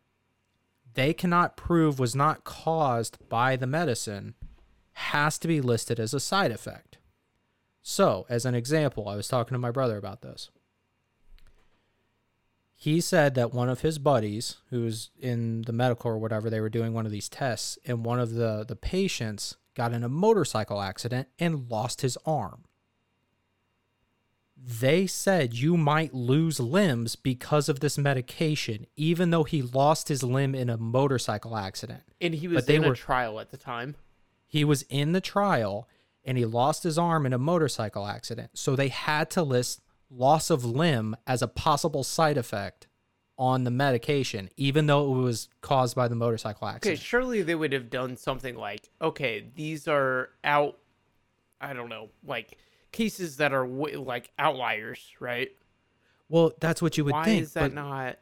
they 0.94 1.14
cannot 1.14 1.58
prove 1.58 2.00
was 2.00 2.16
not 2.16 2.44
caused 2.44 3.18
by 3.30 3.56
the 3.56 3.68
medicine 3.68 4.36
has 4.94 5.38
to 5.40 5.48
be 5.48 5.62
listed 5.62 6.00
as 6.00 6.14
a 6.14 6.20
side 6.20 6.52
effect. 6.52 6.98
So, 7.82 8.26
as 8.30 8.46
an 8.46 8.54
example, 8.54 9.08
I 9.08 9.16
was 9.16 9.28
talking 9.28 9.56
to 9.56 9.60
my 9.60 9.72
brother 9.72 9.98
about 9.98 10.22
this. 10.22 10.50
He 12.76 13.02
said 13.02 13.36
that 13.36 13.54
one 13.54 13.70
of 13.70 13.82
his 13.82 13.98
buddies, 13.98 14.58
who's 14.70 15.10
in 15.20 15.64
the 15.64 15.74
medical 15.74 16.12
or 16.12 16.18
whatever, 16.18 16.50
they 16.50 16.62
were 16.62 16.70
doing 16.70 16.94
one 16.94 17.06
of 17.06 17.12
these 17.12 17.28
tests, 17.28 17.78
and 17.86 18.06
one 18.06 18.20
of 18.20 18.34
the, 18.34 18.64
the 18.68 18.76
patients 18.76 19.58
got 19.76 19.94
in 19.94 20.04
a 20.04 20.10
motorcycle 20.10 20.82
accident 20.82 21.28
and 21.40 21.70
lost 21.70 22.02
his 22.02 22.18
arm. 22.26 22.64
They 24.62 25.08
said 25.08 25.54
you 25.54 25.78
might 25.78 26.14
lose 26.14 26.60
limbs 26.60 27.16
because 27.16 27.70
of 27.70 27.80
this 27.80 27.98
medication, 27.98 28.88
even 28.98 29.30
though 29.30 29.46
he 29.46 29.62
lost 29.62 30.10
his 30.10 30.22
limb 30.22 30.54
in 30.54 30.70
a 30.70 30.78
motorcycle 30.78 31.56
accident. 31.56 32.04
And 32.20 32.34
he 32.36 32.48
was 32.48 32.58
But 32.58 32.66
they 32.68 32.76
in 32.76 32.84
were- 32.84 32.92
a 32.94 32.98
trial 32.98 33.40
at 33.40 33.52
the 33.52 33.58
time. 33.58 33.96
He 34.46 34.66
was 34.66 34.82
in 34.90 35.14
the 35.14 35.22
trial 35.22 35.88
and 36.26 36.38
he 36.38 36.44
lost 36.46 36.84
his 36.84 36.98
arm 36.98 37.26
in 37.26 37.32
a 37.34 37.38
motorcycle 37.38 38.06
accident. 38.06 38.52
So 38.58 38.76
they 38.76 38.90
had 38.90 39.30
to 39.32 39.44
list 39.44 39.82
loss 40.10 40.50
of 40.50 40.66
limb 40.66 41.16
as 41.26 41.42
a 41.42 41.48
possible 41.48 42.04
side 42.04 42.38
effect 42.38 42.88
on 43.38 43.64
the 43.64 43.72
medication, 43.72 44.50
even 44.58 44.88
though 44.88 45.16
it 45.16 45.22
was 45.22 45.48
caused 45.62 45.96
by 45.96 46.10
the 46.10 46.16
motorcycle 46.16 46.68
accident. 46.68 46.98
Okay, 47.00 47.02
surely 47.02 47.42
they 47.44 47.56
would 47.56 47.72
have 47.72 47.90
done 47.90 48.18
something 48.18 48.56
like, 48.58 48.90
okay, 49.02 49.46
these 49.56 49.88
are 49.88 50.32
out. 50.44 50.78
I 51.62 51.72
don't 51.74 51.88
know, 51.90 52.10
like 52.26 52.58
cases 52.92 53.38
that 53.38 53.54
are 53.54 53.66
w- 53.66 54.02
like 54.02 54.32
outliers, 54.38 55.12
right? 55.20 55.50
Well, 56.28 56.52
that's 56.60 56.82
what 56.82 56.98
you 56.98 57.06
would 57.06 57.14
Why 57.14 57.26
think. 57.26 57.40
Why 57.40 57.44
is 57.44 57.54
that 57.54 57.74
not? 57.74 58.18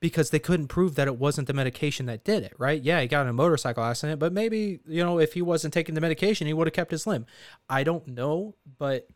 because 0.00 0.30
they 0.30 0.38
couldn't 0.38 0.68
prove 0.68 0.94
that 0.94 1.08
it 1.08 1.18
wasn't 1.18 1.46
the 1.46 1.52
medication 1.52 2.06
that 2.06 2.24
did 2.24 2.44
it, 2.44 2.52
right? 2.58 2.80
Yeah, 2.80 3.00
he 3.00 3.08
got 3.08 3.22
in 3.22 3.28
a 3.28 3.32
motorcycle 3.32 3.82
accident, 3.82 4.20
but 4.20 4.32
maybe, 4.32 4.80
you 4.86 5.02
know, 5.02 5.18
if 5.18 5.32
he 5.32 5.42
wasn't 5.42 5.74
taking 5.74 5.94
the 5.94 6.00
medication, 6.00 6.46
he 6.46 6.52
would 6.52 6.66
have 6.66 6.74
kept 6.74 6.90
his 6.90 7.06
limb. 7.06 7.26
I 7.68 7.82
don't 7.82 8.06
know, 8.06 8.54
but 8.78 9.08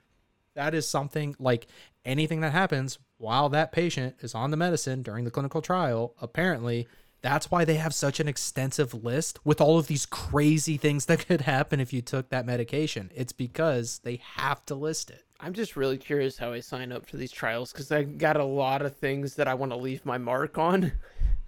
that 0.54 0.74
is 0.74 0.88
something 0.88 1.36
like 1.38 1.68
anything 2.04 2.40
that 2.40 2.52
happens 2.52 2.98
while 3.18 3.48
that 3.50 3.70
patient 3.70 4.16
is 4.20 4.34
on 4.34 4.50
the 4.50 4.56
medicine 4.56 5.02
during 5.02 5.24
the 5.24 5.30
clinical 5.30 5.62
trial, 5.62 6.14
apparently 6.20 6.88
that's 7.22 7.50
why 7.50 7.64
they 7.64 7.76
have 7.76 7.94
such 7.94 8.20
an 8.20 8.28
extensive 8.28 8.92
list 8.92 9.38
with 9.44 9.60
all 9.60 9.78
of 9.78 9.86
these 9.86 10.06
crazy 10.06 10.76
things 10.76 11.06
that 11.06 11.26
could 11.26 11.42
happen 11.42 11.80
if 11.80 11.92
you 11.92 12.02
took 12.02 12.28
that 12.28 12.44
medication. 12.44 13.10
It's 13.14 13.32
because 13.32 14.00
they 14.00 14.16
have 14.34 14.66
to 14.66 14.74
list 14.74 15.10
it. 15.10 15.24
I'm 15.40 15.54
just 15.54 15.76
really 15.76 15.98
curious 15.98 16.38
how 16.38 16.52
I 16.52 16.60
sign 16.60 16.92
up 16.92 17.08
for 17.08 17.16
these 17.16 17.32
trials 17.32 17.72
because 17.72 17.90
I 17.90 18.02
got 18.02 18.36
a 18.36 18.44
lot 18.44 18.82
of 18.82 18.96
things 18.96 19.36
that 19.36 19.48
I 19.48 19.54
want 19.54 19.72
to 19.72 19.76
leave 19.76 20.04
my 20.04 20.18
mark 20.18 20.58
on. 20.58 20.92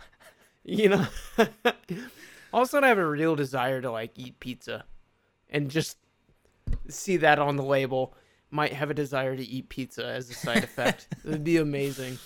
you 0.64 0.88
know, 0.88 1.06
also 2.52 2.80
I 2.80 2.88
have 2.88 2.98
a 2.98 3.06
real 3.06 3.37
desire 3.37 3.80
to 3.80 3.90
like 3.90 4.12
eat 4.16 4.40
pizza, 4.40 4.84
and 5.48 5.70
just 5.70 5.98
see 6.88 7.18
that 7.18 7.38
on 7.38 7.56
the 7.56 7.62
label. 7.62 8.14
Might 8.50 8.72
have 8.72 8.90
a 8.90 8.94
desire 8.94 9.37
to 9.37 9.44
eat 9.44 9.68
pizza 9.68 10.06
as 10.06 10.30
a 10.30 10.34
side 10.34 10.62
effect. 10.62 11.08
It'd 11.24 11.44
be 11.44 11.56
amazing. 11.56 12.18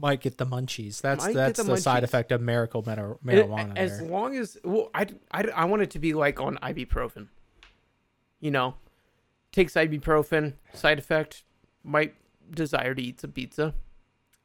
Might 0.00 0.20
get 0.20 0.38
the 0.38 0.46
munchies. 0.46 1.00
That's 1.00 1.24
Might 1.26 1.34
that's 1.34 1.58
the 1.58 1.64
the, 1.64 1.76
side 1.76 2.04
effect 2.04 2.30
of 2.30 2.40
miracle 2.40 2.80
It- 2.88 2.96
marijuana. 3.24 3.76
as 3.76 3.98
there. 3.98 4.08
long 4.08 4.36
as 4.36 4.56
well, 4.62 4.90
I, 4.94 5.06
I, 5.32 5.42
I 5.54 5.64
want 5.64 5.82
it 5.82 5.90
to 5.90 5.98
be 5.98 6.14
like 6.14 6.40
on 6.40 6.56
ibuprofen. 6.58 7.26
You 8.40 8.52
know, 8.52 8.74
takes 9.50 9.74
ibuprofen. 9.74 10.52
Side 10.72 10.98
effect 11.00 11.42
might 11.82 12.14
desire 12.50 12.94
to 12.94 13.02
eat 13.02 13.20
some 13.20 13.32
pizza. 13.32 13.74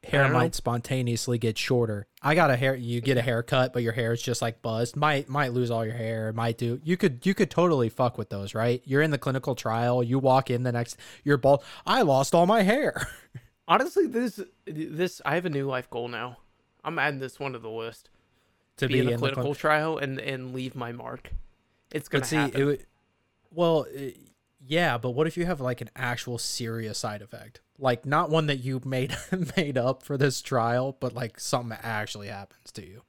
hair 0.02 0.24
don't 0.24 0.32
know. 0.32 0.38
might 0.40 0.56
spontaneously 0.56 1.38
get 1.38 1.56
shorter. 1.56 2.08
I 2.20 2.34
got 2.34 2.50
a 2.50 2.56
hair. 2.56 2.74
You 2.74 3.00
get 3.00 3.16
a 3.16 3.22
haircut, 3.22 3.72
but 3.72 3.84
your 3.84 3.92
hair 3.92 4.12
is 4.12 4.20
just 4.20 4.42
like 4.42 4.60
buzzed. 4.60 4.96
Might 4.96 5.28
might 5.28 5.52
lose 5.52 5.70
all 5.70 5.84
your 5.84 5.94
hair. 5.94 6.32
Might 6.32 6.58
do. 6.58 6.80
You 6.82 6.96
could 6.96 7.24
you 7.24 7.32
could 7.34 7.50
totally 7.50 7.88
fuck 7.88 8.18
with 8.18 8.28
those, 8.30 8.54
right? 8.56 8.82
You're 8.84 9.02
in 9.02 9.12
the 9.12 9.18
clinical 9.18 9.54
trial. 9.54 10.02
You 10.02 10.18
walk 10.18 10.50
in 10.50 10.64
the 10.64 10.72
next. 10.72 10.96
You're 11.22 11.36
bald. 11.36 11.62
I 11.86 12.02
lost 12.02 12.34
all 12.34 12.46
my 12.46 12.62
hair. 12.62 13.06
Honestly, 13.66 14.06
this 14.06 14.40
this 14.66 15.22
I 15.24 15.34
have 15.36 15.46
a 15.46 15.50
new 15.50 15.66
life 15.66 15.88
goal 15.90 16.08
now. 16.08 16.38
I'm 16.84 16.98
adding 16.98 17.20
this 17.20 17.40
one 17.40 17.52
to 17.52 17.58
the 17.58 17.70
list. 17.70 18.10
to 18.76 18.88
Be, 18.88 18.98
in 19.00 19.08
a 19.08 19.16
clinical 19.16 19.54
clin- 19.54 19.58
trial 19.58 19.98
and 19.98 20.18
and 20.20 20.52
leave 20.54 20.74
my 20.74 20.92
mark. 20.92 21.30
It's 21.92 22.08
gonna 22.08 22.22
But 22.22 22.28
see, 22.28 22.36
happen. 22.36 22.60
it 22.60 22.64
would. 22.64 22.86
Well, 23.50 23.86
uh, 23.96 24.00
yeah, 24.66 24.98
but 24.98 25.10
what 25.10 25.26
if 25.26 25.36
you 25.36 25.46
have 25.46 25.60
like 25.60 25.80
an 25.80 25.90
actual 25.96 26.38
serious 26.38 26.98
side 26.98 27.22
effect, 27.22 27.60
like 27.78 28.04
not 28.04 28.30
one 28.30 28.46
that 28.46 28.56
you 28.58 28.80
made 28.84 29.16
made 29.56 29.78
up 29.78 30.02
for 30.02 30.16
this 30.18 30.42
trial, 30.42 30.96
but 31.00 31.14
like 31.14 31.38
something 31.40 31.70
that 31.70 31.84
actually 31.84 32.28
happens 32.28 32.70
to 32.72 32.86
you. 32.86 33.02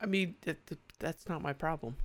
I 0.00 0.06
mean, 0.06 0.34
that, 0.42 0.66
that- 0.66 0.78
that's 0.98 1.28
not 1.28 1.42
my 1.42 1.52
problem. 1.52 1.96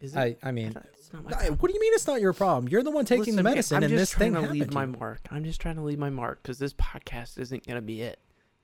Is 0.00 0.14
it? 0.14 0.18
I 0.18 0.36
I 0.42 0.52
mean, 0.52 0.76
It's 0.94 1.12
not 1.12 1.24
my 1.24 1.30
I- 1.32 1.50
what 1.50 1.68
do 1.68 1.74
you 1.74 1.80
mean 1.80 1.92
it's 1.94 2.06
not 2.06 2.20
your 2.20 2.32
problem? 2.32 2.68
You're 2.68 2.82
the 2.82 2.90
one 2.90 3.04
taking 3.04 3.20
Listen, 3.20 3.36
the 3.36 3.42
man, 3.42 3.52
medicine, 3.52 3.76
I'm 3.78 3.82
and 3.84 3.90
just 3.90 4.00
this 4.00 4.10
trying 4.10 4.18
thing 4.20 4.34
to 4.34 4.40
happened 4.42 4.60
leave 4.60 4.72
my 4.72 4.86
mark. 4.86 5.20
I'm 5.30 5.44
just 5.44 5.60
trying 5.60 5.76
to 5.76 5.82
leave 5.82 5.98
my 5.98 6.10
mark 6.10 6.42
because 6.42 6.58
this 6.58 6.72
podcast 6.74 7.38
isn't 7.38 7.66
gonna 7.66 7.80
be 7.82 8.02
it. 8.02 8.18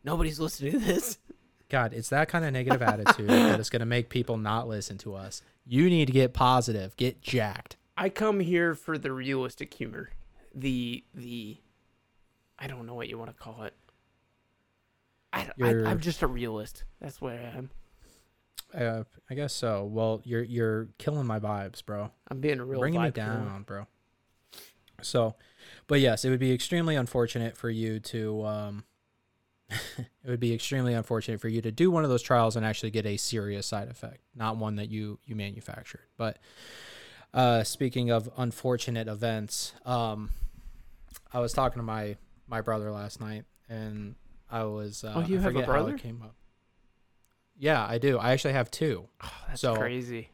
Nobody's 0.04 0.38
listening 0.46 0.72
to 0.72 0.78
this. 0.78 1.18
God, 1.68 1.94
it's 1.94 2.10
that 2.10 2.28
kind 2.28 2.44
of 2.44 2.52
negative 2.52 2.82
attitude 2.82 3.30
that 3.30 3.58
is 3.58 3.70
going 3.70 3.80
to 3.80 3.86
make 3.86 4.10
people 4.10 4.36
not 4.36 4.68
listen 4.68 4.98
to 4.98 5.14
us. 5.14 5.40
You 5.66 5.88
need 5.88 6.04
to 6.04 6.12
get 6.12 6.34
positive, 6.34 6.94
get 6.98 7.22
jacked. 7.22 7.76
I 7.96 8.10
come 8.10 8.40
here 8.40 8.74
for 8.74 8.98
the 8.98 9.10
realistic 9.10 9.72
humor, 9.72 10.10
the 10.54 11.02
the, 11.14 11.56
I 12.58 12.66
don't 12.66 12.84
know 12.84 12.92
what 12.94 13.08
you 13.08 13.16
want 13.16 13.30
to 13.34 13.42
call 13.42 13.62
it. 13.62 13.72
I, 15.32 15.48
I 15.62 15.68
I'm 15.86 16.00
just 16.00 16.20
a 16.20 16.26
realist. 16.26 16.84
That's 17.00 17.22
where 17.22 17.38
I 17.38 17.56
am. 17.56 17.70
Uh, 18.74 19.04
I 19.30 19.34
guess 19.34 19.52
so. 19.52 19.84
Well, 19.84 20.20
you're 20.24 20.42
you're 20.42 20.88
killing 20.98 21.26
my 21.26 21.38
vibes, 21.38 21.84
bro. 21.84 22.10
I'm 22.28 22.40
being 22.40 22.58
a 22.60 22.64
real 22.64 22.80
Bringing 22.80 23.02
me 23.02 23.10
down, 23.10 23.62
bro. 23.64 23.86
So, 25.02 25.34
but 25.86 26.00
yes, 26.00 26.24
it 26.24 26.30
would 26.30 26.40
be 26.40 26.52
extremely 26.52 26.96
unfortunate 26.96 27.56
for 27.56 27.68
you 27.70 28.00
to. 28.00 28.44
Um, 28.46 28.84
it 29.70 30.06
would 30.26 30.40
be 30.40 30.52
extremely 30.54 30.94
unfortunate 30.94 31.40
for 31.40 31.48
you 31.48 31.62
to 31.62 31.72
do 31.72 31.90
one 31.90 32.04
of 32.04 32.10
those 32.10 32.22
trials 32.22 32.56
and 32.56 32.64
actually 32.64 32.90
get 32.90 33.06
a 33.06 33.16
serious 33.16 33.66
side 33.66 33.88
effect, 33.88 34.20
not 34.34 34.56
one 34.56 34.76
that 34.76 34.90
you 34.90 35.18
you 35.24 35.34
manufactured. 35.34 36.02
But 36.16 36.38
uh, 37.34 37.64
speaking 37.64 38.10
of 38.10 38.28
unfortunate 38.36 39.08
events, 39.08 39.72
um, 39.84 40.30
I 41.32 41.40
was 41.40 41.52
talking 41.52 41.78
to 41.78 41.82
my 41.84 42.16
my 42.46 42.60
brother 42.60 42.90
last 42.90 43.20
night, 43.20 43.44
and 43.68 44.14
I 44.50 44.64
was. 44.64 45.04
Uh, 45.04 45.14
Oh, 45.16 45.20
you 45.20 45.38
I 45.38 45.42
have 45.42 45.50
a 45.50 45.54
forget 45.54 45.64
how 45.66 45.72
it 45.72 45.74
brother? 45.74 45.98
Came 45.98 46.22
up. 46.22 46.34
Yeah, 47.62 47.86
I 47.88 47.98
do. 47.98 48.18
I 48.18 48.32
actually 48.32 48.54
have 48.54 48.72
two. 48.72 49.08
Oh, 49.22 49.30
that's 49.46 49.60
So- 49.60 49.76
crazy. 49.76 50.30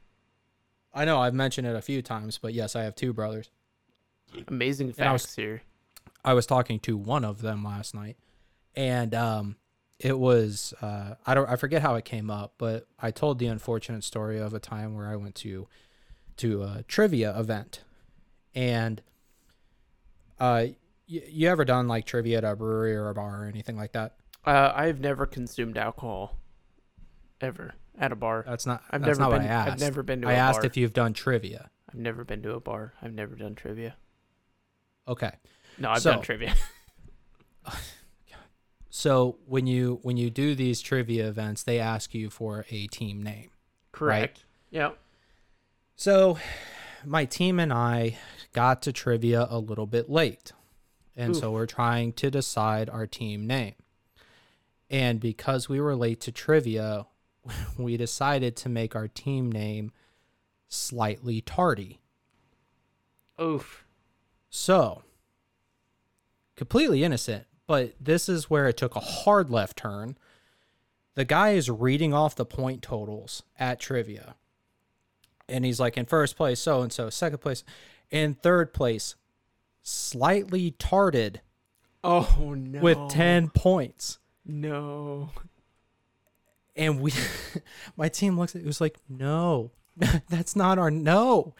I 0.94 1.04
know 1.04 1.20
I've 1.20 1.34
mentioned 1.34 1.66
it 1.66 1.76
a 1.76 1.82
few 1.82 2.00
times, 2.00 2.38
but 2.38 2.54
yes, 2.54 2.74
I 2.74 2.84
have 2.84 2.94
two 2.94 3.12
brothers. 3.12 3.50
Amazing 4.46 4.94
And 4.96 5.08
I 5.08 5.12
was- 5.12 5.26
facts 5.26 5.36
here. 5.36 5.60
I 6.24 6.32
was 6.32 6.46
talking 6.46 6.80
to 6.80 6.96
one 6.96 7.26
of 7.26 7.42
them 7.42 7.62
last 7.62 7.94
night, 7.94 8.16
and 8.74 9.14
um, 9.14 9.56
it 9.98 10.18
was 10.18 10.72
uh, 10.80 11.16
I 11.26 11.34
don't 11.34 11.48
I 11.50 11.56
forget 11.56 11.82
how 11.82 11.96
it 11.96 12.06
came 12.06 12.30
up, 12.30 12.54
but 12.56 12.88
I 12.98 13.10
told 13.10 13.38
the 13.38 13.46
unfortunate 13.48 14.04
story 14.04 14.38
of 14.38 14.54
a 14.54 14.58
time 14.58 14.94
where 14.94 15.08
I 15.08 15.16
went 15.16 15.34
to 15.36 15.68
to 16.38 16.62
a 16.62 16.82
trivia 16.88 17.38
event, 17.38 17.82
and 18.54 19.02
uh, 20.40 20.64
y- 21.10 21.22
you 21.28 21.48
ever 21.48 21.66
done 21.66 21.88
like 21.88 22.06
trivia 22.06 22.38
at 22.38 22.44
a 22.44 22.56
brewery 22.56 22.96
or 22.96 23.10
a 23.10 23.14
bar 23.14 23.42
or 23.44 23.46
anything 23.46 23.76
like 23.76 23.92
that? 23.92 24.16
Uh, 24.46 24.72
I've 24.74 25.00
never 25.00 25.26
consumed 25.26 25.76
alcohol, 25.76 26.36
ever 27.40 27.74
at 27.98 28.12
a 28.12 28.16
bar. 28.16 28.44
That's 28.46 28.66
not 28.66 28.82
I've 28.90 29.00
that's 29.02 29.18
never 29.18 29.30
not 29.30 29.38
been. 29.38 29.42
what 29.48 29.50
I 29.50 29.54
asked. 29.54 29.72
I've 29.72 29.80
never 29.80 30.02
been 30.02 30.22
to. 30.22 30.28
I 30.28 30.32
a 30.32 30.36
asked 30.36 30.60
bar. 30.60 30.66
if 30.66 30.76
you've 30.76 30.92
done 30.92 31.12
trivia. 31.12 31.70
I've 31.88 31.98
never 31.98 32.24
been 32.24 32.42
to 32.42 32.52
a 32.54 32.60
bar. 32.60 32.94
I've 33.02 33.14
never 33.14 33.34
done 33.34 33.54
trivia. 33.54 33.96
Okay. 35.06 35.32
No, 35.78 35.90
I've 35.90 36.02
So- 36.02 36.12
done 36.12 36.22
trivia. 36.22 36.54
So 38.90 39.38
when 39.46 39.66
you 39.66 40.00
when 40.02 40.16
you 40.16 40.30
do 40.30 40.54
these 40.54 40.80
trivia 40.80 41.28
events, 41.28 41.62
they 41.62 41.78
ask 41.78 42.14
you 42.14 42.30
for 42.30 42.64
a 42.70 42.86
team 42.88 43.22
name. 43.22 43.50
Correct. 43.92 44.44
Yeah. 44.70 44.92
So, 45.94 46.38
my 47.04 47.24
team 47.24 47.60
and 47.60 47.72
I 47.72 48.18
got 48.52 48.82
to 48.82 48.92
trivia 48.92 49.46
a 49.50 49.58
little 49.58 49.86
bit 49.86 50.08
late. 50.08 50.52
And 51.16 51.36
so 51.36 51.50
we're 51.50 51.66
trying 51.66 52.12
to 52.14 52.30
decide 52.30 52.88
our 52.88 53.06
team 53.06 53.46
name. 53.46 53.74
And 54.88 55.18
because 55.20 55.68
we 55.68 55.80
were 55.80 55.96
late 55.96 56.20
to 56.22 56.32
trivia, 56.32 57.06
we 57.78 57.96
decided 57.96 58.56
to 58.56 58.68
make 58.68 58.94
our 58.96 59.08
team 59.08 59.50
name 59.50 59.92
slightly 60.68 61.40
tardy. 61.40 62.00
Oof. 63.40 63.84
So, 64.50 65.02
completely 66.56 67.04
innocent, 67.04 67.46
but 67.66 67.94
this 68.00 68.28
is 68.28 68.50
where 68.50 68.66
it 68.66 68.76
took 68.76 68.96
a 68.96 69.00
hard 69.00 69.50
left 69.50 69.76
turn. 69.76 70.16
The 71.14 71.24
guy 71.24 71.50
is 71.50 71.68
reading 71.70 72.14
off 72.14 72.34
the 72.34 72.46
point 72.46 72.82
totals 72.82 73.42
at 73.58 73.80
trivia. 73.80 74.36
And 75.48 75.64
he's 75.64 75.80
like, 75.80 75.96
in 75.96 76.06
first 76.06 76.36
place, 76.36 76.60
so 76.60 76.82
and 76.82 76.92
so, 76.92 77.10
second 77.10 77.38
place, 77.38 77.64
in 78.10 78.34
third 78.34 78.72
place, 78.72 79.14
slightly 79.82 80.72
tarded 80.72 81.40
Oh 82.04 82.54
no. 82.56 82.80
with 82.80 82.98
10 83.10 83.48
points. 83.50 84.18
No. 84.44 85.30
And 86.78 87.00
we, 87.00 87.12
my 87.96 88.08
team 88.08 88.38
looks 88.38 88.54
at 88.56 88.62
it, 88.62 88.66
was 88.66 88.80
like, 88.80 88.96
no, 89.08 89.72
that's 90.30 90.56
not 90.56 90.78
our, 90.78 90.90
no. 90.90 91.54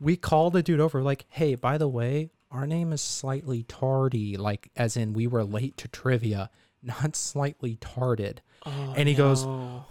We 0.00 0.16
called 0.16 0.54
the 0.54 0.62
dude 0.62 0.80
over, 0.80 1.02
like, 1.02 1.26
hey, 1.28 1.54
by 1.54 1.78
the 1.78 1.86
way, 1.88 2.30
our 2.50 2.66
name 2.66 2.92
is 2.92 3.02
slightly 3.02 3.62
tardy, 3.64 4.36
like, 4.36 4.70
as 4.74 4.96
in 4.96 5.12
we 5.12 5.26
were 5.26 5.44
late 5.44 5.76
to 5.78 5.88
trivia, 5.88 6.50
not 6.82 7.14
slightly 7.14 7.76
tarded. 7.80 8.40
Oh, 8.66 8.94
And 8.96 9.08
he 9.08 9.14
goes- 9.14 9.44
no. 9.44 9.84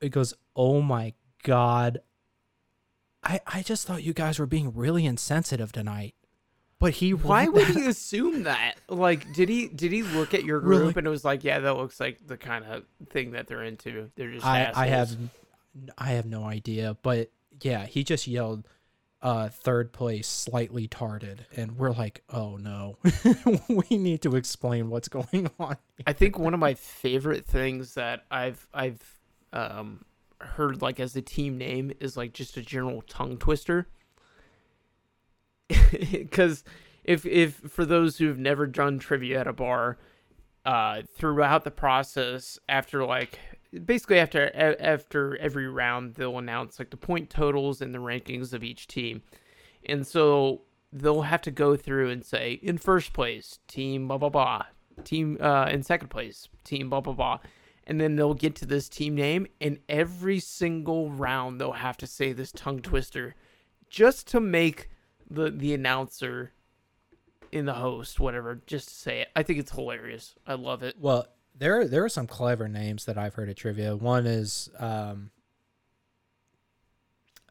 It 0.00 0.10
goes, 0.10 0.34
oh 0.56 0.82
my 0.82 1.14
God. 1.44 2.00
I, 3.22 3.38
I 3.46 3.62
just 3.62 3.86
thought 3.86 4.02
you 4.02 4.12
guys 4.12 4.38
were 4.40 4.46
being 4.46 4.74
really 4.74 5.06
insensitive 5.06 5.70
tonight. 5.70 6.16
But 6.82 6.94
he, 6.94 7.14
Why 7.14 7.46
would 7.48 7.66
that- 7.68 7.76
he 7.76 7.86
assume 7.86 8.42
that? 8.42 8.74
Like, 8.88 9.32
did 9.32 9.48
he 9.48 9.68
did 9.68 9.92
he 9.92 10.02
look 10.02 10.34
at 10.34 10.44
your 10.44 10.58
Really? 10.60 10.82
group 10.84 10.96
and 10.98 11.06
it 11.06 11.10
was 11.10 11.24
like, 11.24 11.44
yeah, 11.44 11.60
that 11.60 11.76
looks 11.76 11.98
like 12.00 12.26
the 12.26 12.36
kind 12.36 12.64
of 12.64 12.82
thing 13.08 13.30
that 13.32 13.46
they're 13.46 13.62
into. 13.62 14.10
They're 14.16 14.32
just 14.32 14.44
I, 14.44 14.70
I 14.74 14.86
have 14.88 15.16
I 15.96 16.08
have 16.10 16.26
no 16.26 16.44
idea, 16.44 16.96
but 17.02 17.30
yeah, 17.60 17.86
he 17.86 18.02
just 18.04 18.26
yelled 18.26 18.66
uh 19.22 19.48
third 19.48 19.92
place 19.92 20.26
slightly 20.26 20.88
tarded 20.88 21.46
and 21.56 21.78
we're 21.78 21.92
like, 21.92 22.24
"Oh 22.28 22.56
no. 22.56 22.96
we 23.68 23.96
need 23.96 24.20
to 24.22 24.34
explain 24.34 24.90
what's 24.90 25.06
going 25.08 25.48
on." 25.60 25.76
I 26.06 26.12
think 26.12 26.36
one 26.38 26.52
of 26.54 26.58
my 26.60 26.74
favorite 26.74 27.46
things 27.46 27.94
that 27.94 28.24
I've 28.30 28.66
I've 28.74 29.20
um 29.52 30.04
heard 30.40 30.82
like 30.82 30.98
as 30.98 31.14
a 31.14 31.22
team 31.22 31.56
name 31.56 31.92
is 32.00 32.16
like 32.16 32.32
just 32.32 32.56
a 32.56 32.62
general 32.62 33.02
tongue 33.02 33.36
twister. 33.38 33.86
Because 36.12 36.64
if 37.04 37.26
if 37.26 37.54
for 37.54 37.84
those 37.84 38.18
who've 38.18 38.38
never 38.38 38.66
done 38.66 38.98
trivia 38.98 39.40
at 39.40 39.46
a 39.46 39.52
bar, 39.52 39.98
uh, 40.64 41.02
throughout 41.16 41.64
the 41.64 41.70
process, 41.70 42.58
after 42.68 43.04
like 43.04 43.38
basically 43.84 44.18
after 44.18 44.54
after 44.80 45.36
every 45.38 45.68
round, 45.68 46.14
they'll 46.14 46.38
announce 46.38 46.78
like 46.78 46.90
the 46.90 46.96
point 46.96 47.30
totals 47.30 47.80
and 47.80 47.94
the 47.94 47.98
rankings 47.98 48.52
of 48.52 48.62
each 48.62 48.86
team, 48.86 49.22
and 49.86 50.06
so 50.06 50.62
they'll 50.92 51.22
have 51.22 51.42
to 51.42 51.50
go 51.50 51.76
through 51.76 52.10
and 52.10 52.24
say 52.24 52.60
in 52.62 52.78
first 52.78 53.12
place 53.12 53.58
team 53.66 54.06
blah 54.08 54.18
blah 54.18 54.28
blah, 54.28 54.62
team 55.04 55.36
uh, 55.40 55.66
in 55.70 55.82
second 55.82 56.08
place 56.08 56.48
team 56.64 56.90
blah 56.90 57.00
blah 57.00 57.14
blah. 57.14 57.38
And 57.84 58.00
then 58.00 58.14
they'll 58.14 58.32
get 58.32 58.54
to 58.56 58.66
this 58.66 58.88
team 58.88 59.16
name, 59.16 59.48
and 59.60 59.80
every 59.88 60.38
single 60.38 61.10
round 61.10 61.60
they'll 61.60 61.72
have 61.72 61.96
to 61.96 62.06
say 62.06 62.32
this 62.32 62.52
tongue 62.52 62.80
twister, 62.80 63.34
just 63.90 64.28
to 64.28 64.40
make 64.40 64.88
the 65.32 65.50
the 65.50 65.74
announcer 65.74 66.52
in 67.50 67.66
the 67.66 67.74
host 67.74 68.18
whatever 68.18 68.60
just 68.66 68.88
to 68.88 68.94
say 68.94 69.20
it. 69.20 69.28
I 69.36 69.42
think 69.42 69.58
it's 69.58 69.70
hilarious. 69.70 70.34
I 70.46 70.54
love 70.54 70.82
it. 70.82 70.96
Well, 70.98 71.26
there 71.56 71.86
there 71.86 72.04
are 72.04 72.08
some 72.08 72.26
clever 72.26 72.68
names 72.68 73.04
that 73.04 73.18
I've 73.18 73.34
heard 73.34 73.48
at 73.48 73.56
trivia. 73.56 73.94
One 73.94 74.26
is 74.26 74.70
um 74.78 75.30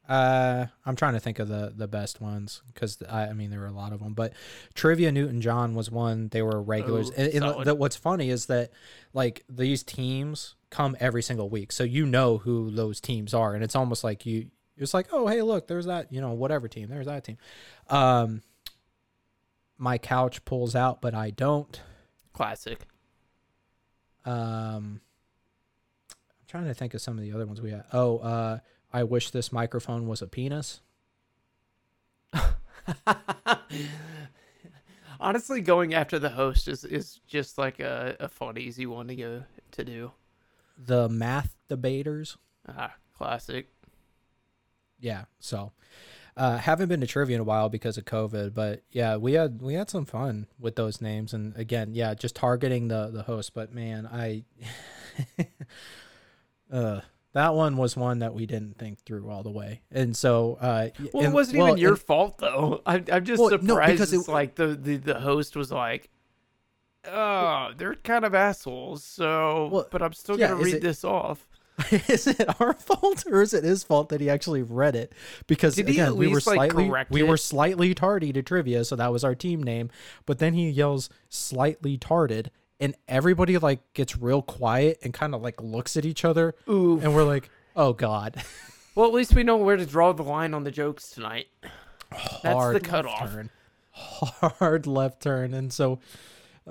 uh 0.10 0.66
I'm 0.86 0.96
trying 0.96 1.14
to 1.14 1.20
think 1.20 1.40
of 1.40 1.48
the 1.48 1.72
the 1.76 1.88
best 1.88 2.20
ones 2.20 2.64
cuz 2.74 3.02
I, 3.08 3.28
I 3.28 3.34
mean 3.34 3.52
there 3.52 3.60
were 3.60 3.68
a 3.68 3.72
lot 3.72 3.94
of 3.94 4.00
them, 4.00 4.14
but 4.14 4.34
Trivia 4.74 5.12
Newton 5.12 5.40
John 5.40 5.76
was 5.76 5.92
one. 5.92 6.30
They 6.30 6.42
were 6.42 6.62
regulars. 6.62 7.12
Oh, 7.12 7.22
and, 7.22 7.44
and 7.44 7.66
the, 7.66 7.76
what's 7.76 7.96
funny 7.96 8.30
is 8.30 8.48
that 8.48 8.72
like 9.14 9.46
these 9.48 9.84
teams 9.84 10.56
come 10.72 10.98
every 11.00 11.22
single 11.22 11.50
week. 11.50 11.72
So 11.72 11.84
you 11.84 12.06
know 12.06 12.40
who 12.40 12.72
those 12.72 13.00
teams 13.00 13.34
are 13.34 13.54
and 13.54 13.64
it's 13.64 13.76
almost 13.76 14.04
like 14.04 14.26
you 14.26 14.48
it's 14.82 14.94
like, 14.94 15.08
"Oh, 15.12 15.28
hey, 15.28 15.42
look, 15.42 15.68
there's 15.68 15.86
that, 15.86 16.12
you 16.12 16.22
know, 16.22 16.32
whatever 16.32 16.68
team. 16.68 16.90
There's 16.90 17.08
that 17.08 17.24
team." 17.24 17.38
Um 17.90 18.42
my 19.82 19.98
couch 19.98 20.46
pulls 20.46 20.76
out, 20.76 21.02
but 21.02 21.16
I 21.16 21.32
don't. 21.32 21.82
Classic. 22.34 22.86
Um, 24.24 25.02
I'm 26.12 26.46
trying 26.48 26.66
to 26.66 26.76
think 26.76 26.94
of 26.94 27.02
some 27.02 27.18
of 27.18 27.24
the 27.24 27.34
other 27.34 27.48
ones 27.48 27.60
we 27.62 27.72
had. 27.72 27.86
Oh, 27.92 28.20
uh, 28.20 28.60
I 28.94 29.04
wish 29.04 29.32
this 29.32 29.52
microphone 29.52 30.08
was 30.08 30.22
a 30.22 30.28
penis. 30.28 30.82
Honestly, 35.20 35.62
going 35.62 35.96
after 35.96 36.20
the 36.20 36.30
host 36.30 36.68
is, 36.68 36.84
is 36.84 37.20
just 37.26 37.58
like 37.58 37.80
a, 37.80 38.16
a 38.20 38.28
fun, 38.28 38.60
easy 38.60 38.86
one 38.86 39.08
to 39.08 39.16
go 39.16 39.44
to 39.72 39.84
do. 39.84 40.12
The 40.78 41.10
math 41.10 41.56
debaters. 41.70 42.38
Ah, 42.68 42.94
classic. 43.18 43.68
Yeah. 45.02 45.26
So, 45.40 45.74
uh, 46.38 46.58
haven't 46.58 46.88
been 46.88 47.02
to 47.02 47.08
trivia 47.08 47.36
in 47.36 47.42
a 47.42 47.44
while 47.44 47.68
because 47.68 47.98
of 47.98 48.06
COVID, 48.06 48.54
but 48.54 48.84
yeah, 48.92 49.18
we 49.18 49.34
had 49.34 49.62
we 49.62 49.74
had 49.74 49.90
some 49.90 50.06
fun 50.06 50.48
with 50.60 50.76
those 50.78 51.02
names, 51.02 51.34
and 51.34 51.56
again, 51.58 51.94
yeah, 51.94 52.14
just 52.14 52.36
targeting 52.36 52.88
the 52.88 53.10
the 53.12 53.24
host. 53.24 53.54
But 53.54 53.74
man, 53.74 54.08
I, 54.08 54.46
uh, 56.72 57.02
that 57.34 57.54
one 57.54 57.78
was 57.78 57.96
one 57.98 58.20
that 58.20 58.34
we 58.34 58.46
didn't 58.46 58.78
think 58.78 59.00
through 59.06 59.30
all 59.30 59.44
the 59.44 59.52
way, 59.52 59.82
and 59.92 60.16
so 60.16 60.58
uh, 60.62 60.90
Well, 61.14 61.24
it 61.26 61.32
wasn't 61.32 61.60
well, 61.60 61.68
even 61.70 61.80
your 61.80 61.92
and- 61.92 62.00
fault 62.00 62.38
though. 62.40 62.82
I, 62.86 63.04
I'm 63.12 63.26
just 63.26 63.40
Well, 63.42 63.50
no, 63.52 63.58
surprised. 63.58 63.92
because 63.94 64.14
it's 64.14 64.28
it- 64.28 64.32
like 64.32 64.56
the, 64.56 64.68
the 64.68 64.98
the 64.98 65.20
host 65.20 65.56
was 65.56 65.72
like, 65.72 66.10
"Oh, 67.06 67.72
they're 67.78 67.96
kind 67.96 68.26
of 68.26 68.34
assholes." 68.36 69.04
So, 69.04 69.70
Well, 69.72 69.88
but 69.92 70.02
I'm 70.02 70.14
still 70.14 70.40
yeah, 70.40 70.50
gonna 70.50 70.64
read 70.64 70.76
it- 70.76 70.82
this 70.82 71.04
off. 71.04 71.48
is 72.08 72.28
it 72.28 72.62
our 72.62 72.74
fault 72.74 73.24
or 73.30 73.42
is 73.42 73.54
it 73.54 73.64
his 73.64 73.84
fault 73.84 74.10
that 74.10 74.22
he 74.22 74.30
actually 74.30 74.62
read 74.62 74.96
it? 74.96 75.14
Because 75.48 75.76
Did 75.76 75.90
again, 75.90 76.16
we 76.16 76.28
were 76.28 76.36
like, 76.36 76.44
slightly 76.72 76.92
we 77.10 77.22
it? 77.22 77.28
were 77.28 77.38
slightly 77.38 77.94
tardy 77.94 78.32
to 78.34 78.42
trivia, 78.42 78.84
so 78.86 78.96
that 78.96 79.12
was 79.12 79.24
our 79.24 79.36
team 79.36 79.64
name. 79.64 79.90
But 80.26 80.40
then 80.40 80.54
he 80.54 80.70
yells 80.70 81.10
slightly 81.30 81.98
tarded, 81.98 82.52
and 82.80 82.96
everybody 83.08 83.58
like 83.58 83.94
gets 83.94 84.18
real 84.18 84.42
quiet 84.42 85.00
and 85.04 85.14
kind 85.14 85.34
of 85.36 85.42
like 85.42 85.62
looks 85.62 85.96
at 85.98 86.06
each 86.06 86.26
other, 86.26 86.56
Ooh. 86.70 87.00
and 87.00 87.16
we're 87.16 87.24
like, 87.24 87.50
"Oh 87.76 87.94
God!" 87.94 88.44
Well, 88.94 89.08
at 89.08 89.14
least 89.14 89.34
we 89.34 89.44
know 89.44 89.56
where 89.56 89.78
to 89.78 89.86
draw 89.86 90.12
the 90.12 90.24
line 90.24 90.54
on 90.54 90.66
the 90.66 90.72
jokes 90.72 91.12
tonight. 91.12 91.48
That's 92.12 92.44
Hard 92.44 92.76
the 92.76 92.80
left 92.80 92.86
cutoff. 92.86 93.32
turn. 93.32 93.50
Hard 93.92 94.86
left 94.86 95.22
turn, 95.22 95.54
and 95.54 95.72
so, 95.72 96.00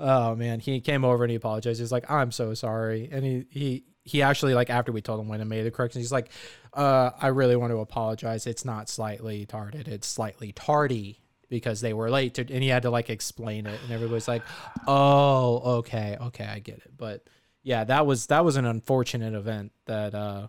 oh 0.01 0.35
man, 0.35 0.59
he 0.59 0.81
came 0.81 1.05
over 1.05 1.23
and 1.23 1.31
he 1.31 1.35
apologized. 1.35 1.79
He's 1.79 1.91
like, 1.91 2.09
"I'm 2.09 2.31
so 2.31 2.53
sorry," 2.53 3.09
and 3.11 3.23
he 3.23 3.45
he 3.49 3.83
he 4.03 4.21
actually 4.21 4.53
like 4.53 4.69
after 4.69 4.91
we 4.91 5.01
told 5.01 5.19
him 5.19 5.27
when 5.27 5.41
and 5.41 5.49
made 5.49 5.63
the 5.63 5.71
corrections, 5.71 6.03
he's 6.03 6.11
like, 6.11 6.31
uh, 6.73 7.11
"I 7.19 7.27
really 7.27 7.55
want 7.55 7.71
to 7.71 7.77
apologize. 7.77 8.47
It's 8.47 8.65
not 8.65 8.89
slightly 8.89 9.45
tarded. 9.45 9.87
It's 9.87 10.07
slightly 10.07 10.51
tardy." 10.51 11.19
Because 11.49 11.81
they 11.81 11.91
were 11.91 12.09
late 12.09 12.35
to, 12.35 12.41
and 12.43 12.63
he 12.63 12.69
had 12.69 12.83
to 12.83 12.89
like 12.89 13.09
explain 13.09 13.65
it, 13.65 13.77
and 13.83 13.91
everybody's 13.91 14.27
like, 14.27 14.41
"Oh, 14.87 15.79
okay, 15.79 16.17
okay, 16.21 16.45
I 16.45 16.59
get 16.59 16.77
it." 16.77 16.93
But 16.95 17.25
yeah, 17.61 17.83
that 17.83 18.05
was 18.05 18.27
that 18.27 18.45
was 18.45 18.55
an 18.55 18.65
unfortunate 18.65 19.33
event 19.33 19.73
that 19.85 20.15
uh, 20.15 20.47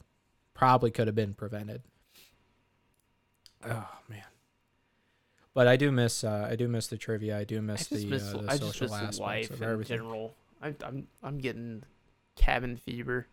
probably 0.54 0.92
could 0.92 1.08
have 1.08 1.16
been 1.16 1.34
prevented. 1.34 1.82
Oh 3.64 3.88
man. 4.08 4.22
But 5.54 5.68
I 5.68 5.76
do 5.76 5.92
miss 5.92 6.24
uh, 6.24 6.48
I 6.50 6.56
do 6.56 6.68
miss 6.68 6.86
the 6.86 6.96
trivia. 6.96 7.38
I 7.38 7.44
do 7.44 7.60
miss 7.60 7.88
just 7.88 8.02
the, 8.02 8.06
miss, 8.08 8.34
uh, 8.34 8.38
the 8.38 8.50
I 8.50 8.56
social 8.56 8.86
miss 8.86 8.92
aspects 8.94 9.18
life 9.18 9.50
of 9.50 9.62
in 9.62 9.84
general. 9.84 10.34
I, 10.62 10.74
I'm 10.84 11.08
I'm 11.22 11.38
getting 11.38 11.82
cabin 12.36 12.76
fever. 12.76 13.26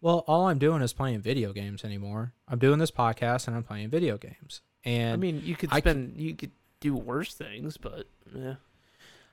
Well, 0.00 0.24
all 0.28 0.46
I'm 0.48 0.58
doing 0.58 0.82
is 0.82 0.92
playing 0.92 1.22
video 1.22 1.52
games 1.52 1.84
anymore. 1.84 2.32
I'm 2.46 2.58
doing 2.58 2.78
this 2.78 2.90
podcast 2.90 3.48
and 3.48 3.56
I'm 3.56 3.64
playing 3.64 3.88
video 3.90 4.16
games. 4.16 4.60
And 4.84 5.14
I 5.14 5.16
mean, 5.16 5.42
you 5.44 5.56
could 5.56 5.70
I 5.72 5.76
c- 5.76 5.80
spend, 5.80 6.20
you 6.20 6.34
could 6.36 6.52
do 6.80 6.94
worse 6.94 7.34
things, 7.34 7.76
but 7.76 8.06
yeah, 8.32 8.54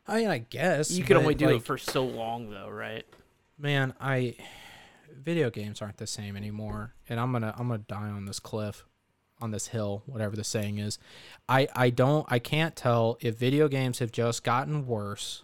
I 0.07 0.17
mean, 0.17 0.27
I 0.29 0.39
guess 0.39 0.89
you 0.91 1.03
can 1.03 1.17
only 1.17 1.35
do 1.35 1.45
like, 1.45 1.57
it 1.57 1.63
for 1.63 1.77
so 1.77 2.03
long, 2.03 2.49
though, 2.49 2.69
right? 2.69 3.05
man. 3.57 3.93
I 3.99 4.35
video 5.15 5.49
games 5.49 5.81
aren't 5.81 5.97
the 5.97 6.07
same 6.07 6.35
anymore, 6.35 6.95
and 7.07 7.19
I'm 7.19 7.31
gonna 7.31 7.53
I'm 7.57 7.67
gonna 7.67 7.83
die 7.87 8.09
on 8.09 8.25
this 8.25 8.39
cliff, 8.39 8.85
on 9.41 9.51
this 9.51 9.67
hill, 9.67 10.03
whatever 10.05 10.35
the 10.35 10.43
saying 10.43 10.77
is. 10.79 10.97
I 11.49 11.67
I 11.75 11.89
don't 11.89 12.25
I 12.29 12.39
can't 12.39 12.75
tell 12.75 13.17
if 13.21 13.37
video 13.37 13.67
games 13.67 13.99
have 13.99 14.11
just 14.11 14.43
gotten 14.43 14.87
worse, 14.87 15.43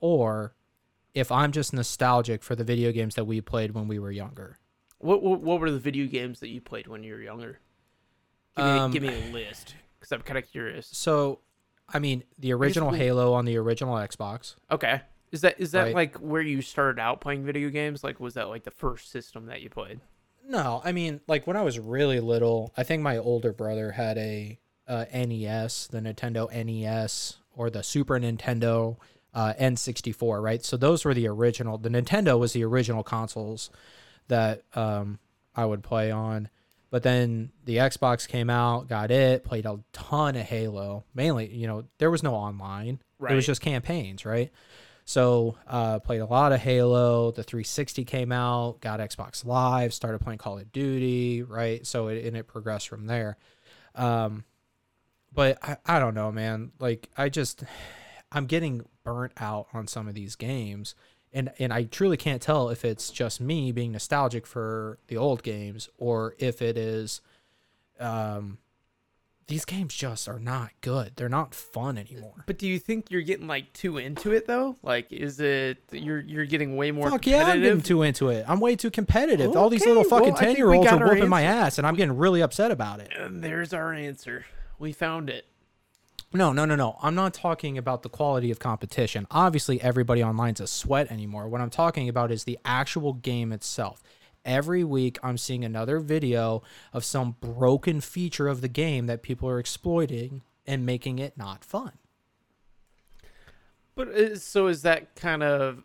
or 0.00 0.54
if 1.14 1.32
I'm 1.32 1.52
just 1.52 1.72
nostalgic 1.72 2.42
for 2.42 2.54
the 2.54 2.64
video 2.64 2.92
games 2.92 3.14
that 3.14 3.24
we 3.24 3.40
played 3.40 3.72
when 3.72 3.88
we 3.88 3.98
were 3.98 4.10
younger. 4.10 4.58
What 4.98 5.22
what, 5.22 5.40
what 5.40 5.60
were 5.60 5.70
the 5.70 5.78
video 5.78 6.06
games 6.06 6.40
that 6.40 6.48
you 6.48 6.60
played 6.60 6.86
when 6.86 7.02
you 7.02 7.14
were 7.14 7.22
younger? 7.22 7.60
Give 8.56 8.64
me, 8.64 8.70
Um, 8.70 8.90
give 8.90 9.02
me 9.02 9.08
a 9.08 9.32
list, 9.32 9.74
because 9.98 10.12
I'm 10.12 10.22
kind 10.22 10.38
of 10.38 10.50
curious. 10.50 10.88
So, 10.90 11.40
I 11.92 11.98
mean, 11.98 12.24
the 12.38 12.54
original 12.54 12.90
Halo 12.90 13.34
on 13.34 13.44
the 13.44 13.58
original 13.58 13.94
Xbox. 13.96 14.56
Okay, 14.70 15.02
is 15.30 15.42
that 15.42 15.60
is 15.60 15.72
that 15.72 15.82
Right. 15.84 15.94
like 15.94 16.16
where 16.16 16.40
you 16.40 16.62
started 16.62 16.98
out 17.00 17.20
playing 17.20 17.44
video 17.44 17.68
games? 17.70 18.02
Like, 18.02 18.18
was 18.18 18.34
that 18.34 18.48
like 18.48 18.64
the 18.64 18.70
first 18.70 19.10
system 19.10 19.46
that 19.46 19.60
you 19.60 19.68
played? 19.70 20.00
No, 20.48 20.80
I 20.84 20.92
mean, 20.92 21.20
like 21.26 21.46
when 21.46 21.56
I 21.56 21.62
was 21.62 21.78
really 21.78 22.20
little, 22.20 22.72
I 22.76 22.84
think 22.84 23.02
my 23.02 23.18
older 23.18 23.52
brother 23.52 23.92
had 23.92 24.16
a 24.16 24.58
uh, 24.86 25.04
NES, 25.12 25.88
the 25.88 26.00
Nintendo 26.00 26.48
NES, 26.52 27.38
or 27.56 27.70
the 27.70 27.82
Super 27.82 28.18
Nintendo 28.20 28.96
uh, 29.34 29.54
N64, 29.60 30.42
right? 30.42 30.64
So 30.64 30.76
those 30.76 31.04
were 31.04 31.14
the 31.14 31.28
original. 31.28 31.78
The 31.78 31.88
Nintendo 31.88 32.38
was 32.38 32.52
the 32.52 32.64
original 32.64 33.02
consoles 33.02 33.70
that 34.28 34.62
um, 34.74 35.18
I 35.54 35.64
would 35.64 35.82
play 35.82 36.10
on. 36.10 36.48
But 36.90 37.02
then 37.02 37.50
the 37.64 37.78
Xbox 37.78 38.28
came 38.28 38.48
out, 38.48 38.88
got 38.88 39.10
it, 39.10 39.42
played 39.42 39.66
a 39.66 39.80
ton 39.92 40.36
of 40.36 40.42
Halo. 40.42 41.04
Mainly, 41.14 41.52
you 41.52 41.66
know, 41.66 41.84
there 41.98 42.10
was 42.10 42.22
no 42.22 42.34
online. 42.34 43.00
It 43.32 43.34
was 43.34 43.46
just 43.46 43.60
campaigns, 43.60 44.24
right? 44.24 44.52
So 45.08 45.56
uh, 45.68 46.00
played 46.00 46.20
a 46.20 46.26
lot 46.26 46.50
of 46.50 46.60
Halo. 46.60 47.30
The 47.30 47.44
360 47.44 48.04
came 48.04 48.32
out, 48.32 48.80
got 48.80 48.98
Xbox 48.98 49.46
Live, 49.46 49.94
started 49.94 50.20
playing 50.20 50.38
Call 50.38 50.58
of 50.58 50.72
Duty, 50.72 51.44
right? 51.44 51.86
So 51.86 52.08
it 52.08 52.24
and 52.24 52.36
it 52.36 52.48
progressed 52.48 52.88
from 52.88 53.06
there. 53.06 53.36
Um, 53.94 54.44
but 55.32 55.58
I, 55.62 55.76
I 55.86 55.98
don't 56.00 56.14
know, 56.14 56.32
man. 56.32 56.72
Like 56.80 57.08
I 57.16 57.28
just 57.28 57.62
I'm 58.32 58.46
getting 58.46 58.84
burnt 59.04 59.32
out 59.36 59.68
on 59.72 59.86
some 59.86 60.08
of 60.08 60.14
these 60.14 60.34
games. 60.34 60.96
And 61.32 61.52
and 61.60 61.72
I 61.72 61.84
truly 61.84 62.16
can't 62.16 62.42
tell 62.42 62.68
if 62.70 62.84
it's 62.84 63.10
just 63.10 63.40
me 63.40 63.70
being 63.70 63.92
nostalgic 63.92 64.44
for 64.44 64.98
the 65.06 65.16
old 65.18 65.44
games 65.44 65.88
or 65.98 66.34
if 66.38 66.60
it 66.60 66.76
is 66.76 67.20
um 68.00 68.58
these 69.48 69.64
games 69.64 69.94
just 69.94 70.28
are 70.28 70.40
not 70.40 70.70
good. 70.80 71.12
They're 71.16 71.28
not 71.28 71.54
fun 71.54 71.98
anymore. 71.98 72.44
But 72.46 72.58
do 72.58 72.66
you 72.66 72.78
think 72.80 73.10
you're 73.10 73.22
getting 73.22 73.46
like 73.46 73.72
too 73.72 73.96
into 73.98 74.32
it 74.32 74.46
though? 74.46 74.76
Like, 74.82 75.12
is 75.12 75.38
it 75.38 75.78
you're 75.92 76.20
you're 76.20 76.46
getting 76.46 76.76
way 76.76 76.90
more 76.90 77.10
Fuck 77.10 77.26
yeah, 77.26 77.46
I'm 77.46 77.60
getting 77.62 77.80
too 77.82 78.02
into 78.02 78.28
it. 78.30 78.44
I'm 78.48 78.58
way 78.58 78.74
too 78.74 78.90
competitive. 78.90 79.56
All 79.56 79.70
these 79.70 79.86
little 79.86 80.02
fucking 80.04 80.32
well, 80.32 80.36
I 80.36 80.38
think 80.38 80.40
we 80.40 80.54
ten 80.54 80.56
year 80.56 80.72
olds 80.72 80.90
are 80.90 80.98
whooping 80.98 81.28
my 81.28 81.42
ass, 81.42 81.78
and 81.78 81.86
I'm 81.86 81.94
getting 81.94 82.16
really 82.16 82.42
upset 82.42 82.70
about 82.70 83.00
it. 83.00 83.10
and 83.16 83.42
there's 83.42 83.72
our 83.72 83.92
answer. 83.92 84.46
We 84.78 84.92
found 84.92 85.30
it. 85.30 85.46
No, 86.32 86.52
no, 86.52 86.64
no, 86.64 86.74
no. 86.74 86.98
I'm 87.00 87.14
not 87.14 87.32
talking 87.32 87.78
about 87.78 88.02
the 88.02 88.08
quality 88.08 88.50
of 88.50 88.58
competition. 88.58 89.26
Obviously, 89.30 89.80
everybody 89.80 90.22
online's 90.22 90.60
a 90.60 90.66
sweat 90.66 91.10
anymore. 91.10 91.48
What 91.48 91.60
I'm 91.60 91.70
talking 91.70 92.08
about 92.08 92.30
is 92.32 92.44
the 92.44 92.58
actual 92.64 93.12
game 93.14 93.52
itself. 93.52 94.02
Every 94.46 94.84
week, 94.84 95.18
I'm 95.24 95.38
seeing 95.38 95.64
another 95.64 95.98
video 95.98 96.62
of 96.92 97.04
some 97.04 97.34
broken 97.40 98.00
feature 98.00 98.46
of 98.46 98.60
the 98.60 98.68
game 98.68 99.06
that 99.06 99.24
people 99.24 99.48
are 99.48 99.58
exploiting 99.58 100.42
and 100.64 100.86
making 100.86 101.18
it 101.18 101.36
not 101.36 101.64
fun. 101.64 101.92
But 103.96 104.40
so 104.40 104.68
is 104.68 104.82
that 104.82 105.16
kind 105.16 105.42
of 105.42 105.82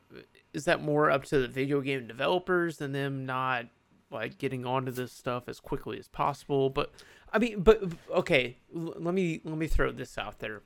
is 0.54 0.66
that 0.66 0.84
more 0.84 1.10
up 1.10 1.24
to 1.26 1.40
the 1.40 1.48
video 1.48 1.82
game 1.82 2.06
developers 2.08 2.82
and 2.82 2.94
them 2.94 3.26
not 3.26 3.66
like 4.12 4.38
getting 4.38 4.66
onto 4.66 4.92
this 4.92 5.12
stuff 5.12 5.48
as 5.48 5.60
quickly 5.60 5.98
as 5.98 6.08
possible? 6.08 6.70
But 6.70 6.92
I 7.34 7.40
mean, 7.40 7.62
but 7.62 7.82
okay, 8.12 8.58
let 8.72 9.16
me 9.16 9.42
let 9.44 9.58
me 9.58 9.66
throw 9.66 9.92
this 9.92 10.20
out 10.20 10.38
there. 10.38 10.62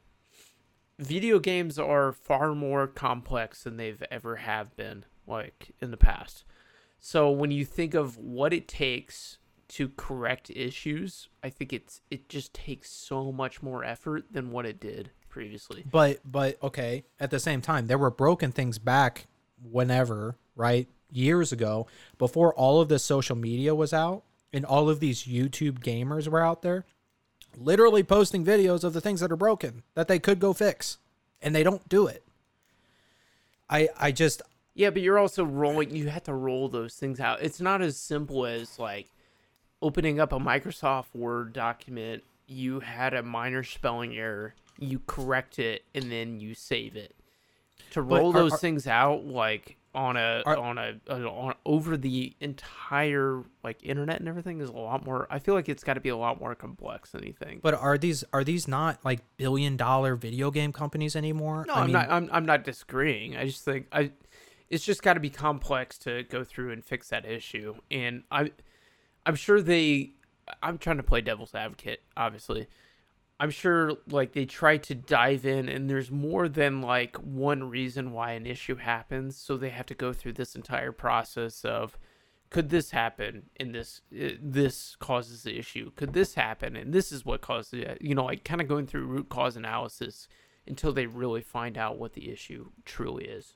Video 0.99 1.39
games 1.39 1.79
are 1.79 2.11
far 2.11 2.53
more 2.55 2.87
complex 2.87 3.63
than 3.63 3.77
they've 3.77 4.03
ever 4.11 4.37
have 4.37 4.75
been 4.75 5.05
like 5.25 5.71
in 5.79 5.91
the 5.91 5.97
past. 5.97 6.43
So 7.05 7.29
when 7.29 7.51
you 7.51 7.65
think 7.65 7.93
of 7.93 8.17
what 8.17 8.51
it 8.51 8.67
takes 8.67 9.37
to 9.67 9.89
correct 9.89 10.49
issues, 10.49 11.29
I 11.43 11.51
think 11.51 11.71
it's 11.71 12.01
it 12.09 12.29
just 12.29 12.51
takes 12.51 12.89
so 12.89 13.31
much 13.31 13.61
more 13.61 13.83
effort 13.83 14.25
than 14.31 14.49
what 14.49 14.65
it 14.65 14.79
did 14.79 15.11
previously. 15.29 15.85
But 15.87 16.21
but 16.25 16.57
okay, 16.63 17.05
at 17.19 17.29
the 17.29 17.39
same 17.39 17.61
time, 17.61 17.85
there 17.85 17.99
were 17.99 18.09
broken 18.09 18.51
things 18.51 18.79
back 18.79 19.27
whenever, 19.63 20.37
right? 20.55 20.87
Years 21.11 21.51
ago, 21.51 21.85
before 22.17 22.55
all 22.55 22.81
of 22.81 22.89
this 22.89 23.03
social 23.03 23.35
media 23.35 23.75
was 23.75 23.93
out 23.93 24.23
and 24.51 24.65
all 24.65 24.89
of 24.89 24.99
these 24.99 25.25
YouTube 25.25 25.81
gamers 25.81 26.27
were 26.27 26.41
out 26.41 26.63
there, 26.63 26.85
literally 27.55 28.01
posting 28.01 28.43
videos 28.43 28.83
of 28.83 28.93
the 28.93 29.01
things 29.01 29.19
that 29.19 29.31
are 29.31 29.35
broken 29.35 29.83
that 29.93 30.07
they 30.07 30.17
could 30.17 30.39
go 30.39 30.53
fix. 30.53 30.97
And 31.39 31.53
they 31.53 31.61
don't 31.61 31.87
do 31.87 32.07
it. 32.07 32.23
I 33.69 33.89
I 33.95 34.11
just 34.11 34.41
Yeah, 34.75 34.89
but 34.89 35.01
you're 35.01 35.17
also 35.17 35.43
rolling. 35.45 35.95
You 35.95 36.09
have 36.09 36.23
to 36.23 36.33
roll 36.33 36.67
those 36.69 36.95
things 36.95 37.19
out. 37.19 37.41
It's 37.41 37.61
not 37.61 37.81
as 37.81 37.97
simple 37.97 38.45
as 38.45 38.77
like 38.77 39.07
opening 39.81 40.19
up 40.19 40.33
a 40.33 40.37
Microsoft 40.39 41.15
Word 41.15 41.53
document. 41.53 42.23
You 42.47 42.81
had 42.81 43.13
a 43.13 43.23
minor 43.23 43.63
spelling 43.63 44.15
error. 44.17 44.53
You 44.77 44.99
correct 45.07 45.57
it, 45.59 45.85
and 45.95 46.11
then 46.11 46.39
you 46.41 46.53
save 46.53 46.95
it. 46.97 47.15
To 47.91 48.01
roll 48.01 48.31
are- 48.31 48.33
those 48.33 48.53
are- 48.53 48.57
things 48.57 48.85
out 48.85 49.25
like 49.25 49.77
on 49.93 50.17
a 50.17 50.43
Are- 50.45 50.57
on 50.57 50.77
a, 50.77 50.99
on 51.09 51.55
over 51.65 51.95
the 51.95 52.35
entire 52.41 53.43
like 53.63 53.77
internet 53.81 54.19
and 54.19 54.27
everything 54.27 54.59
is 54.59 54.67
a 54.69 54.73
lot 54.73 55.05
more. 55.05 55.25
I 55.29 55.39
feel 55.39 55.53
like 55.55 55.69
it's 55.69 55.85
got 55.85 55.93
to 55.93 56.01
be 56.01 56.09
a 56.09 56.17
lot 56.17 56.37
more 56.41 56.53
complex 56.53 57.11
than 57.11 57.21
anything. 57.21 57.61
but 57.63 57.73
are 57.75 57.97
these 57.97 58.25
are 58.33 58.43
these 58.43 58.67
not 58.67 58.99
like 59.05 59.21
billion 59.37 59.77
dollar 59.77 60.15
video 60.17 60.51
game 60.51 60.73
companies 60.73 61.15
anymore? 61.15 61.63
No, 61.65 61.75
I 61.75 61.79
am 61.79 61.85
mean, 61.85 61.93
not. 61.93 62.09
I'm, 62.11 62.29
I'm 62.33 62.45
not 62.45 62.65
disagreeing. 62.65 63.37
I 63.37 63.45
just 63.45 63.63
think 63.63 63.87
I, 63.93 64.11
it's 64.69 64.85
just 64.85 65.03
got 65.03 65.13
to 65.13 65.19
be 65.19 65.29
complex 65.29 65.97
to 65.99 66.23
go 66.23 66.43
through 66.43 66.71
and 66.71 66.83
fix 66.83 67.09
that 67.09 67.25
issue. 67.25 67.75
And 67.91 68.23
I, 68.31 68.51
I'm 69.25 69.35
sure 69.35 69.61
they. 69.61 70.11
I'm 70.61 70.77
trying 70.77 70.97
to 70.97 71.03
play 71.03 71.21
devil's 71.21 71.55
advocate. 71.55 72.03
Obviously, 72.15 72.67
I'm 73.39 73.49
sure 73.49 73.93
like 74.07 74.33
they 74.33 74.45
try 74.45 74.77
to 74.77 74.95
dive 74.95 75.45
in, 75.45 75.69
and 75.69 75.89
there's 75.89 76.11
more 76.11 76.47
than 76.47 76.81
like 76.81 77.15
one 77.17 77.69
reason 77.69 78.11
why 78.11 78.31
an 78.33 78.45
issue 78.45 78.75
happens. 78.75 79.37
So 79.37 79.57
they 79.57 79.69
have 79.69 79.87
to 79.87 79.95
go 79.95 80.13
through 80.13 80.33
this 80.33 80.55
entire 80.55 80.91
process 80.91 81.65
of. 81.65 81.97
Could 82.51 82.69
this 82.69 82.91
happen? 82.91 83.49
And 83.57 83.73
this 83.73 84.01
uh, 84.13 84.29
this 84.39 84.95
causes 84.97 85.43
the 85.43 85.57
issue. 85.57 85.91
Could 85.95 86.13
this 86.13 86.35
happen? 86.35 86.75
And 86.75 86.93
this 86.93 87.11
is 87.11 87.25
what 87.25 87.41
caused 87.41 87.73
it. 87.73 87.97
You 87.99 88.13
know, 88.15 88.25
like 88.25 88.45
kind 88.45 88.61
of 88.61 88.67
going 88.67 88.85
through 88.85 89.07
root 89.07 89.29
cause 89.29 89.57
analysis 89.57 90.27
until 90.67 90.93
they 90.93 91.07
really 91.07 91.41
find 91.41 91.77
out 91.77 91.97
what 91.97 92.13
the 92.13 92.31
issue 92.31 92.69
truly 92.85 93.25
is. 93.25 93.55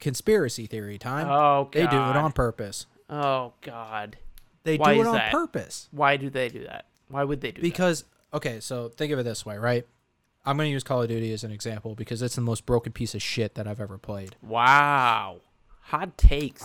Conspiracy 0.00 0.66
theory 0.66 0.98
time. 0.98 1.28
Oh, 1.28 1.68
they 1.72 1.82
do 1.82 1.96
it 1.96 2.16
on 2.16 2.32
purpose. 2.32 2.86
Oh 3.08 3.52
God, 3.60 4.16
They 4.64 4.76
Why 4.76 4.94
do 4.94 5.00
it 5.02 5.06
on 5.06 5.14
that? 5.14 5.30
purpose. 5.32 5.88
why 5.90 6.16
do 6.16 6.30
they 6.30 6.48
do 6.48 6.64
that? 6.64 6.86
Why 7.08 7.24
would 7.24 7.40
they 7.40 7.50
do 7.50 7.60
that? 7.60 7.62
because 7.62 8.04
okay 8.32 8.60
so 8.60 8.88
think 8.88 9.12
of 9.12 9.18
it 9.18 9.24
this 9.24 9.44
way 9.44 9.58
right 9.58 9.84
i'm 10.46 10.56
going 10.56 10.68
to 10.68 10.72
use 10.72 10.84
call 10.84 11.02
of 11.02 11.08
duty 11.08 11.32
as 11.32 11.42
an 11.42 11.50
example 11.50 11.96
because 11.96 12.22
it's 12.22 12.36
the 12.36 12.40
most 12.40 12.64
broken 12.64 12.92
piece 12.92 13.12
of 13.16 13.20
shit 13.20 13.56
that 13.56 13.66
i've 13.66 13.80
ever 13.80 13.98
played? 13.98 14.36
Wow, 14.40 15.38
hot 15.80 16.16
takes. 16.16 16.62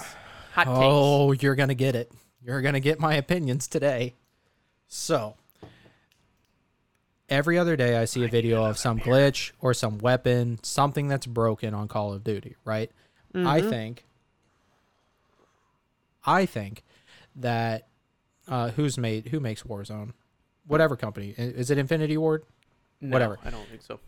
Hot 0.53 0.65
takes. 0.65 0.69
oh 0.69 1.31
you're 1.31 1.55
going 1.55 1.69
to 1.69 1.75
get 1.75 1.95
it 1.95 2.11
you're 2.43 2.61
going 2.61 2.75
to 2.75 2.79
get 2.79 2.99
my 2.99 3.15
opinions 3.15 3.67
today 3.67 4.13
so 4.87 5.33
every 7.27 7.57
other 7.57 7.75
day 7.75 7.97
i 7.97 8.05
see 8.05 8.23
a 8.23 8.27
video 8.27 8.63
of 8.63 8.77
some 8.77 8.99
glitch 8.99 9.51
or 9.59 9.73
some 9.73 9.97
weapon 9.97 10.59
something 10.61 11.07
that's 11.07 11.25
broken 11.25 11.73
on 11.73 11.87
call 11.87 12.13
of 12.13 12.23
duty 12.23 12.55
right 12.65 12.91
i 13.35 13.59
think 13.61 14.05
i 16.25 16.45
think 16.45 16.83
that 17.35 17.87
uh, 18.47 18.69
who's 18.71 18.97
made 18.97 19.27
who 19.27 19.39
makes 19.39 19.63
warzone 19.63 20.11
whatever 20.67 20.95
company 20.95 21.33
is 21.37 21.69
it 21.71 21.77
infinity 21.77 22.17
ward 22.17 22.43
No, 23.01 23.11
whatever. 23.13 23.37
I 23.43 23.49
don't 23.49 23.67
think 23.67 23.81
so. 23.81 23.99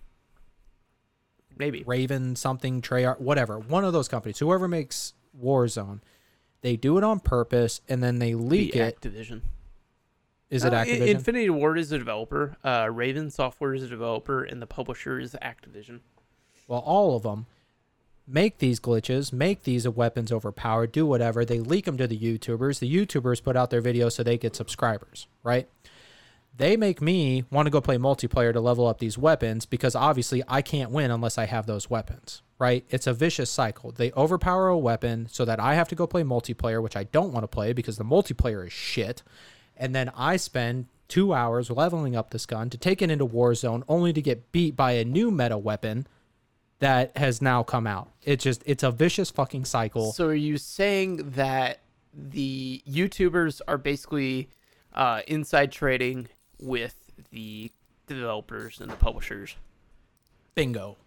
Maybe. 1.58 1.84
Raven 1.88 2.36
something 2.36 2.82
Treyarch 2.82 3.20
whatever 3.20 3.58
one 3.60 3.84
of 3.84 3.94
those 3.94 4.08
companies 4.08 4.38
whoever 4.40 4.68
makes 4.68 5.14
Warzone 5.40 6.00
they 6.62 6.76
do 6.76 6.98
it 6.98 7.04
on 7.04 7.20
purpose 7.20 7.82
and 7.90 8.02
then 8.04 8.20
they 8.20 8.34
leak 8.36 8.74
Be 8.74 8.80
it 8.80 9.02
Activision. 9.02 9.42
is 10.52 10.64
it 10.64 10.72
No, 10.72 10.78
I- 10.78 10.86
Activision 10.86 11.08
Infinity 11.08 11.50
Ward 11.50 11.78
is 11.80 11.92
a 11.92 11.98
developer. 11.98 12.58
Uh, 12.64 12.90
Raven 12.92 13.30
Software 13.32 13.74
is 13.74 13.84
a 13.84 13.88
developer, 13.88 14.44
and 14.44 14.62
the 14.62 14.68
publisher 14.68 15.20
is 15.20 15.36
Activision. 15.42 16.00
well 16.68 16.80
all 16.86 17.16
of 17.16 17.24
them 17.24 17.48
make 18.28 18.58
these 18.58 18.80
glitches 18.80 19.32
make 19.32 19.64
these 19.64 19.88
weapons 19.88 20.32
overpowered 20.32 20.92
do 20.92 21.06
whatever 21.06 21.46
they 21.46 21.60
leak 21.60 21.86
them 21.86 21.98
to 21.98 22.08
the 22.08 22.18
YouTubers 22.18 22.80
the 22.80 22.94
YouTubers 22.94 23.44
put 23.44 23.56
out 23.56 23.70
their 23.70 23.82
videos 23.82 24.14
so 24.14 24.24
they 24.24 24.38
get 24.38 24.56
subscribers 24.56 25.28
right 25.44 25.68
they 26.58 26.76
make 26.76 27.02
me 27.02 27.46
want 27.52 27.68
to 27.68 27.72
go 27.72 27.82
play 27.82 27.98
multiplayer 27.98 28.52
to 28.52 28.60
level 28.60 28.88
up 28.88 28.98
these 28.98 29.18
weapons 29.18 29.66
because 29.66 29.96
obviously 29.96 30.44
I 30.48 30.62
can't 30.62 30.92
win 30.92 31.12
unless 31.12 31.38
I 31.38 31.46
have 31.46 31.68
those 31.68 31.90
weapons, 31.90 32.42
right? 32.58 32.84
It's 32.90 33.08
a 33.08 33.14
vicious 33.14 33.52
cycle. 33.52 33.92
They 33.92 34.12
overpower 34.14 34.68
a 34.68 34.78
weapon 34.78 35.28
so 35.30 35.46
that 35.46 35.60
I 35.60 35.76
have 35.76 35.88
to 35.90 35.96
go 35.96 36.08
play 36.08 36.24
multiplayer, 36.24 36.82
which 36.82 36.96
I 36.96 37.04
don't 37.04 37.32
want 37.32 37.44
to 37.44 37.48
play 37.48 37.74
because 37.74 37.98
the 37.98 38.04
multiplayer 38.04 38.66
is 38.66 38.74
shit. 38.74 39.22
And 39.76 39.94
then 39.94 40.12
I 40.16 40.38
spend 40.38 40.88
two 41.08 41.34
hours 41.34 41.70
leveling 41.70 42.16
up 42.16 42.32
this 42.32 42.48
gun 42.48 42.70
to 42.72 42.78
take 42.78 43.02
it 43.02 43.12
into 43.12 43.26
Warzone 43.26 43.84
only 43.88 44.12
to 44.12 44.22
get 44.22 44.52
beat 44.52 44.76
by 44.76 44.94
a 44.94 45.06
new 45.06 45.30
meta 45.30 45.58
weapon 45.58 46.08
that 46.80 47.16
has 47.18 47.42
now 47.42 47.64
come 47.64 47.88
out. 47.88 48.10
It 48.24 48.40
just, 48.40 48.64
it's 48.66 48.84
a 48.84 48.92
vicious 48.92 49.32
fucking 49.32 49.66
cycle. 49.66 50.12
So 50.12 50.28
are 50.28 50.36
you 50.36 50.58
saying 50.58 51.32
that 51.32 51.80
the 52.14 52.82
YouTubers 52.88 53.62
are 53.68 53.78
basically 53.78 54.50
uh, 54.94 55.22
inside 55.28 55.72
trading 55.72 56.28
with 56.60 56.96
the 57.32 57.72
developers 58.08 58.80
and 58.80 58.90
the 58.92 58.96
publishers? 58.96 59.56
Bingo. 60.56 60.98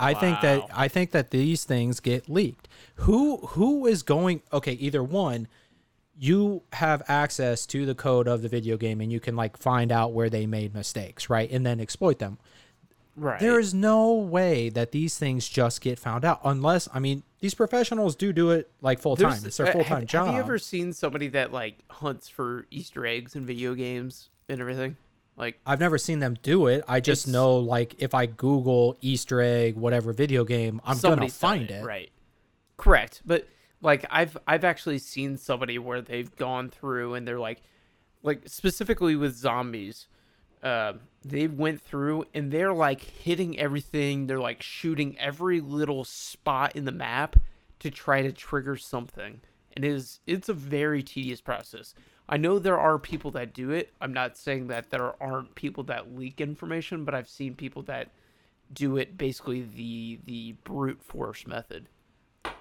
I 0.00 0.14
think 0.14 0.40
that 0.42 0.68
I 0.72 0.86
think 0.86 1.10
that 1.10 1.30
these 1.30 1.64
things 1.64 1.98
get 1.98 2.28
leaked. 2.28 2.68
Who 2.96 3.38
who 3.38 3.86
is 3.86 4.02
going 4.02 4.42
okay, 4.52 4.72
either 4.72 5.02
one, 5.02 5.48
you 6.16 6.62
have 6.74 7.02
access 7.08 7.66
to 7.66 7.84
the 7.84 7.94
code 7.94 8.28
of 8.28 8.42
the 8.42 8.48
video 8.48 8.76
game 8.76 9.00
and 9.00 9.10
you 9.10 9.20
can 9.20 9.34
like 9.34 9.56
find 9.56 9.90
out 9.90 10.12
where 10.12 10.30
they 10.30 10.46
made 10.46 10.74
mistakes, 10.74 11.28
right? 11.28 11.50
And 11.50 11.66
then 11.66 11.80
exploit 11.80 12.18
them. 12.20 12.38
Right. 13.18 13.40
There 13.40 13.58
is 13.58 13.74
no 13.74 14.12
way 14.12 14.68
that 14.70 14.92
these 14.92 15.18
things 15.18 15.48
just 15.48 15.80
get 15.80 15.98
found 15.98 16.24
out 16.24 16.40
unless 16.44 16.88
I 16.94 17.00
mean 17.00 17.24
these 17.40 17.54
professionals 17.54 18.14
do 18.14 18.32
do 18.32 18.50
it 18.50 18.70
like 18.80 19.00
full 19.00 19.16
time. 19.16 19.40
It's 19.44 19.56
their 19.56 19.72
full 19.72 19.84
time 19.84 20.06
job. 20.06 20.26
Have 20.26 20.34
you 20.34 20.40
ever 20.40 20.58
seen 20.58 20.92
somebody 20.92 21.28
that 21.28 21.52
like 21.52 21.78
hunts 21.90 22.28
for 22.28 22.66
Easter 22.70 23.04
eggs 23.06 23.34
in 23.34 23.44
video 23.44 23.74
games 23.74 24.30
and 24.48 24.60
everything? 24.60 24.96
Like 25.36 25.58
I've 25.66 25.80
never 25.80 25.98
seen 25.98 26.20
them 26.20 26.36
do 26.42 26.68
it. 26.68 26.84
I 26.86 27.00
just 27.00 27.26
know 27.26 27.56
like 27.56 27.96
if 27.98 28.14
I 28.14 28.26
Google 28.26 28.96
Easter 29.00 29.40
egg 29.40 29.76
whatever 29.76 30.12
video 30.12 30.44
game, 30.44 30.80
I'm 30.84 30.98
gonna 30.98 31.28
find 31.28 31.70
it. 31.70 31.84
Right. 31.84 32.10
Correct. 32.76 33.22
But 33.24 33.48
like 33.80 34.04
I've 34.10 34.38
I've 34.46 34.64
actually 34.64 34.98
seen 34.98 35.36
somebody 35.36 35.78
where 35.78 36.00
they've 36.02 36.34
gone 36.36 36.70
through 36.70 37.14
and 37.14 37.26
they're 37.26 37.38
like 37.38 37.62
like 38.22 38.42
specifically 38.46 39.16
with 39.16 39.36
zombies. 39.36 40.06
Uh, 40.62 40.94
they 41.24 41.46
went 41.46 41.80
through 41.80 42.24
and 42.34 42.50
they're 42.50 42.72
like 42.72 43.00
hitting 43.00 43.58
everything. 43.58 44.26
They're 44.26 44.40
like 44.40 44.62
shooting 44.62 45.16
every 45.18 45.60
little 45.60 46.04
spot 46.04 46.74
in 46.74 46.84
the 46.84 46.92
map 46.92 47.36
to 47.80 47.90
try 47.90 48.22
to 48.22 48.32
trigger 48.32 48.76
something. 48.76 49.40
And 49.74 49.84
it 49.84 49.92
is 49.92 50.20
it's 50.26 50.48
a 50.48 50.54
very 50.54 51.02
tedious 51.02 51.40
process. 51.40 51.94
I 52.28 52.36
know 52.36 52.58
there 52.58 52.78
are 52.78 52.98
people 52.98 53.30
that 53.32 53.54
do 53.54 53.70
it. 53.70 53.92
I'm 54.00 54.12
not 54.12 54.36
saying 54.36 54.66
that 54.68 54.90
there 54.90 55.20
aren't 55.22 55.54
people 55.54 55.84
that 55.84 56.14
leak 56.14 56.40
information, 56.40 57.04
but 57.04 57.14
I've 57.14 57.28
seen 57.28 57.54
people 57.54 57.82
that 57.82 58.10
do 58.72 58.96
it 58.96 59.16
basically 59.16 59.62
the 59.62 60.18
the 60.26 60.52
brute 60.64 61.02
force 61.02 61.46
method. 61.46 61.86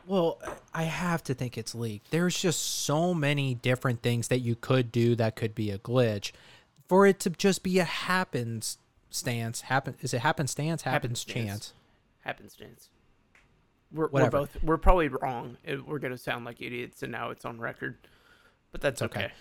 Well, 0.05 0.41
I 0.73 0.83
have 0.83 1.21
to 1.23 1.33
think 1.33 1.57
it's 1.57 1.75
leaked. 1.75 2.11
There's 2.11 2.39
just 2.39 2.61
so 2.85 3.13
many 3.13 3.55
different 3.55 4.01
things 4.01 4.29
that 4.29 4.39
you 4.39 4.55
could 4.55 4.89
do 4.89 5.15
that 5.15 5.35
could 5.35 5.53
be 5.53 5.69
a 5.69 5.77
glitch. 5.77 6.31
For 6.87 7.05
it 7.05 7.19
to 7.21 7.29
just 7.31 7.63
be 7.63 7.79
a 7.79 7.83
happens 7.83 8.77
stance, 9.09 9.61
happen 9.61 9.95
is 10.01 10.13
it 10.13 10.19
happenstance, 10.19 10.83
happens 10.83 11.23
Happenstance. 11.23 11.47
chance. 11.47 11.73
Happenstance. 12.23 12.89
We're, 13.91 14.07
we're 14.09 14.29
both 14.29 14.61
we're 14.63 14.77
probably 14.77 15.07
wrong. 15.07 15.57
We're 15.85 15.99
gonna 15.99 16.17
sound 16.17 16.45
like 16.45 16.61
idiots, 16.61 17.03
and 17.03 17.11
now 17.11 17.29
it's 17.29 17.45
on 17.45 17.59
record. 17.59 17.97
But 18.71 18.81
that's 18.81 19.01
Okay. 19.01 19.25
okay. 19.25 19.31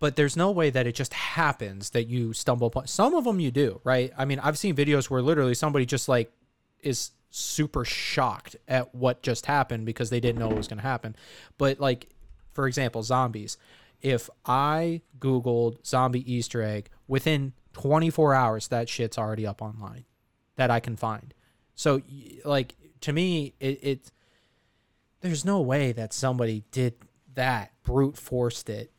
But 0.00 0.14
there's 0.16 0.36
no 0.36 0.50
way 0.50 0.70
that 0.70 0.86
it 0.86 0.94
just 0.94 1.12
happens 1.12 1.90
that 1.90 2.04
you 2.06 2.32
stumble 2.32 2.68
upon. 2.68 2.86
Some 2.86 3.14
of 3.14 3.24
them 3.24 3.40
you 3.40 3.50
do, 3.50 3.80
right? 3.82 4.12
I 4.16 4.24
mean, 4.26 4.38
I've 4.38 4.56
seen 4.58 4.76
videos 4.76 5.10
where 5.10 5.20
literally 5.22 5.54
somebody 5.54 5.86
just 5.86 6.08
like 6.08 6.30
is 6.82 7.10
super 7.30 7.84
shocked 7.84 8.54
at 8.68 8.94
what 8.94 9.22
just 9.22 9.46
happened 9.46 9.86
because 9.86 10.10
they 10.10 10.20
didn't 10.20 10.38
know 10.38 10.50
it 10.50 10.56
was 10.56 10.68
going 10.68 10.78
to 10.78 10.82
happen. 10.86 11.16
But 11.58 11.80
like, 11.80 12.08
for 12.52 12.68
example, 12.68 13.02
zombies. 13.02 13.56
If 14.00 14.30
I 14.44 15.02
Googled 15.18 15.84
zombie 15.86 16.32
Easter 16.32 16.62
egg 16.62 16.90
within 17.06 17.52
24 17.72 18.34
hours, 18.34 18.68
that 18.68 18.88
shit's 18.88 19.18
already 19.18 19.46
up 19.46 19.60
online 19.60 20.04
that 20.56 20.70
I 20.70 20.80
can 20.80 20.96
find. 20.96 21.34
So, 21.74 22.02
like, 22.44 22.74
to 23.02 23.12
me, 23.12 23.54
it, 23.60 23.78
it 23.82 24.12
there's 25.20 25.44
no 25.44 25.60
way 25.60 25.92
that 25.92 26.12
somebody 26.12 26.64
did 26.70 26.94
that, 27.34 27.72
brute 27.84 28.16
forced 28.16 28.68
it 28.68 28.90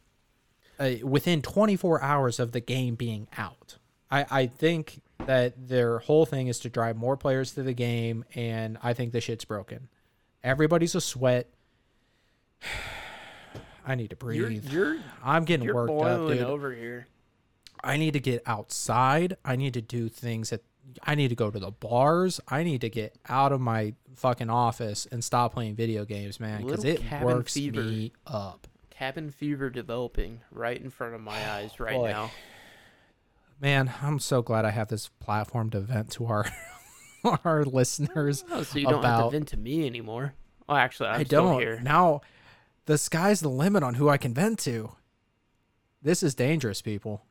uh, 0.79 0.91
within 1.03 1.41
24 1.41 2.01
hours 2.01 2.39
of 2.39 2.51
the 2.51 2.61
game 2.61 2.95
being 2.95 3.27
out. 3.37 3.77
I, 4.09 4.25
I 4.31 4.47
think 4.47 5.01
that 5.25 5.67
their 5.67 5.99
whole 5.99 6.25
thing 6.25 6.47
is 6.47 6.59
to 6.59 6.69
drive 6.69 6.95
more 6.95 7.17
players 7.17 7.51
to 7.51 7.63
the 7.63 7.73
game, 7.73 8.25
and 8.33 8.77
I 8.81 8.93
think 8.93 9.11
the 9.11 9.21
shit's 9.21 9.45
broken. 9.45 9.89
Everybody's 10.43 10.95
a 10.95 11.01
sweat. 11.01 11.47
I 13.89 13.95
need 13.95 14.11
to 14.11 14.17
You're 14.31 14.47
breathe. 14.47 14.71
you're 14.71 14.97
I'm 15.23 15.45
getting 15.45 15.65
you're 15.65 15.73
worked 15.75 15.89
up, 15.91 15.97
boiling 15.97 16.37
dude. 16.37 16.47
over 16.47 16.71
here. 16.73 17.07
I 17.83 17.97
need 17.97 18.13
to 18.13 18.19
get 18.19 18.43
outside. 18.45 19.35
I 19.43 19.55
need 19.55 19.73
to 19.73 19.81
do 19.81 20.09
things 20.09 20.51
that 20.51 20.61
I 21.03 21.15
need 21.15 21.29
to 21.29 21.35
go 21.35 21.49
to 21.49 21.59
the 21.59 21.71
bars. 21.71 22.39
I 22.47 22.63
need 22.63 22.81
to 22.81 22.89
get 22.89 23.15
out 23.27 23.51
of 23.51 23.61
my 23.61 23.93
fucking 24.15 24.49
office 24.49 25.07
and 25.11 25.23
stop 25.23 25.53
playing 25.53 25.75
video 25.75 26.05
games, 26.05 26.39
man, 26.39 26.63
because 26.65 26.83
it 26.83 27.01
cabin 27.01 27.27
works 27.27 27.53
fever. 27.53 27.81
me 27.81 28.11
up. 28.27 28.67
Cabin 28.91 29.31
fever 29.31 29.69
developing 29.69 30.41
right 30.51 30.79
in 30.79 30.89
front 30.89 31.15
of 31.15 31.21
my 31.21 31.49
eyes 31.51 31.79
right 31.79 31.95
Boy. 31.95 32.11
now. 32.11 32.31
Man, 33.61 33.91
I'm 34.01 34.19
so 34.19 34.41
glad 34.41 34.65
I 34.65 34.71
have 34.71 34.87
this 34.87 35.09
platform 35.19 35.69
to 35.71 35.79
vent 35.79 36.11
to 36.11 36.27
our 36.27 36.45
our 37.43 37.65
listeners. 37.65 38.45
Oh, 38.51 38.63
so 38.63 38.77
you 38.77 38.87
don't 38.87 39.03
have 39.03 39.25
to 39.25 39.29
vent 39.31 39.47
to 39.49 39.57
me 39.57 39.85
anymore. 39.85 40.33
Oh, 40.67 40.75
actually, 40.75 41.09
I'm 41.09 41.21
I 41.21 41.23
don't. 41.23 41.59
here. 41.59 41.79
Now, 41.81 42.21
the 42.89 42.97
sky's 42.97 43.39
the 43.39 43.49
limit 43.49 43.83
on 43.83 43.93
who 43.93 44.09
I 44.09 44.17
can 44.17 44.33
vent 44.33 44.57
to. 44.61 44.93
This 46.01 46.23
is 46.23 46.33
dangerous, 46.33 46.81
people. 46.81 47.21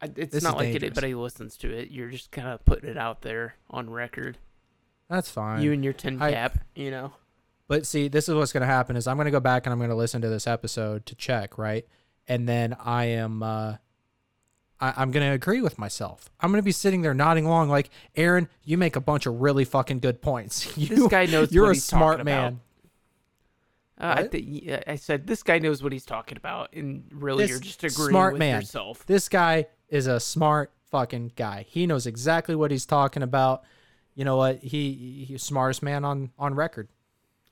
I, 0.00 0.06
it's 0.16 0.32
This 0.32 0.42
not 0.42 0.56
like 0.56 0.68
dangerous. 0.72 0.82
anybody 0.84 1.14
listens 1.14 1.58
to 1.58 1.70
it. 1.70 1.90
You're 1.90 2.08
just 2.08 2.30
kind 2.30 2.48
of 2.48 2.64
putting 2.64 2.88
it 2.88 2.96
out 2.96 3.20
there 3.20 3.56
on 3.68 3.90
record. 3.90 4.38
That's 5.10 5.28
fine. 5.28 5.60
you 5.62 5.72
and 5.72 5.84
your 5.84 5.92
tin 5.92 6.20
I- 6.22 6.32
cap, 6.32 6.58
you 6.74 6.90
know. 6.90 7.12
But 7.68 7.84
see, 7.84 8.08
this 8.08 8.26
is 8.28 8.34
what's 8.34 8.52
going 8.54 8.62
to 8.62 8.66
happen 8.66 8.96
is 8.96 9.06
I'm 9.06 9.16
going 9.18 9.26
to 9.26 9.30
go 9.30 9.38
back 9.40 9.66
and 9.66 9.72
I'm 9.72 9.78
going 9.78 9.90
to 9.90 9.96
listen 9.96 10.22
to 10.22 10.28
this 10.30 10.46
episode 10.46 11.04
to 11.06 11.14
check, 11.14 11.58
right? 11.58 11.86
And 12.26 12.48
then 12.48 12.74
I 12.80 13.04
am 13.06 13.42
uh 13.42 13.76
I, 14.80 14.92
I'm 14.96 15.10
going 15.10 15.26
to 15.26 15.32
agree 15.32 15.60
with 15.60 15.78
myself. 15.78 16.30
I'm 16.40 16.50
going 16.50 16.58
to 16.60 16.64
be 16.64 16.72
sitting 16.72 17.02
there 17.02 17.14
nodding 17.14 17.44
along 17.46 17.68
like, 17.70 17.90
"Aaron, 18.16 18.48
you 18.64 18.76
make 18.78 18.96
a 18.96 19.00
bunch 19.00 19.24
of 19.26 19.40
really 19.40 19.64
fucking 19.64 20.00
good 20.00 20.20
points. 20.22 20.76
You, 20.76 20.88
This 20.96 21.06
guy 21.08 21.26
knows 21.26 21.52
you're 21.52 21.70
a 21.70 21.74
smart 21.76 22.24
man." 22.24 22.60
Uh, 24.00 24.14
I, 24.18 24.26
th- 24.26 24.82
I 24.88 24.96
said 24.96 25.26
this 25.26 25.42
guy 25.44 25.58
knows 25.60 25.82
what 25.82 25.92
he's 25.92 26.04
talking 26.04 26.36
about, 26.36 26.72
and 26.72 27.04
really, 27.12 27.44
This 27.44 27.50
you're 27.50 27.60
just 27.60 27.84
agreeing 27.84 28.10
smart 28.10 28.32
with 28.32 28.40
man. 28.40 28.60
yourself. 28.60 29.06
This 29.06 29.28
guy 29.28 29.66
is 29.88 30.06
a 30.08 30.18
smart 30.18 30.72
fucking 30.90 31.32
guy. 31.36 31.64
He 31.68 31.86
knows 31.86 32.06
exactly 32.06 32.56
what 32.56 32.70
he's 32.72 32.86
talking 32.86 33.22
about. 33.22 33.62
You 34.16 34.24
know 34.24 34.36
what? 34.36 34.58
He 34.64 35.24
he's 35.28 35.42
smartest 35.44 35.82
man 35.82 36.04
on 36.04 36.30
on 36.38 36.54
record. 36.54 36.88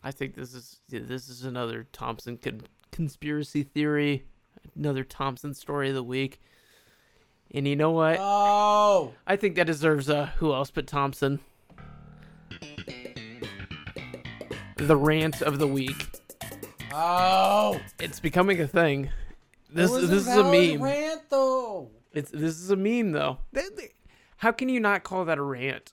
I 0.02 0.10
think 0.10 0.34
this 0.34 0.52
is 0.52 0.80
this 0.88 1.28
is 1.28 1.44
another 1.44 1.86
Thompson 1.92 2.36
con- 2.38 2.62
conspiracy 2.90 3.62
theory, 3.62 4.24
another 4.74 5.04
Thompson 5.04 5.54
story 5.54 5.90
of 5.90 5.94
the 5.94 6.02
week. 6.02 6.40
And 7.54 7.68
you 7.68 7.76
know 7.76 7.90
what? 7.92 8.16
Oh, 8.18 9.12
I 9.26 9.36
think 9.36 9.54
that 9.56 9.66
deserves 9.68 10.08
a 10.08 10.26
who 10.38 10.52
else 10.52 10.70
but 10.72 10.86
Thompson. 10.88 11.38
The 14.76 14.96
rant 14.96 15.42
of 15.42 15.58
the 15.58 15.68
week. 15.68 16.08
Oh! 16.94 17.80
It's 17.98 18.20
becoming 18.20 18.60
a 18.60 18.66
thing. 18.66 19.10
This 19.70 19.90
this 19.90 20.10
is 20.10 20.28
a 20.28 20.44
meme. 20.44 20.82
Rant, 20.82 21.22
though. 21.30 21.90
It's 22.12 22.30
this 22.30 22.58
is 22.60 22.70
a 22.70 22.76
meme 22.76 23.12
though. 23.12 23.38
Th- 23.54 23.74
th- 23.76 23.92
How 24.36 24.52
can 24.52 24.68
you 24.68 24.80
not 24.80 25.02
call 25.02 25.24
that 25.24 25.38
a 25.38 25.42
rant? 25.42 25.92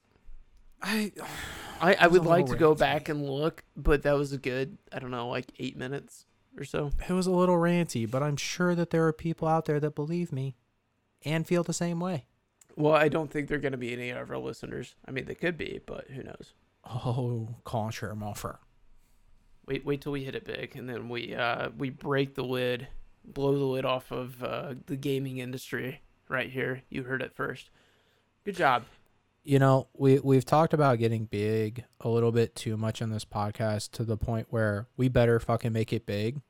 I 0.82 1.12
I, 1.82 1.96
I 1.98 2.08
would 2.08 2.26
like 2.26 2.46
to 2.48 2.52
little 2.52 2.74
go 2.74 2.76
back 2.76 3.08
and 3.08 3.26
look, 3.30 3.64
but 3.78 4.04
that 4.04 4.14
was 4.18 4.34
a 4.34 4.38
good 4.38 4.78
I 4.92 5.00
don't 5.00 5.12
know 5.12 5.30
like 5.30 5.48
eight 5.60 5.78
minutes 5.78 6.26
or 6.58 6.66
so. 6.66 6.92
it 7.08 7.14
was 7.14 7.26
a 7.28 7.32
little 7.32 7.56
ranty, 7.56 8.10
but 8.10 8.22
I'm 8.22 8.36
sure 8.36 8.76
that 8.76 8.90
there 8.90 9.06
are 9.06 9.14
people 9.14 9.48
out 9.48 9.66
there 9.66 9.80
that 9.80 9.96
believe 9.96 10.34
me 10.34 10.58
and 11.24 11.48
feel 11.48 11.64
the 11.64 11.74
same 11.74 12.00
way. 12.02 12.26
Well, 12.76 12.94
I 12.94 13.08
don't 13.08 13.30
think 13.32 13.48
they're 13.48 13.60
going 13.60 13.74
to 13.74 13.78
be 13.78 13.94
any 13.94 14.10
of 14.10 14.30
our 14.30 14.38
listeners. 14.38 14.96
I 15.06 15.12
mean, 15.12 15.26
they 15.26 15.36
could 15.36 15.58
be, 15.58 15.80
but 15.86 16.08
who 16.10 16.24
knows? 16.24 16.54
Oh, 16.86 17.56
contraire, 17.66 18.16
mon 18.16 18.34
frère. 18.34 18.60
Wait, 19.70 19.86
wait 19.86 20.02
till 20.02 20.12
we 20.12 20.24
hit 20.24 20.34
it 20.34 20.46
big, 20.46 20.76
and 20.76 20.90
then 20.90 21.10
we 21.10 21.36
uh, 21.36 21.70
we 21.78 21.92
break 21.92 22.34
the 22.34 22.44
lid, 22.44 22.88
blow 23.24 23.56
the 23.56 23.64
lid 23.64 23.86
off 23.86 24.12
of 24.12 24.44
uh, 24.44 24.74
the 24.88 24.96
gaming 24.96 25.38
industry 25.38 26.02
right 26.28 26.50
here. 26.50 26.82
You 26.90 27.04
heard 27.04 27.22
it 27.22 27.36
first. 27.36 27.70
Good 28.44 28.56
job. 28.56 28.86
You 29.44 29.60
know, 29.60 29.88
we 29.96 30.18
we've 30.22 30.44
talked 30.44 30.74
about 30.74 30.98
getting 30.98 31.26
big 31.26 31.84
a 32.02 32.10
little 32.10 32.32
bit 32.32 32.56
too 32.56 32.78
much 32.78 33.00
on 33.00 33.12
this 33.12 33.26
podcast 33.26 33.92
to 33.92 34.04
the 34.04 34.18
point 34.18 34.48
where 34.50 34.88
we 34.98 35.08
better 35.08 35.40
fucking 35.40 35.72
make 35.72 35.94
it 35.94 36.08
big. 36.08 36.42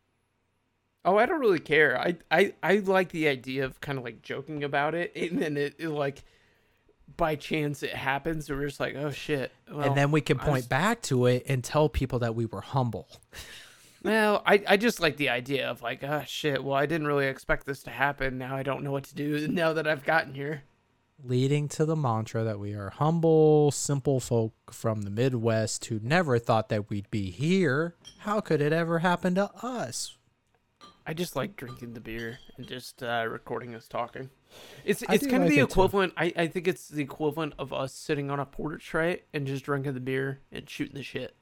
Oh, 1.04 1.18
I 1.18 1.26
don't 1.26 1.42
really 1.42 1.60
care. 1.60 2.00
I 2.00 2.16
I, 2.32 2.54
I 2.64 2.78
like 2.78 3.10
the 3.10 3.28
idea 3.28 3.66
of 3.66 3.82
kind 3.82 3.98
of 3.98 4.06
like 4.06 4.22
joking 4.22 4.64
about 4.64 4.96
it, 4.96 5.14
and 5.14 5.42
then 5.42 5.58
it, 5.58 5.76
it 5.78 5.90
like 5.90 6.24
by 7.18 7.36
chance 7.36 7.84
it 7.84 7.92
happens, 7.94 8.50
and 8.50 8.58
we're 8.60 8.68
just 8.68 8.80
like, 8.80 8.96
oh 8.96 9.12
shit. 9.12 9.52
Well, 9.72 9.82
and 9.82 9.96
then 9.98 10.12
we 10.12 10.22
can 10.22 10.38
point 10.38 10.52
was- 10.54 10.68
back 10.68 11.02
to 11.04 11.26
it 11.26 11.46
and 11.48 11.64
tell 11.64 11.90
people 11.90 12.20
that 12.20 12.36
we 12.36 12.46
were 12.46 12.62
humble. 12.62 13.08
Well, 14.02 14.44
I, 14.46 14.64
I 14.66 14.78
just 14.78 15.02
like 15.02 15.18
the 15.18 15.28
idea 15.28 15.70
of 15.70 15.82
like, 15.82 16.06
oh 16.06 16.24
shit, 16.26 16.64
well, 16.64 16.76
I 16.76 16.86
didn't 16.86 17.08
really 17.08 17.28
expect 17.28 17.66
this 17.66 17.84
to 17.84 17.90
happen. 17.90 18.38
Now 18.38 18.56
I 18.56 18.64
don't 18.64 18.82
know 18.82 18.94
what 18.94 19.04
to 19.04 19.14
do 19.14 19.46
now 19.52 19.74
that 19.74 19.88
I've 19.90 20.06
gotten 20.06 20.34
here. 20.34 20.64
leading 21.22 21.68
to 21.68 21.84
the 21.84 21.98
mantra 21.98 22.46
that 22.46 22.60
we 22.60 22.74
are 22.74 22.92
humble, 22.92 23.72
simple 23.72 24.22
folk 24.22 24.54
from 24.72 25.02
the 25.02 25.10
Midwest 25.10 25.84
who 25.86 26.00
never 26.02 26.40
thought 26.40 26.70
that 26.70 26.90
we'd 26.90 27.12
be 27.12 27.30
here. 27.30 27.96
How 28.20 28.40
could 28.40 28.62
it 28.62 28.72
ever 28.72 29.00
happen 29.00 29.36
to 29.36 29.52
us? 29.62 30.16
I 31.10 31.14
just 31.14 31.36
like 31.36 31.56
drinking 31.56 31.96
the 31.96 32.00
beer 32.00 32.38
and 32.56 32.68
just 32.68 33.02
uh, 33.02 33.26
recording 33.28 33.74
us 33.74 33.88
talking. 33.88 34.30
It's 34.86 35.02
I 35.10 35.16
it's 35.16 35.26
kind 35.26 35.38
of 35.38 35.50
like 35.50 35.56
the 35.56 35.62
equivalent. 35.62 36.14
I, 36.16 36.32
I 36.38 36.46
think 36.46 36.68
it's 36.68 36.88
the 36.88 37.02
equivalent 37.02 37.56
of 37.58 37.74
us 37.74 37.94
sitting 37.96 38.30
on 38.30 38.40
a 38.40 38.46
porch 38.46 38.94
right 38.94 39.24
and 39.34 39.48
just 39.48 39.66
drinking 39.66 39.96
the 39.96 40.02
beer 40.02 40.42
and 40.52 40.70
shooting 40.70 40.94
the 40.94 41.02
shit. 41.02 41.36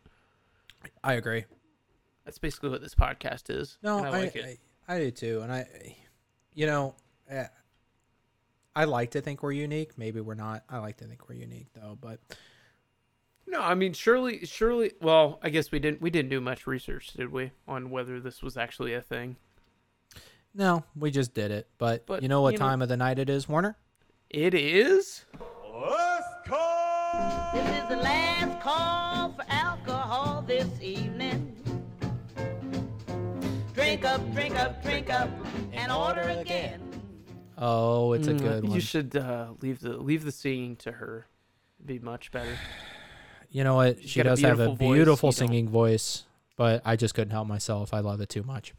I 1.04 1.16
agree. 1.16 1.44
That's 2.24 2.38
basically 2.38 2.70
what 2.70 2.80
this 2.80 2.96
podcast 2.96 3.50
is. 3.50 3.78
No, 3.84 3.98
I 3.98 4.08
I, 4.08 4.10
like 4.12 4.36
it. 4.38 4.58
I 4.88 5.00
do 5.00 5.12
too, 5.12 5.42
and 5.42 5.52
I, 5.52 5.98
you 6.54 6.66
know, 6.66 6.96
eh, 7.30 7.48
I 8.74 8.86
like 8.86 9.12
to 9.12 9.22
think 9.22 9.44
we're 9.44 9.52
unique. 9.52 9.98
Maybe 9.98 10.22
we're 10.22 10.36
not. 10.36 10.64
I 10.70 10.78
like 10.78 10.96
to 10.98 11.04
think 11.04 11.28
we're 11.28 11.36
unique 11.36 11.68
though, 11.74 11.98
but 12.00 12.22
No, 13.46 13.60
I 13.60 13.74
mean 13.74 13.92
surely, 13.92 14.46
surely. 14.46 14.94
Well, 15.02 15.40
I 15.44 15.50
guess 15.50 15.74
we 15.74 15.80
didn't. 15.80 16.02
We 16.02 16.10
didn't 16.10 16.30
do 16.30 16.40
much 16.40 16.68
research, 16.68 17.12
did 17.12 17.34
we, 17.34 17.52
on 17.68 17.90
whether 17.90 18.22
this 18.22 18.42
was 18.42 18.56
actually 18.56 18.94
a 18.94 19.02
thing? 19.02 19.36
No, 20.54 20.84
we 20.96 21.12
just 21.12 21.34
did 21.34 21.52
it. 21.52 21.68
But, 21.78 22.06
But, 22.06 22.22
you 22.24 22.28
know 22.30 22.42
what 22.42 22.54
you 22.54 22.60
know- 22.60 22.66
time 22.66 22.82
of 22.82 22.90
the 22.90 22.98
night 22.98 23.20
it 23.20 23.30
is, 23.30 23.48
Warner? 23.48 23.78
It 24.30 24.54
is. 24.54 25.24
Last 25.74 26.46
call! 26.46 27.52
This 27.54 27.84
is 27.84 27.90
the 27.90 27.96
last 27.98 28.60
call 28.62 29.32
for 29.34 29.46
alcohol 29.50 30.44
this 30.48 30.68
evening. 30.82 31.54
Drink 33.74 34.04
up, 34.06 34.34
drink 34.34 34.56
up, 34.60 34.82
drink 34.84 35.10
up, 35.10 35.30
and 35.72 35.92
order 35.92 36.22
again. 36.22 36.82
Oh, 37.58 38.14
it's 38.14 38.28
a 38.28 38.34
Mm, 38.34 38.40
good 38.40 38.64
one. 38.66 38.74
You 38.74 38.82
should 38.82 39.16
uh, 39.16 39.54
leave 39.62 39.80
the 39.80 39.98
leave 39.98 40.24
the 40.26 40.32
singing 40.32 40.76
to 40.78 40.92
her. 40.92 41.28
It'd 41.80 41.88
be 41.88 42.00
much 42.00 42.32
better. 42.32 42.56
You 43.50 43.64
know 43.64 43.76
what? 43.76 44.02
She's 44.02 44.10
She 44.10 44.20
got 44.20 44.28
a 44.28 44.30
does 44.32 44.42
have 44.42 44.60
a 44.60 44.66
beautiful 44.66 44.76
voice, 44.76 44.96
beautiful 44.96 45.28
you 45.30 45.32
don't. 45.32 45.38
singing 45.48 45.70
voice, 45.70 46.24
but 46.58 46.82
I 46.84 46.98
just 46.98 47.14
couldn't 47.14 47.32
help 47.32 47.48
myself. 47.48 47.94
I 47.94 48.00
love 48.00 48.20
it 48.20 48.28
too 48.28 48.44
much. 48.44 48.74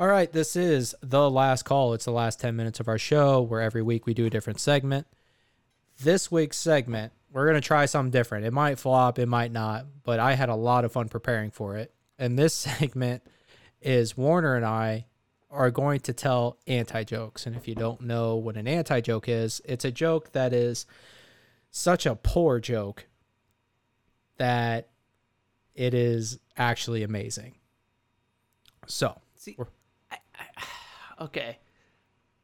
All 0.00 0.08
right, 0.08 0.32
this 0.32 0.56
is 0.56 0.96
the 1.02 1.30
last 1.30 1.62
call. 1.62 1.92
It's 1.92 2.06
the 2.06 2.10
last 2.10 2.40
10 2.40 2.56
minutes 2.56 2.80
of 2.80 2.88
our 2.88 2.98
show 2.98 3.40
where 3.42 3.60
every 3.60 3.82
week 3.82 4.06
we 4.06 4.14
do 4.14 4.26
a 4.26 4.30
different 4.30 4.58
segment. 4.58 5.06
This 6.02 6.32
week's 6.32 6.56
segment, 6.56 7.12
we're 7.30 7.44
going 7.44 7.60
to 7.60 7.66
try 7.66 7.84
something 7.84 8.10
different. 8.10 8.46
It 8.46 8.52
might 8.52 8.78
flop, 8.78 9.18
it 9.18 9.26
might 9.26 9.52
not, 9.52 9.84
but 10.02 10.18
I 10.18 10.32
had 10.32 10.48
a 10.48 10.56
lot 10.56 10.84
of 10.84 10.92
fun 10.92 11.10
preparing 11.10 11.50
for 11.50 11.76
it. 11.76 11.92
And 12.18 12.38
this 12.38 12.54
segment 12.80 13.22
is 13.82 14.16
Warner 14.16 14.56
and 14.56 14.64
I 14.64 15.04
are 15.50 15.70
going 15.70 16.00
to 16.00 16.12
tell 16.12 16.56
anti 16.66 17.04
jokes. 17.04 17.44
And 17.44 17.54
if 17.54 17.68
you 17.68 17.74
don't 17.74 18.00
know 18.00 18.36
what 18.36 18.56
an 18.56 18.66
anti 18.66 19.00
joke 19.00 19.28
is, 19.28 19.60
it's 19.66 19.84
a 19.84 19.90
joke 19.90 20.32
that 20.32 20.54
is 20.54 20.86
such 21.70 22.06
a 22.06 22.14
poor 22.14 22.60
joke 22.60 23.06
that 24.38 24.88
it 25.74 25.94
is 25.94 26.38
actually 26.56 27.02
amazing. 27.02 27.54
So, 28.86 29.20
See, 29.36 29.56
I, 30.10 30.16
I, 30.34 30.64
okay. 31.24 31.58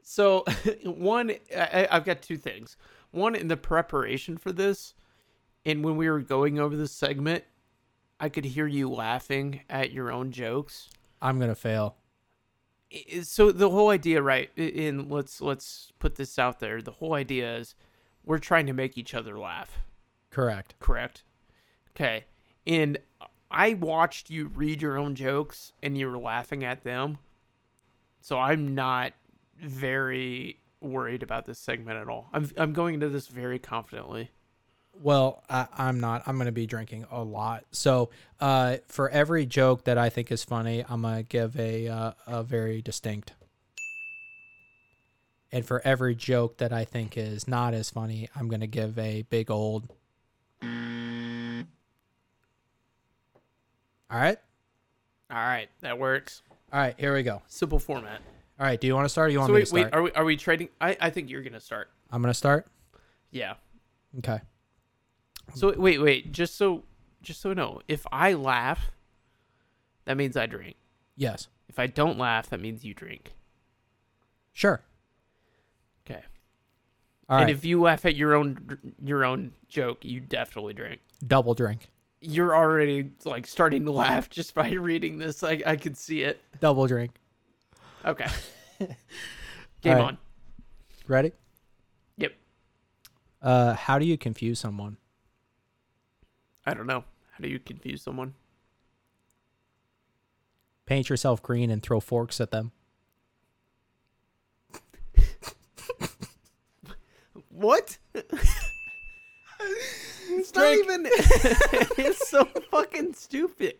So 0.02 0.44
one, 0.84 1.32
I, 1.56 1.88
I've 1.90 2.04
got 2.04 2.22
two 2.22 2.36
things. 2.36 2.76
One, 3.10 3.34
in 3.34 3.48
the 3.48 3.56
preparation 3.56 4.36
for 4.36 4.52
this, 4.52 4.94
and 5.64 5.82
when 5.84 5.96
we 5.96 6.08
were 6.08 6.20
going 6.20 6.58
over 6.58 6.76
this 6.76 6.92
segment, 6.92 7.44
I 8.20 8.28
could 8.28 8.44
hear 8.44 8.66
you 8.66 8.88
laughing 8.88 9.60
at 9.68 9.92
your 9.92 10.10
own 10.10 10.30
jokes. 10.30 10.88
I'm 11.20 11.38
going 11.38 11.50
to 11.50 11.56
fail. 11.56 11.96
So 13.22 13.50
the 13.50 13.70
whole 13.70 13.90
idea, 13.90 14.22
right? 14.22 14.50
In 14.56 15.08
let's 15.08 15.40
let's 15.40 15.92
put 15.98 16.14
this 16.14 16.38
out 16.38 16.60
there. 16.60 16.80
The 16.80 16.92
whole 16.92 17.14
idea 17.14 17.56
is 17.56 17.74
we're 18.24 18.38
trying 18.38 18.66
to 18.66 18.72
make 18.72 18.96
each 18.96 19.12
other 19.12 19.36
laugh. 19.38 19.80
Correct. 20.30 20.74
Correct. 20.78 21.24
Okay. 21.90 22.26
And 22.66 22.98
I 23.56 23.72
watched 23.72 24.28
you 24.28 24.48
read 24.48 24.82
your 24.82 24.98
own 24.98 25.14
jokes 25.14 25.72
and 25.82 25.96
you 25.96 26.10
were 26.10 26.18
laughing 26.18 26.62
at 26.62 26.84
them. 26.84 27.16
So 28.20 28.38
I'm 28.38 28.74
not 28.74 29.14
very 29.58 30.58
worried 30.82 31.22
about 31.22 31.46
this 31.46 31.58
segment 31.58 31.98
at 31.98 32.06
all. 32.06 32.28
I'm 32.34 32.50
I'm 32.58 32.74
going 32.74 32.92
into 32.94 33.08
this 33.08 33.28
very 33.28 33.58
confidently. 33.58 34.30
Well, 34.92 35.42
I, 35.48 35.68
I'm 35.76 36.00
not. 36.00 36.22
I'm 36.26 36.36
going 36.36 36.46
to 36.46 36.52
be 36.52 36.66
drinking 36.66 37.06
a 37.10 37.22
lot. 37.22 37.64
So, 37.70 38.10
uh, 38.40 38.76
for 38.88 39.08
every 39.08 39.46
joke 39.46 39.84
that 39.84 39.96
I 39.96 40.10
think 40.10 40.30
is 40.30 40.44
funny, 40.44 40.84
I'm 40.86 41.00
going 41.00 41.16
to 41.16 41.22
give 41.22 41.58
a 41.58 41.88
uh, 41.88 42.12
a 42.26 42.42
very 42.42 42.82
distinct. 42.82 43.32
And 45.50 45.64
for 45.64 45.80
every 45.82 46.14
joke 46.14 46.58
that 46.58 46.74
I 46.74 46.84
think 46.84 47.16
is 47.16 47.48
not 47.48 47.72
as 47.72 47.88
funny, 47.88 48.28
I'm 48.36 48.48
going 48.48 48.60
to 48.60 48.66
give 48.66 48.98
a 48.98 49.22
big 49.22 49.50
old. 49.50 49.88
All 54.10 54.18
right. 54.18 54.38
All 55.30 55.36
right, 55.36 55.68
that 55.80 55.98
works. 55.98 56.42
All 56.72 56.80
right. 56.80 56.94
Here 56.98 57.14
we 57.14 57.22
go. 57.22 57.42
Simple 57.48 57.78
format. 57.78 58.20
All 58.58 58.66
right. 58.66 58.80
Do 58.80 58.86
you 58.86 58.94
want 58.94 59.04
to 59.06 59.08
start? 59.08 59.28
Or 59.28 59.32
you 59.32 59.40
want 59.40 59.48
So 59.48 59.54
me 59.54 59.60
wait, 59.60 59.66
to 59.66 59.74
wait, 59.74 59.88
are 59.92 60.02
we 60.02 60.12
are 60.12 60.24
we 60.24 60.36
trading? 60.36 60.68
I 60.80 60.96
I 61.00 61.10
think 61.10 61.30
you're 61.30 61.42
gonna 61.42 61.60
start. 61.60 61.90
I'm 62.10 62.22
going 62.22 62.30
to 62.30 62.34
start. 62.34 62.66
Yeah. 63.30 63.54
Okay. 64.18 64.40
So 65.54 65.74
wait, 65.76 66.00
wait, 66.00 66.32
just 66.32 66.56
so 66.56 66.84
just 67.22 67.40
so 67.40 67.52
know, 67.52 67.80
if 67.88 68.06
I 68.12 68.34
laugh, 68.34 68.92
that 70.04 70.16
means 70.16 70.36
I 70.36 70.46
drink. 70.46 70.76
Yes. 71.16 71.48
If 71.68 71.78
I 71.78 71.86
don't 71.86 72.18
laugh, 72.18 72.50
that 72.50 72.60
means 72.60 72.84
you 72.84 72.94
drink. 72.94 73.34
Sure. 74.52 74.82
Okay. 76.08 76.22
All 77.28 77.38
and 77.38 77.46
right. 77.46 77.54
if 77.54 77.64
you 77.64 77.80
laugh 77.80 78.06
at 78.06 78.16
your 78.16 78.34
own 78.34 78.78
your 79.02 79.24
own 79.24 79.52
joke, 79.68 80.04
you 80.04 80.20
definitely 80.20 80.74
drink. 80.74 81.00
Double 81.26 81.54
drink. 81.54 81.90
You're 82.20 82.54
already 82.56 83.10
like 83.24 83.46
starting 83.46 83.84
to 83.84 83.92
laugh 83.92 84.30
just 84.30 84.54
by 84.54 84.70
reading 84.72 85.18
this. 85.18 85.42
I 85.42 85.62
I 85.66 85.76
could 85.76 85.96
see 85.96 86.22
it. 86.22 86.40
Double 86.60 86.86
drink. 86.86 87.12
Okay. 88.04 88.28
Game 88.78 88.88
right. 89.84 90.00
on. 90.00 90.18
Ready? 91.06 91.32
Yep. 92.16 92.32
Uh, 93.42 93.74
how 93.74 93.98
do 93.98 94.06
you 94.06 94.16
confuse 94.16 94.58
someone? 94.58 94.96
I 96.64 96.74
don't 96.74 96.86
know. 96.86 97.04
How 97.32 97.42
do 97.42 97.48
you 97.48 97.58
confuse 97.58 98.02
someone? 98.02 98.34
Paint 100.86 101.08
yourself 101.08 101.42
green 101.42 101.70
and 101.70 101.82
throw 101.82 102.00
forks 102.00 102.40
at 102.40 102.50
them. 102.50 102.72
What? 107.56 107.96
it's 110.28 110.54
not 110.54 110.74
even. 110.74 111.06
it's 111.10 112.28
so 112.28 112.44
fucking 112.70 113.14
stupid. 113.14 113.74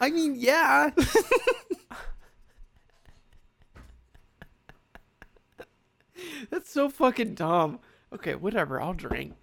I 0.00 0.10
mean, 0.10 0.34
yeah. 0.36 0.90
That's 6.50 6.70
so 6.70 6.88
fucking 6.88 7.34
dumb. 7.34 7.78
Okay, 8.12 8.34
whatever. 8.34 8.80
I'll 8.80 8.94
drink. 8.94 9.34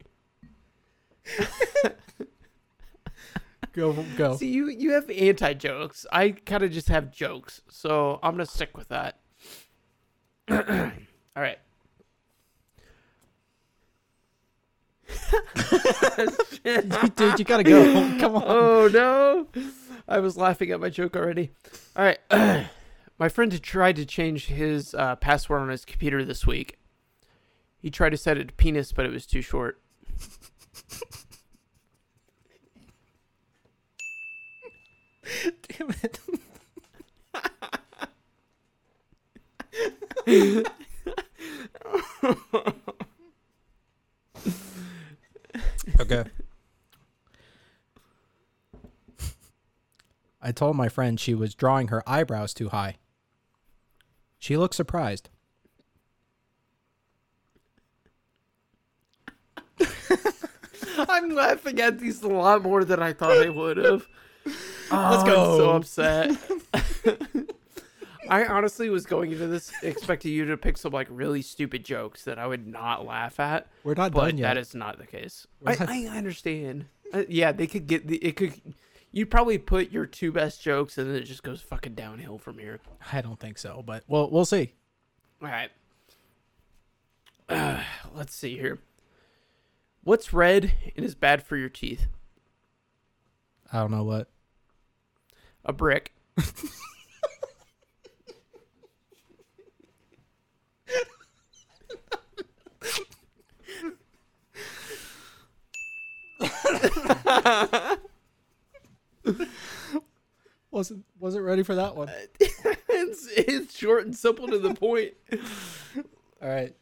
Go 3.73 3.93
go. 4.17 4.35
See, 4.35 4.47
you 4.49 4.67
you 4.69 4.91
have 4.91 5.09
anti 5.09 5.53
jokes. 5.53 6.05
I 6.11 6.31
kind 6.31 6.63
of 6.63 6.71
just 6.71 6.89
have 6.89 7.11
jokes, 7.11 7.61
so 7.69 8.19
I'm 8.23 8.33
gonna 8.33 8.45
stick 8.45 8.75
with 8.77 8.89
that. 8.89 9.19
All 10.49 10.57
right. 11.35 11.59
Dude, 17.15 17.39
you 17.39 17.45
gotta 17.45 17.63
go. 17.63 17.83
Come 18.19 18.35
on. 18.35 18.43
Oh 18.45 18.89
no! 18.91 19.47
I 20.07 20.19
was 20.19 20.37
laughing 20.37 20.71
at 20.71 20.79
my 20.79 20.89
joke 20.89 21.15
already. 21.15 21.51
All 21.95 22.03
right. 22.03 22.19
my 23.19 23.29
friend 23.29 23.51
had 23.51 23.63
tried 23.63 23.95
to 23.97 24.05
change 24.05 24.47
his 24.47 24.93
uh, 24.93 25.15
password 25.15 25.61
on 25.61 25.69
his 25.69 25.85
computer 25.85 26.23
this 26.23 26.45
week. 26.45 26.77
He 27.77 27.89
tried 27.89 28.09
to 28.09 28.17
set 28.17 28.37
it 28.37 28.49
to 28.49 28.53
penis, 28.53 28.91
but 28.91 29.05
it 29.05 29.11
was 29.11 29.25
too 29.25 29.41
short. 29.41 29.81
Damn 35.77 35.93
it. 36.03 36.19
okay. 46.11 46.29
I 50.41 50.51
told 50.51 50.75
my 50.75 50.89
friend 50.89 51.19
she 51.19 51.33
was 51.33 51.53
drawing 51.53 51.89
her 51.89 52.01
eyebrows 52.07 52.53
too 52.53 52.69
high. 52.69 52.95
She 54.37 54.55
looked 54.57 54.75
surprised. 54.75 55.29
I'm 60.97 61.29
laughing 61.29 61.79
at 61.79 61.99
these 61.99 62.21
a 62.23 62.27
lot 62.27 62.63
more 62.63 62.83
than 62.83 63.01
I 63.01 63.13
thought 63.13 63.37
I 63.37 63.49
would 63.49 63.77
have. 63.77 64.07
Let's 64.91 65.23
go. 65.23 65.35
Oh, 65.35 65.75
I'm 65.75 65.83
so 65.83 66.33
upset. 66.33 67.55
I 68.29 68.45
honestly 68.45 68.89
was 68.89 69.05
going 69.05 69.31
into 69.31 69.47
this 69.47 69.71
expecting 69.83 70.31
you 70.31 70.45
to 70.45 70.57
pick 70.57 70.77
some 70.77 70.93
like 70.93 71.07
really 71.09 71.41
stupid 71.41 71.83
jokes 71.83 72.23
that 72.25 72.37
I 72.39 72.47
would 72.47 72.67
not 72.67 73.05
laugh 73.05 73.39
at. 73.39 73.67
We're 73.83 73.95
not 73.95 74.11
but 74.11 74.25
done 74.29 74.37
yet. 74.37 74.53
that 74.53 74.57
is 74.59 74.75
not 74.75 74.97
the 74.99 75.07
case. 75.07 75.47
I, 75.65 75.71
not- 75.75 75.89
I 75.89 76.05
understand. 76.07 76.85
Uh, 77.13 77.23
yeah, 77.27 77.51
they 77.51 77.67
could 77.67 77.87
get 77.87 78.07
the 78.07 78.17
it 78.17 78.35
could. 78.35 78.53
You'd 79.11 79.31
probably 79.31 79.57
put 79.57 79.91
your 79.91 80.05
two 80.05 80.31
best 80.31 80.61
jokes, 80.61 80.97
and 80.97 81.09
then 81.09 81.15
it 81.15 81.23
just 81.25 81.41
goes 81.41 81.61
fucking 81.61 81.95
downhill 81.95 82.37
from 82.37 82.59
here. 82.59 82.79
I 83.11 83.21
don't 83.21 83.39
think 83.39 83.57
so, 83.57 83.83
but 83.85 84.03
well, 84.07 84.29
we'll 84.29 84.45
see. 84.45 84.73
All 85.41 85.47
right. 85.47 85.71
Uh, 87.47 87.81
let's 88.13 88.35
see 88.35 88.57
here. 88.57 88.77
What's 90.03 90.31
red 90.33 90.73
and 90.95 91.03
is 91.03 91.15
bad 91.15 91.41
for 91.43 91.57
your 91.57 91.69
teeth? 91.69 92.05
I 93.73 93.79
don't 93.79 93.91
know 93.91 94.03
what. 94.03 94.29
A 95.65 95.73
brick. 95.73 96.13
wasn't 110.71 111.05
wasn't 111.19 111.43
ready 111.43 111.63
for 111.63 111.75
that 111.75 111.95
one. 111.95 112.09
it's, 112.39 113.27
it's 113.35 113.77
short 113.77 114.05
and 114.05 114.15
simple 114.15 114.47
to 114.47 114.59
the 114.59 114.73
point. 114.73 115.13
All 116.41 116.49
right. 116.49 116.75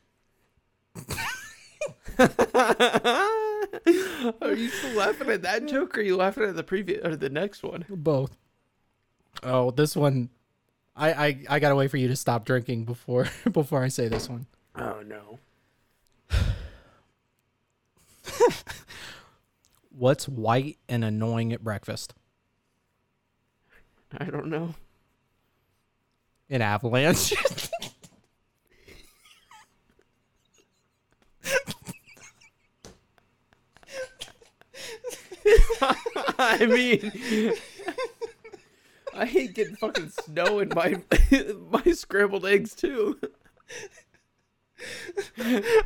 Are 4.41 4.53
you 4.53 4.69
still 4.69 4.97
laughing 4.97 5.30
at 5.30 5.43
that 5.43 5.67
joke, 5.67 5.97
or 5.97 6.01
are 6.01 6.03
you 6.03 6.15
laughing 6.15 6.43
at 6.43 6.55
the 6.55 6.63
previous 6.63 7.05
or 7.05 7.15
the 7.15 7.30
next 7.30 7.63
one? 7.63 7.86
Both. 7.89 8.36
Oh, 9.43 9.71
this 9.71 9.95
one 9.95 10.30
I 10.97 11.11
I, 11.11 11.39
I 11.49 11.59
gotta 11.59 11.75
wait 11.75 11.91
for 11.91 11.97
you 11.97 12.07
to 12.07 12.15
stop 12.15 12.45
drinking 12.45 12.86
before 12.86 13.28
before 13.51 13.84
I 13.84 13.89
say 13.89 14.07
this 14.07 14.30
one. 14.30 14.47
Oh 14.75 15.01
no. 15.05 15.39
What's 19.98 20.28
white 20.28 20.78
and 20.88 21.04
annoying 21.04 21.52
at 21.54 21.64
breakfast? 21.64 22.14
I 24.16 24.26
don't 24.26 24.48
know. 24.48 24.76
An 26.50 26.62
avalanche. 26.62 27.34
I 36.39 36.66
mean, 36.66 37.12
I 39.16 39.26
hate 39.26 39.56
getting 39.56 39.76
fucking 39.76 40.10
snow 40.10 40.60
in 40.60 40.70
my 40.76 41.02
my 41.72 41.91
scrambled 41.91 42.45
eggs 42.45 42.76
too. 42.76 43.20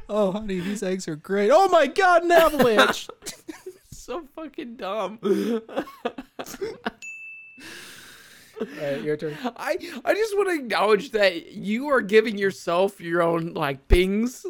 oh, 0.09 0.33
honey, 0.33 0.59
these 0.59 0.83
eggs 0.83 1.07
are 1.07 1.15
great. 1.15 1.49
Oh 1.53 1.69
my 1.69 1.87
god, 1.87 2.23
an 2.23 2.31
avalanche. 2.31 3.07
So 4.01 4.23
fucking 4.35 4.77
dumb. 4.77 5.19
All 5.21 5.61
right, 8.81 9.01
your 9.03 9.15
turn. 9.15 9.37
I 9.43 9.77
I 10.03 10.15
just 10.15 10.35
want 10.35 10.49
to 10.49 10.55
acknowledge 10.55 11.11
that 11.11 11.51
you 11.51 11.87
are 11.89 12.01
giving 12.01 12.35
yourself 12.35 12.99
your 12.99 13.21
own 13.21 13.53
like 13.53 13.85
things. 13.85 14.43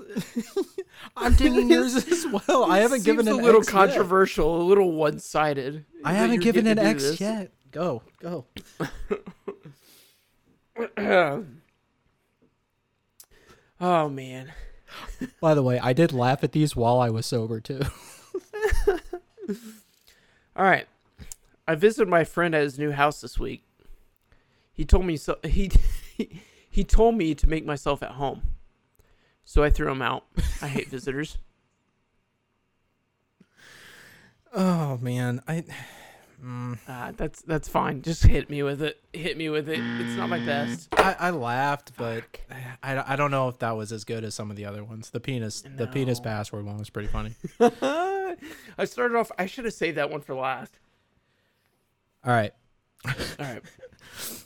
I'm 1.18 1.36
taking 1.36 1.70
yours 1.72 1.98
as 1.98 2.26
well. 2.28 2.72
I 2.72 2.78
haven't 2.80 3.04
given 3.04 3.28
an 3.28 3.34
a 3.34 3.38
little 3.38 3.60
X 3.60 3.68
yet. 3.68 3.74
controversial, 3.74 4.62
a 4.62 4.64
little 4.64 4.94
one 4.94 5.20
sided. 5.20 5.84
I 6.06 6.14
haven't 6.14 6.40
given 6.40 6.66
an 6.66 6.80
X 6.80 7.20
yet. 7.20 7.52
Go, 7.72 8.04
go. 8.22 8.46
oh 13.82 14.08
man. 14.08 14.54
By 15.42 15.54
the 15.56 15.62
way, 15.62 15.78
I 15.78 15.92
did 15.92 16.14
laugh 16.14 16.42
at 16.42 16.54
these 16.54 16.74
while 16.74 17.02
I 17.02 17.10
was 17.10 17.26
sober 17.26 17.60
too. 17.60 17.82
All 20.56 20.66
right. 20.66 20.88
I 21.68 21.76
visited 21.76 22.10
my 22.10 22.24
friend 22.24 22.54
at 22.54 22.64
his 22.64 22.78
new 22.80 22.92
house 22.92 23.22
this 23.22 23.40
week. 23.40 23.64
He 24.74 24.86
told 24.86 25.06
me 25.06 25.18
so 25.18 25.38
he 25.44 25.72
he 26.70 26.84
told 26.84 27.16
me 27.16 27.36
to 27.36 27.48
make 27.48 27.66
myself 27.66 28.02
at 28.04 28.12
home. 28.12 28.42
So 29.46 29.64
I 29.64 29.70
threw 29.70 29.92
him 29.92 30.02
out. 30.02 30.26
I 30.62 30.68
hate 30.68 30.90
visitors. 30.90 31.38
Oh 34.54 34.98
man, 34.98 35.42
I 35.48 35.64
Uh, 36.44 37.12
that's 37.16 37.42
that's 37.44 37.68
fine. 37.68 38.02
Just 38.02 38.24
hit 38.24 38.50
me 38.50 38.64
with 38.64 38.82
it. 38.82 39.00
Hit 39.14 39.38
me 39.38 39.50
with 39.50 39.70
it. 39.70 39.80
It's 39.80 40.18
not 40.18 40.28
my 40.30 40.40
best. 40.40 40.90
I, 40.94 41.16
I 41.20 41.30
laughed, 41.30 41.92
but 41.98 42.24
I, 42.82 43.04
I 43.14 43.16
don't 43.16 43.30
know 43.30 43.48
if 43.48 43.60
that 43.60 43.78
was 43.78 43.92
as 43.92 44.04
good 44.06 44.24
as 44.24 44.34
some 44.34 44.50
of 44.50 44.58
the 44.58 44.66
other 44.66 44.84
ones. 44.84 45.12
The 45.12 45.20
penis 45.20 45.64
the 45.78 45.86
penis 45.86 46.20
password 46.20 46.66
one 46.66 46.78
was 46.80 46.90
pretty 46.90 47.10
funny. 47.10 47.36
I 47.60 48.86
started 48.86 49.16
off. 49.18 49.32
I 49.38 49.46
should 49.46 49.66
have 49.66 49.74
saved 49.76 49.98
that 49.98 50.10
one 50.10 50.22
for 50.22 50.34
last. 50.34 50.80
All 52.24 52.34
right, 52.34 52.54
All 53.06 53.14
right. 53.40 53.62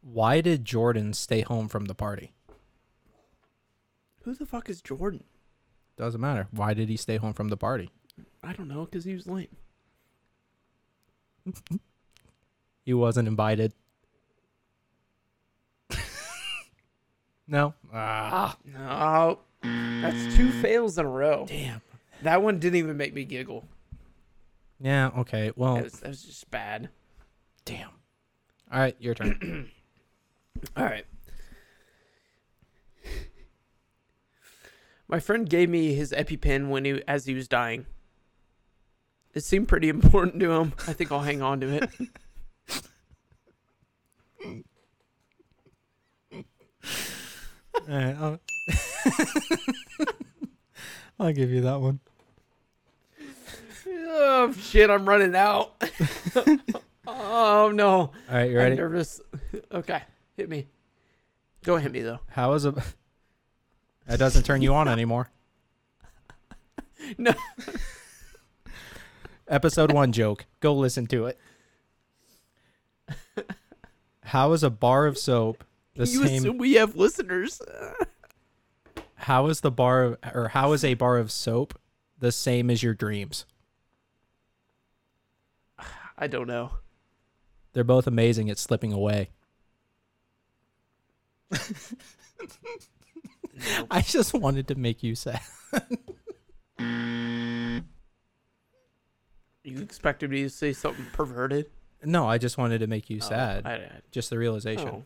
why 0.00 0.40
did 0.40 0.64
Jordan 0.64 1.12
stay 1.12 1.42
home 1.42 1.68
from 1.68 1.84
the 1.84 1.94
party? 1.94 2.32
Who 4.22 4.34
the 4.34 4.46
fuck 4.46 4.68
is 4.68 4.80
Jordan? 4.80 5.24
Doesn't 5.96 6.20
matter. 6.20 6.48
Why 6.50 6.74
did 6.74 6.88
he 6.88 6.96
stay 6.96 7.16
home 7.16 7.32
from 7.32 7.48
the 7.48 7.56
party? 7.56 7.90
I 8.42 8.52
don't 8.52 8.68
know 8.68 8.84
because 8.84 9.04
he 9.04 9.14
was 9.14 9.26
lame. 9.26 9.48
He 12.84 12.94
wasn't 12.94 13.28
invited. 13.28 13.72
no. 17.46 17.74
Ah, 17.92 18.56
No, 18.64 19.38
that's 19.62 20.36
two 20.36 20.50
fails 20.62 20.98
in 20.98 21.06
a 21.06 21.08
row. 21.08 21.46
damn. 21.48 21.80
That 22.22 22.42
one 22.42 22.58
didn't 22.58 22.76
even 22.76 22.96
make 22.96 23.14
me 23.14 23.24
giggle. 23.24 23.64
Yeah. 24.80 25.10
Okay. 25.18 25.52
Well. 25.56 25.76
That 25.76 25.84
was, 25.84 25.92
that 26.00 26.08
was 26.08 26.22
just 26.22 26.50
bad. 26.50 26.88
damn. 27.64 27.90
All 28.70 28.78
right, 28.80 28.96
your 28.98 29.14
turn. 29.14 29.70
All 30.76 30.84
right. 30.84 31.04
My 35.08 35.20
friend 35.20 35.48
gave 35.48 35.70
me 35.70 35.94
his 35.94 36.12
EpiPen 36.12 36.68
when 36.68 36.84
he 36.84 37.02
as 37.08 37.24
he 37.24 37.32
was 37.34 37.48
dying. 37.48 37.86
It 39.38 39.44
seemed 39.44 39.68
pretty 39.68 39.88
important 39.88 40.40
to 40.40 40.50
him. 40.50 40.72
I 40.88 40.92
think 40.92 41.12
I'll 41.12 41.20
hang 41.20 41.42
on 41.42 41.60
to 41.60 41.68
it. 41.76 41.88
All 47.88 47.94
right, 47.94 48.16
I'll, 48.18 48.40
I'll 51.20 51.32
give 51.32 51.50
you 51.50 51.60
that 51.60 51.80
one. 51.80 52.00
oh 53.86 54.52
shit! 54.54 54.90
I'm 54.90 55.08
running 55.08 55.36
out. 55.36 55.84
oh 57.06 57.70
no! 57.72 57.96
All 57.96 58.12
right, 58.28 58.50
you 58.50 58.58
I'm 58.58 58.64
ready? 58.64 58.74
nervous. 58.74 59.20
Okay, 59.70 60.02
hit 60.36 60.48
me. 60.48 60.66
Don't 61.62 61.80
hit 61.80 61.92
me 61.92 62.00
though. 62.00 62.18
How 62.30 62.54
is 62.54 62.64
it? 62.64 62.74
that 64.08 64.18
doesn't 64.18 64.42
turn 64.42 64.62
you 64.62 64.74
on 64.74 64.88
anymore? 64.88 65.30
No. 67.16 67.32
Episode 69.48 69.92
one 69.92 70.12
joke. 70.12 70.46
Go 70.60 70.74
listen 70.74 71.06
to 71.08 71.26
it. 71.26 71.38
How 74.22 74.52
is 74.52 74.62
a 74.62 74.68
bar 74.70 75.06
of 75.06 75.16
soap 75.16 75.64
the 75.94 76.06
you 76.06 76.26
same? 76.26 76.36
assume 76.38 76.58
we 76.58 76.74
have 76.74 76.96
listeners. 76.96 77.62
How 79.14 79.46
is 79.46 79.60
the 79.62 79.70
bar 79.70 80.02
of, 80.04 80.18
or 80.34 80.48
how 80.48 80.72
is 80.72 80.84
a 80.84 80.92
bar 80.94 81.16
of 81.16 81.30
soap 81.32 81.78
the 82.18 82.30
same 82.30 82.68
as 82.70 82.82
your 82.82 82.92
dreams? 82.92 83.46
I 86.18 86.26
don't 86.26 86.46
know. 86.46 86.72
They're 87.72 87.84
both 87.84 88.06
amazing 88.06 88.50
at 88.50 88.58
slipping 88.58 88.92
away. 88.92 89.30
I 93.90 94.02
just 94.02 94.34
wanted 94.34 94.68
to 94.68 94.74
make 94.74 95.02
you 95.02 95.14
sad. 95.14 95.40
You 99.64 99.78
expected 99.80 100.30
me 100.30 100.42
to 100.42 100.50
say 100.50 100.72
something 100.72 101.06
perverted? 101.12 101.66
No, 102.04 102.28
I 102.28 102.38
just 102.38 102.56
wanted 102.58 102.78
to 102.78 102.86
make 102.86 103.10
you 103.10 103.18
Oh, 103.20 103.24
sad. 103.28 103.66
I, 103.66 103.72
I, 103.74 103.90
just 104.10 104.30
the 104.30 104.38
realization. 104.38 104.88
oh. 104.88 105.04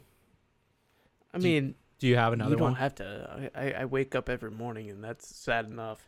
I 1.34 1.38
Do 1.38 1.48
you- 1.48 1.62
mean, 1.62 1.74
Do 1.98 2.06
you 2.06 2.16
have 2.16 2.32
another 2.32 2.50
you 2.50 2.56
don't 2.56 2.72
one? 2.72 2.74
have 2.76 2.94
to. 2.96 3.50
I, 3.54 3.72
I 3.72 3.84
wake 3.86 4.14
up 4.14 4.28
every 4.28 4.50
morning, 4.50 4.90
and 4.90 5.02
that's 5.02 5.34
sad 5.34 5.66
enough. 5.66 6.06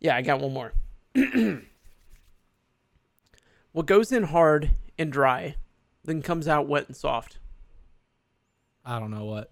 Yeah, 0.00 0.16
I 0.16 0.22
got 0.22 0.40
one 0.40 0.52
more. 0.52 0.72
what 3.72 3.86
goes 3.86 4.12
in 4.12 4.24
hard 4.24 4.70
and 4.98 5.10
dry, 5.12 5.56
then 6.04 6.22
comes 6.22 6.46
out 6.46 6.68
wet 6.68 6.86
and 6.88 6.96
soft? 6.96 7.38
I 8.84 8.98
don't 8.98 9.10
know 9.10 9.24
what. 9.24 9.50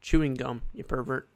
Chewing 0.00 0.34
gum, 0.34 0.62
you 0.72 0.84
pervert. 0.84 1.28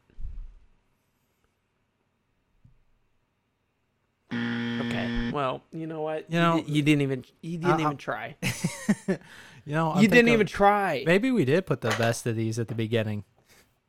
Okay. 4.32 5.21
Well, 5.32 5.62
you 5.72 5.86
know 5.86 6.02
what? 6.02 6.30
You 6.30 6.38
know, 6.40 6.60
di- 6.62 6.70
you 6.72 6.82
didn't 6.82 7.02
even 7.02 7.24
you 7.40 7.58
didn't 7.58 7.80
I- 7.80 7.80
even 7.82 7.96
try. 7.96 8.36
You 9.64 9.74
know, 9.74 9.96
you 10.00 10.08
didn't 10.08 10.30
even 10.30 10.48
try. 10.48 11.04
Maybe 11.06 11.30
we 11.30 11.44
did 11.44 11.66
put 11.66 11.82
the 11.82 11.90
best 11.90 12.26
of 12.26 12.34
these 12.34 12.58
at 12.58 12.66
the 12.66 12.74
beginning. 12.74 13.22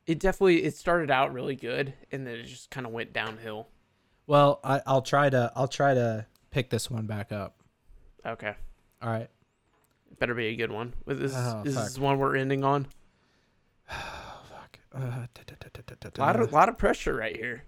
It 0.05 0.19
definitely 0.19 0.63
it 0.65 0.75
started 0.75 1.09
out 1.09 1.33
really 1.33 1.55
good, 1.55 1.95
and 2.11 2.27
then 2.27 2.35
it 2.35 2.43
just 2.43 2.69
kind 2.69 2.85
of 2.85 2.91
went 2.93 3.11
downhill. 3.11 3.69
Well, 4.27 4.59
I, 4.63 4.81
I'll 4.85 5.01
try 5.01 5.31
to. 5.31 5.51
I'll 5.55 5.67
try 5.67 5.95
to 5.95 6.27
pick 6.51 6.69
this 6.69 6.91
one 6.91 7.07
back 7.07 7.31
up. 7.31 7.55
Okay. 8.23 8.53
All 9.01 9.09
right. 9.09 9.29
Better 10.19 10.35
be 10.35 10.45
a 10.49 10.55
good 10.55 10.71
one. 10.71 10.93
This 11.07 11.31
is 11.31 11.35
Oh, 11.35 11.61
this 11.63 11.73
fuck. 11.73 11.87
is 11.87 11.99
one 11.99 12.19
we're 12.19 12.35
ending 12.35 12.63
on. 12.63 12.85
Fuck. 13.89 14.79
Uh, 14.95 15.25
A 16.19 16.45
lot 16.51 16.69
of 16.69 16.77
pressure 16.77 17.15
right 17.15 17.35
here. 17.35 17.63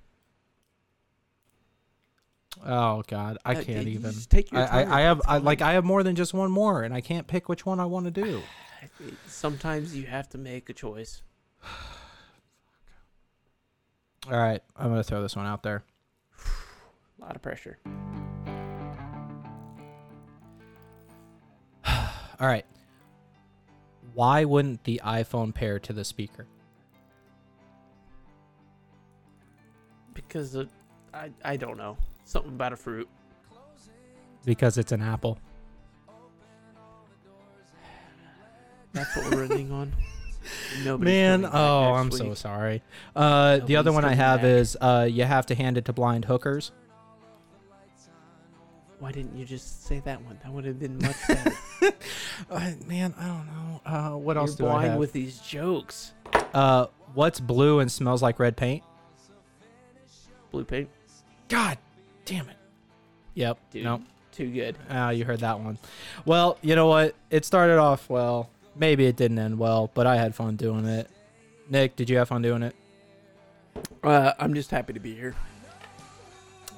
Oh 2.66 3.04
God, 3.08 3.38
I 3.46 3.56
Uh, 3.56 3.64
can't 3.64 3.86
you 3.88 3.94
even. 3.94 4.14
take 4.30 4.52
your 4.52 4.62
I. 4.62 4.84
I, 4.84 4.98
I 5.00 5.02
have. 5.02 5.22
I, 5.26 5.38
like 5.38 5.62
I 5.62 5.74
have 5.74 5.86
more 5.86 6.04
than 6.04 6.16
just 6.16 6.34
one 6.34 6.52
more, 6.52 6.84
and 6.84 6.94
I 6.94 7.02
can't 7.02 7.28
pick 7.28 7.48
which 7.50 7.66
one 7.66 7.80
I 7.80 7.86
want 7.86 8.06
to 8.06 8.12
do. 8.12 8.42
Sometimes 9.28 9.96
you 9.96 10.06
have 10.08 10.28
to 10.30 10.38
make 10.38 10.70
a 10.70 10.74
choice. 10.74 11.22
All 14.32 14.38
right, 14.38 14.62
I'm 14.76 14.90
gonna 14.90 15.04
throw 15.04 15.22
this 15.22 15.36
one 15.36 15.46
out 15.46 15.62
there. 15.64 15.84
A 17.20 17.22
lot 17.26 17.36
of 17.36 17.42
pressure. 17.42 17.78
All 22.38 22.48
right. 22.48 22.66
Why 24.14 24.44
wouldn't 24.46 24.84
the 24.84 25.02
iPhone 25.06 25.54
pair 25.54 25.80
to 25.80 25.94
the 25.94 26.04
speaker? 26.04 26.46
Because 30.14 30.56
of, 30.56 30.70
I 31.14 31.30
I 31.44 31.56
don't 31.58 31.78
know 31.78 31.98
something 32.26 32.52
about 32.52 32.74
a 32.74 32.76
fruit. 32.76 33.08
Because 34.44 34.78
it's 34.78 34.92
an 34.92 35.02
Apple. 35.02 35.40
That's 38.94 39.16
what 39.16 39.32
we're 39.34 39.44
ending 39.44 39.72
on. 39.72 39.94
Nobody's 40.84 41.12
Man, 41.12 41.50
oh, 41.52 41.94
I'm 41.94 42.12
so 42.12 42.34
sorry. 42.36 42.84
Uh, 43.16 43.58
the 43.58 43.78
other 43.78 43.92
one 43.92 44.06
I 44.06 44.14
have 44.14 44.42
back. 44.42 44.48
is 44.50 44.78
uh, 44.80 45.08
you 45.10 45.24
have 45.24 45.48
to 45.48 45.56
hand 45.56 45.78
it 45.78 45.86
to 45.86 45.94
blind 45.94 46.26
hookers. 46.26 46.72
Why 49.00 49.12
didn't 49.12 49.36
you 49.36 49.44
just 49.44 49.86
say 49.86 50.02
that 50.06 50.22
one? 50.24 50.40
That 50.44 50.52
would 50.54 50.66
have 50.66 50.80
been 50.80 50.98
much 51.00 51.16
better. 51.28 51.52
Uh, 52.50 52.72
man, 52.88 53.14
I 53.18 53.28
don't 53.28 53.46
know. 53.48 53.82
Uh, 53.86 54.18
what 54.18 54.34
You're 54.34 54.42
else 54.42 54.56
do 54.56 54.66
I 54.66 54.72
blind 54.72 54.90
have? 54.92 55.00
with 55.00 55.12
these 55.14 55.40
jokes. 55.40 56.14
uh, 56.54 56.88
what's 57.14 57.40
blue 57.40 57.80
and 57.80 57.92
smells 57.92 58.22
like 58.24 58.40
red 58.40 58.58
paint? 58.58 58.84
Blue 60.52 60.64
paint, 60.66 60.90
God 61.48 61.78
damn 62.26 62.50
it. 62.50 62.58
Yep. 63.36 63.58
dude. 63.72 63.84
Nope. 63.84 64.02
Too 64.32 64.52
good. 64.52 64.78
Ah, 64.90 65.12
you 65.12 65.24
heard 65.24 65.40
that 65.40 65.60
one. 65.60 65.78
Well, 66.26 66.58
you 66.62 66.76
know 66.76 66.88
what? 66.88 67.16
It 67.30 67.46
started 67.46 67.78
off 67.78 68.10
well. 68.10 68.50
Maybe 68.76 69.06
it 69.06 69.16
didn't 69.16 69.40
end 69.40 69.58
well, 69.58 69.90
but 69.94 70.06
I 70.06 70.18
had 70.18 70.36
fun 70.36 70.58
doing 70.58 70.86
it. 70.86 71.10
Nick, 71.70 71.96
did 71.96 72.10
you 72.10 72.18
have 72.18 72.28
fun 72.28 72.42
doing 72.42 72.62
it? 72.62 72.76
Uh, 74.04 74.34
I'm 74.38 74.54
just 74.54 74.72
happy 74.72 74.92
to 74.94 75.00
be 75.00 75.16
here. 75.16 75.36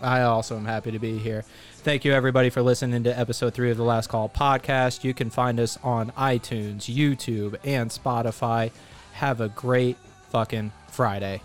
I 0.01 0.21
also 0.21 0.55
am 0.55 0.65
happy 0.65 0.91
to 0.91 0.99
be 0.99 1.17
here. 1.17 1.43
Thank 1.77 2.05
you, 2.05 2.13
everybody, 2.13 2.49
for 2.49 2.61
listening 2.61 3.03
to 3.03 3.17
episode 3.17 3.53
three 3.53 3.71
of 3.71 3.77
the 3.77 3.83
Last 3.83 4.07
Call 4.07 4.29
podcast. 4.29 5.03
You 5.03 5.13
can 5.13 5.29
find 5.29 5.59
us 5.59 5.79
on 5.83 6.11
iTunes, 6.11 6.93
YouTube, 6.93 7.57
and 7.63 7.89
Spotify. 7.89 8.71
Have 9.13 9.41
a 9.41 9.49
great 9.49 9.97
fucking 10.29 10.71
Friday. 10.89 11.41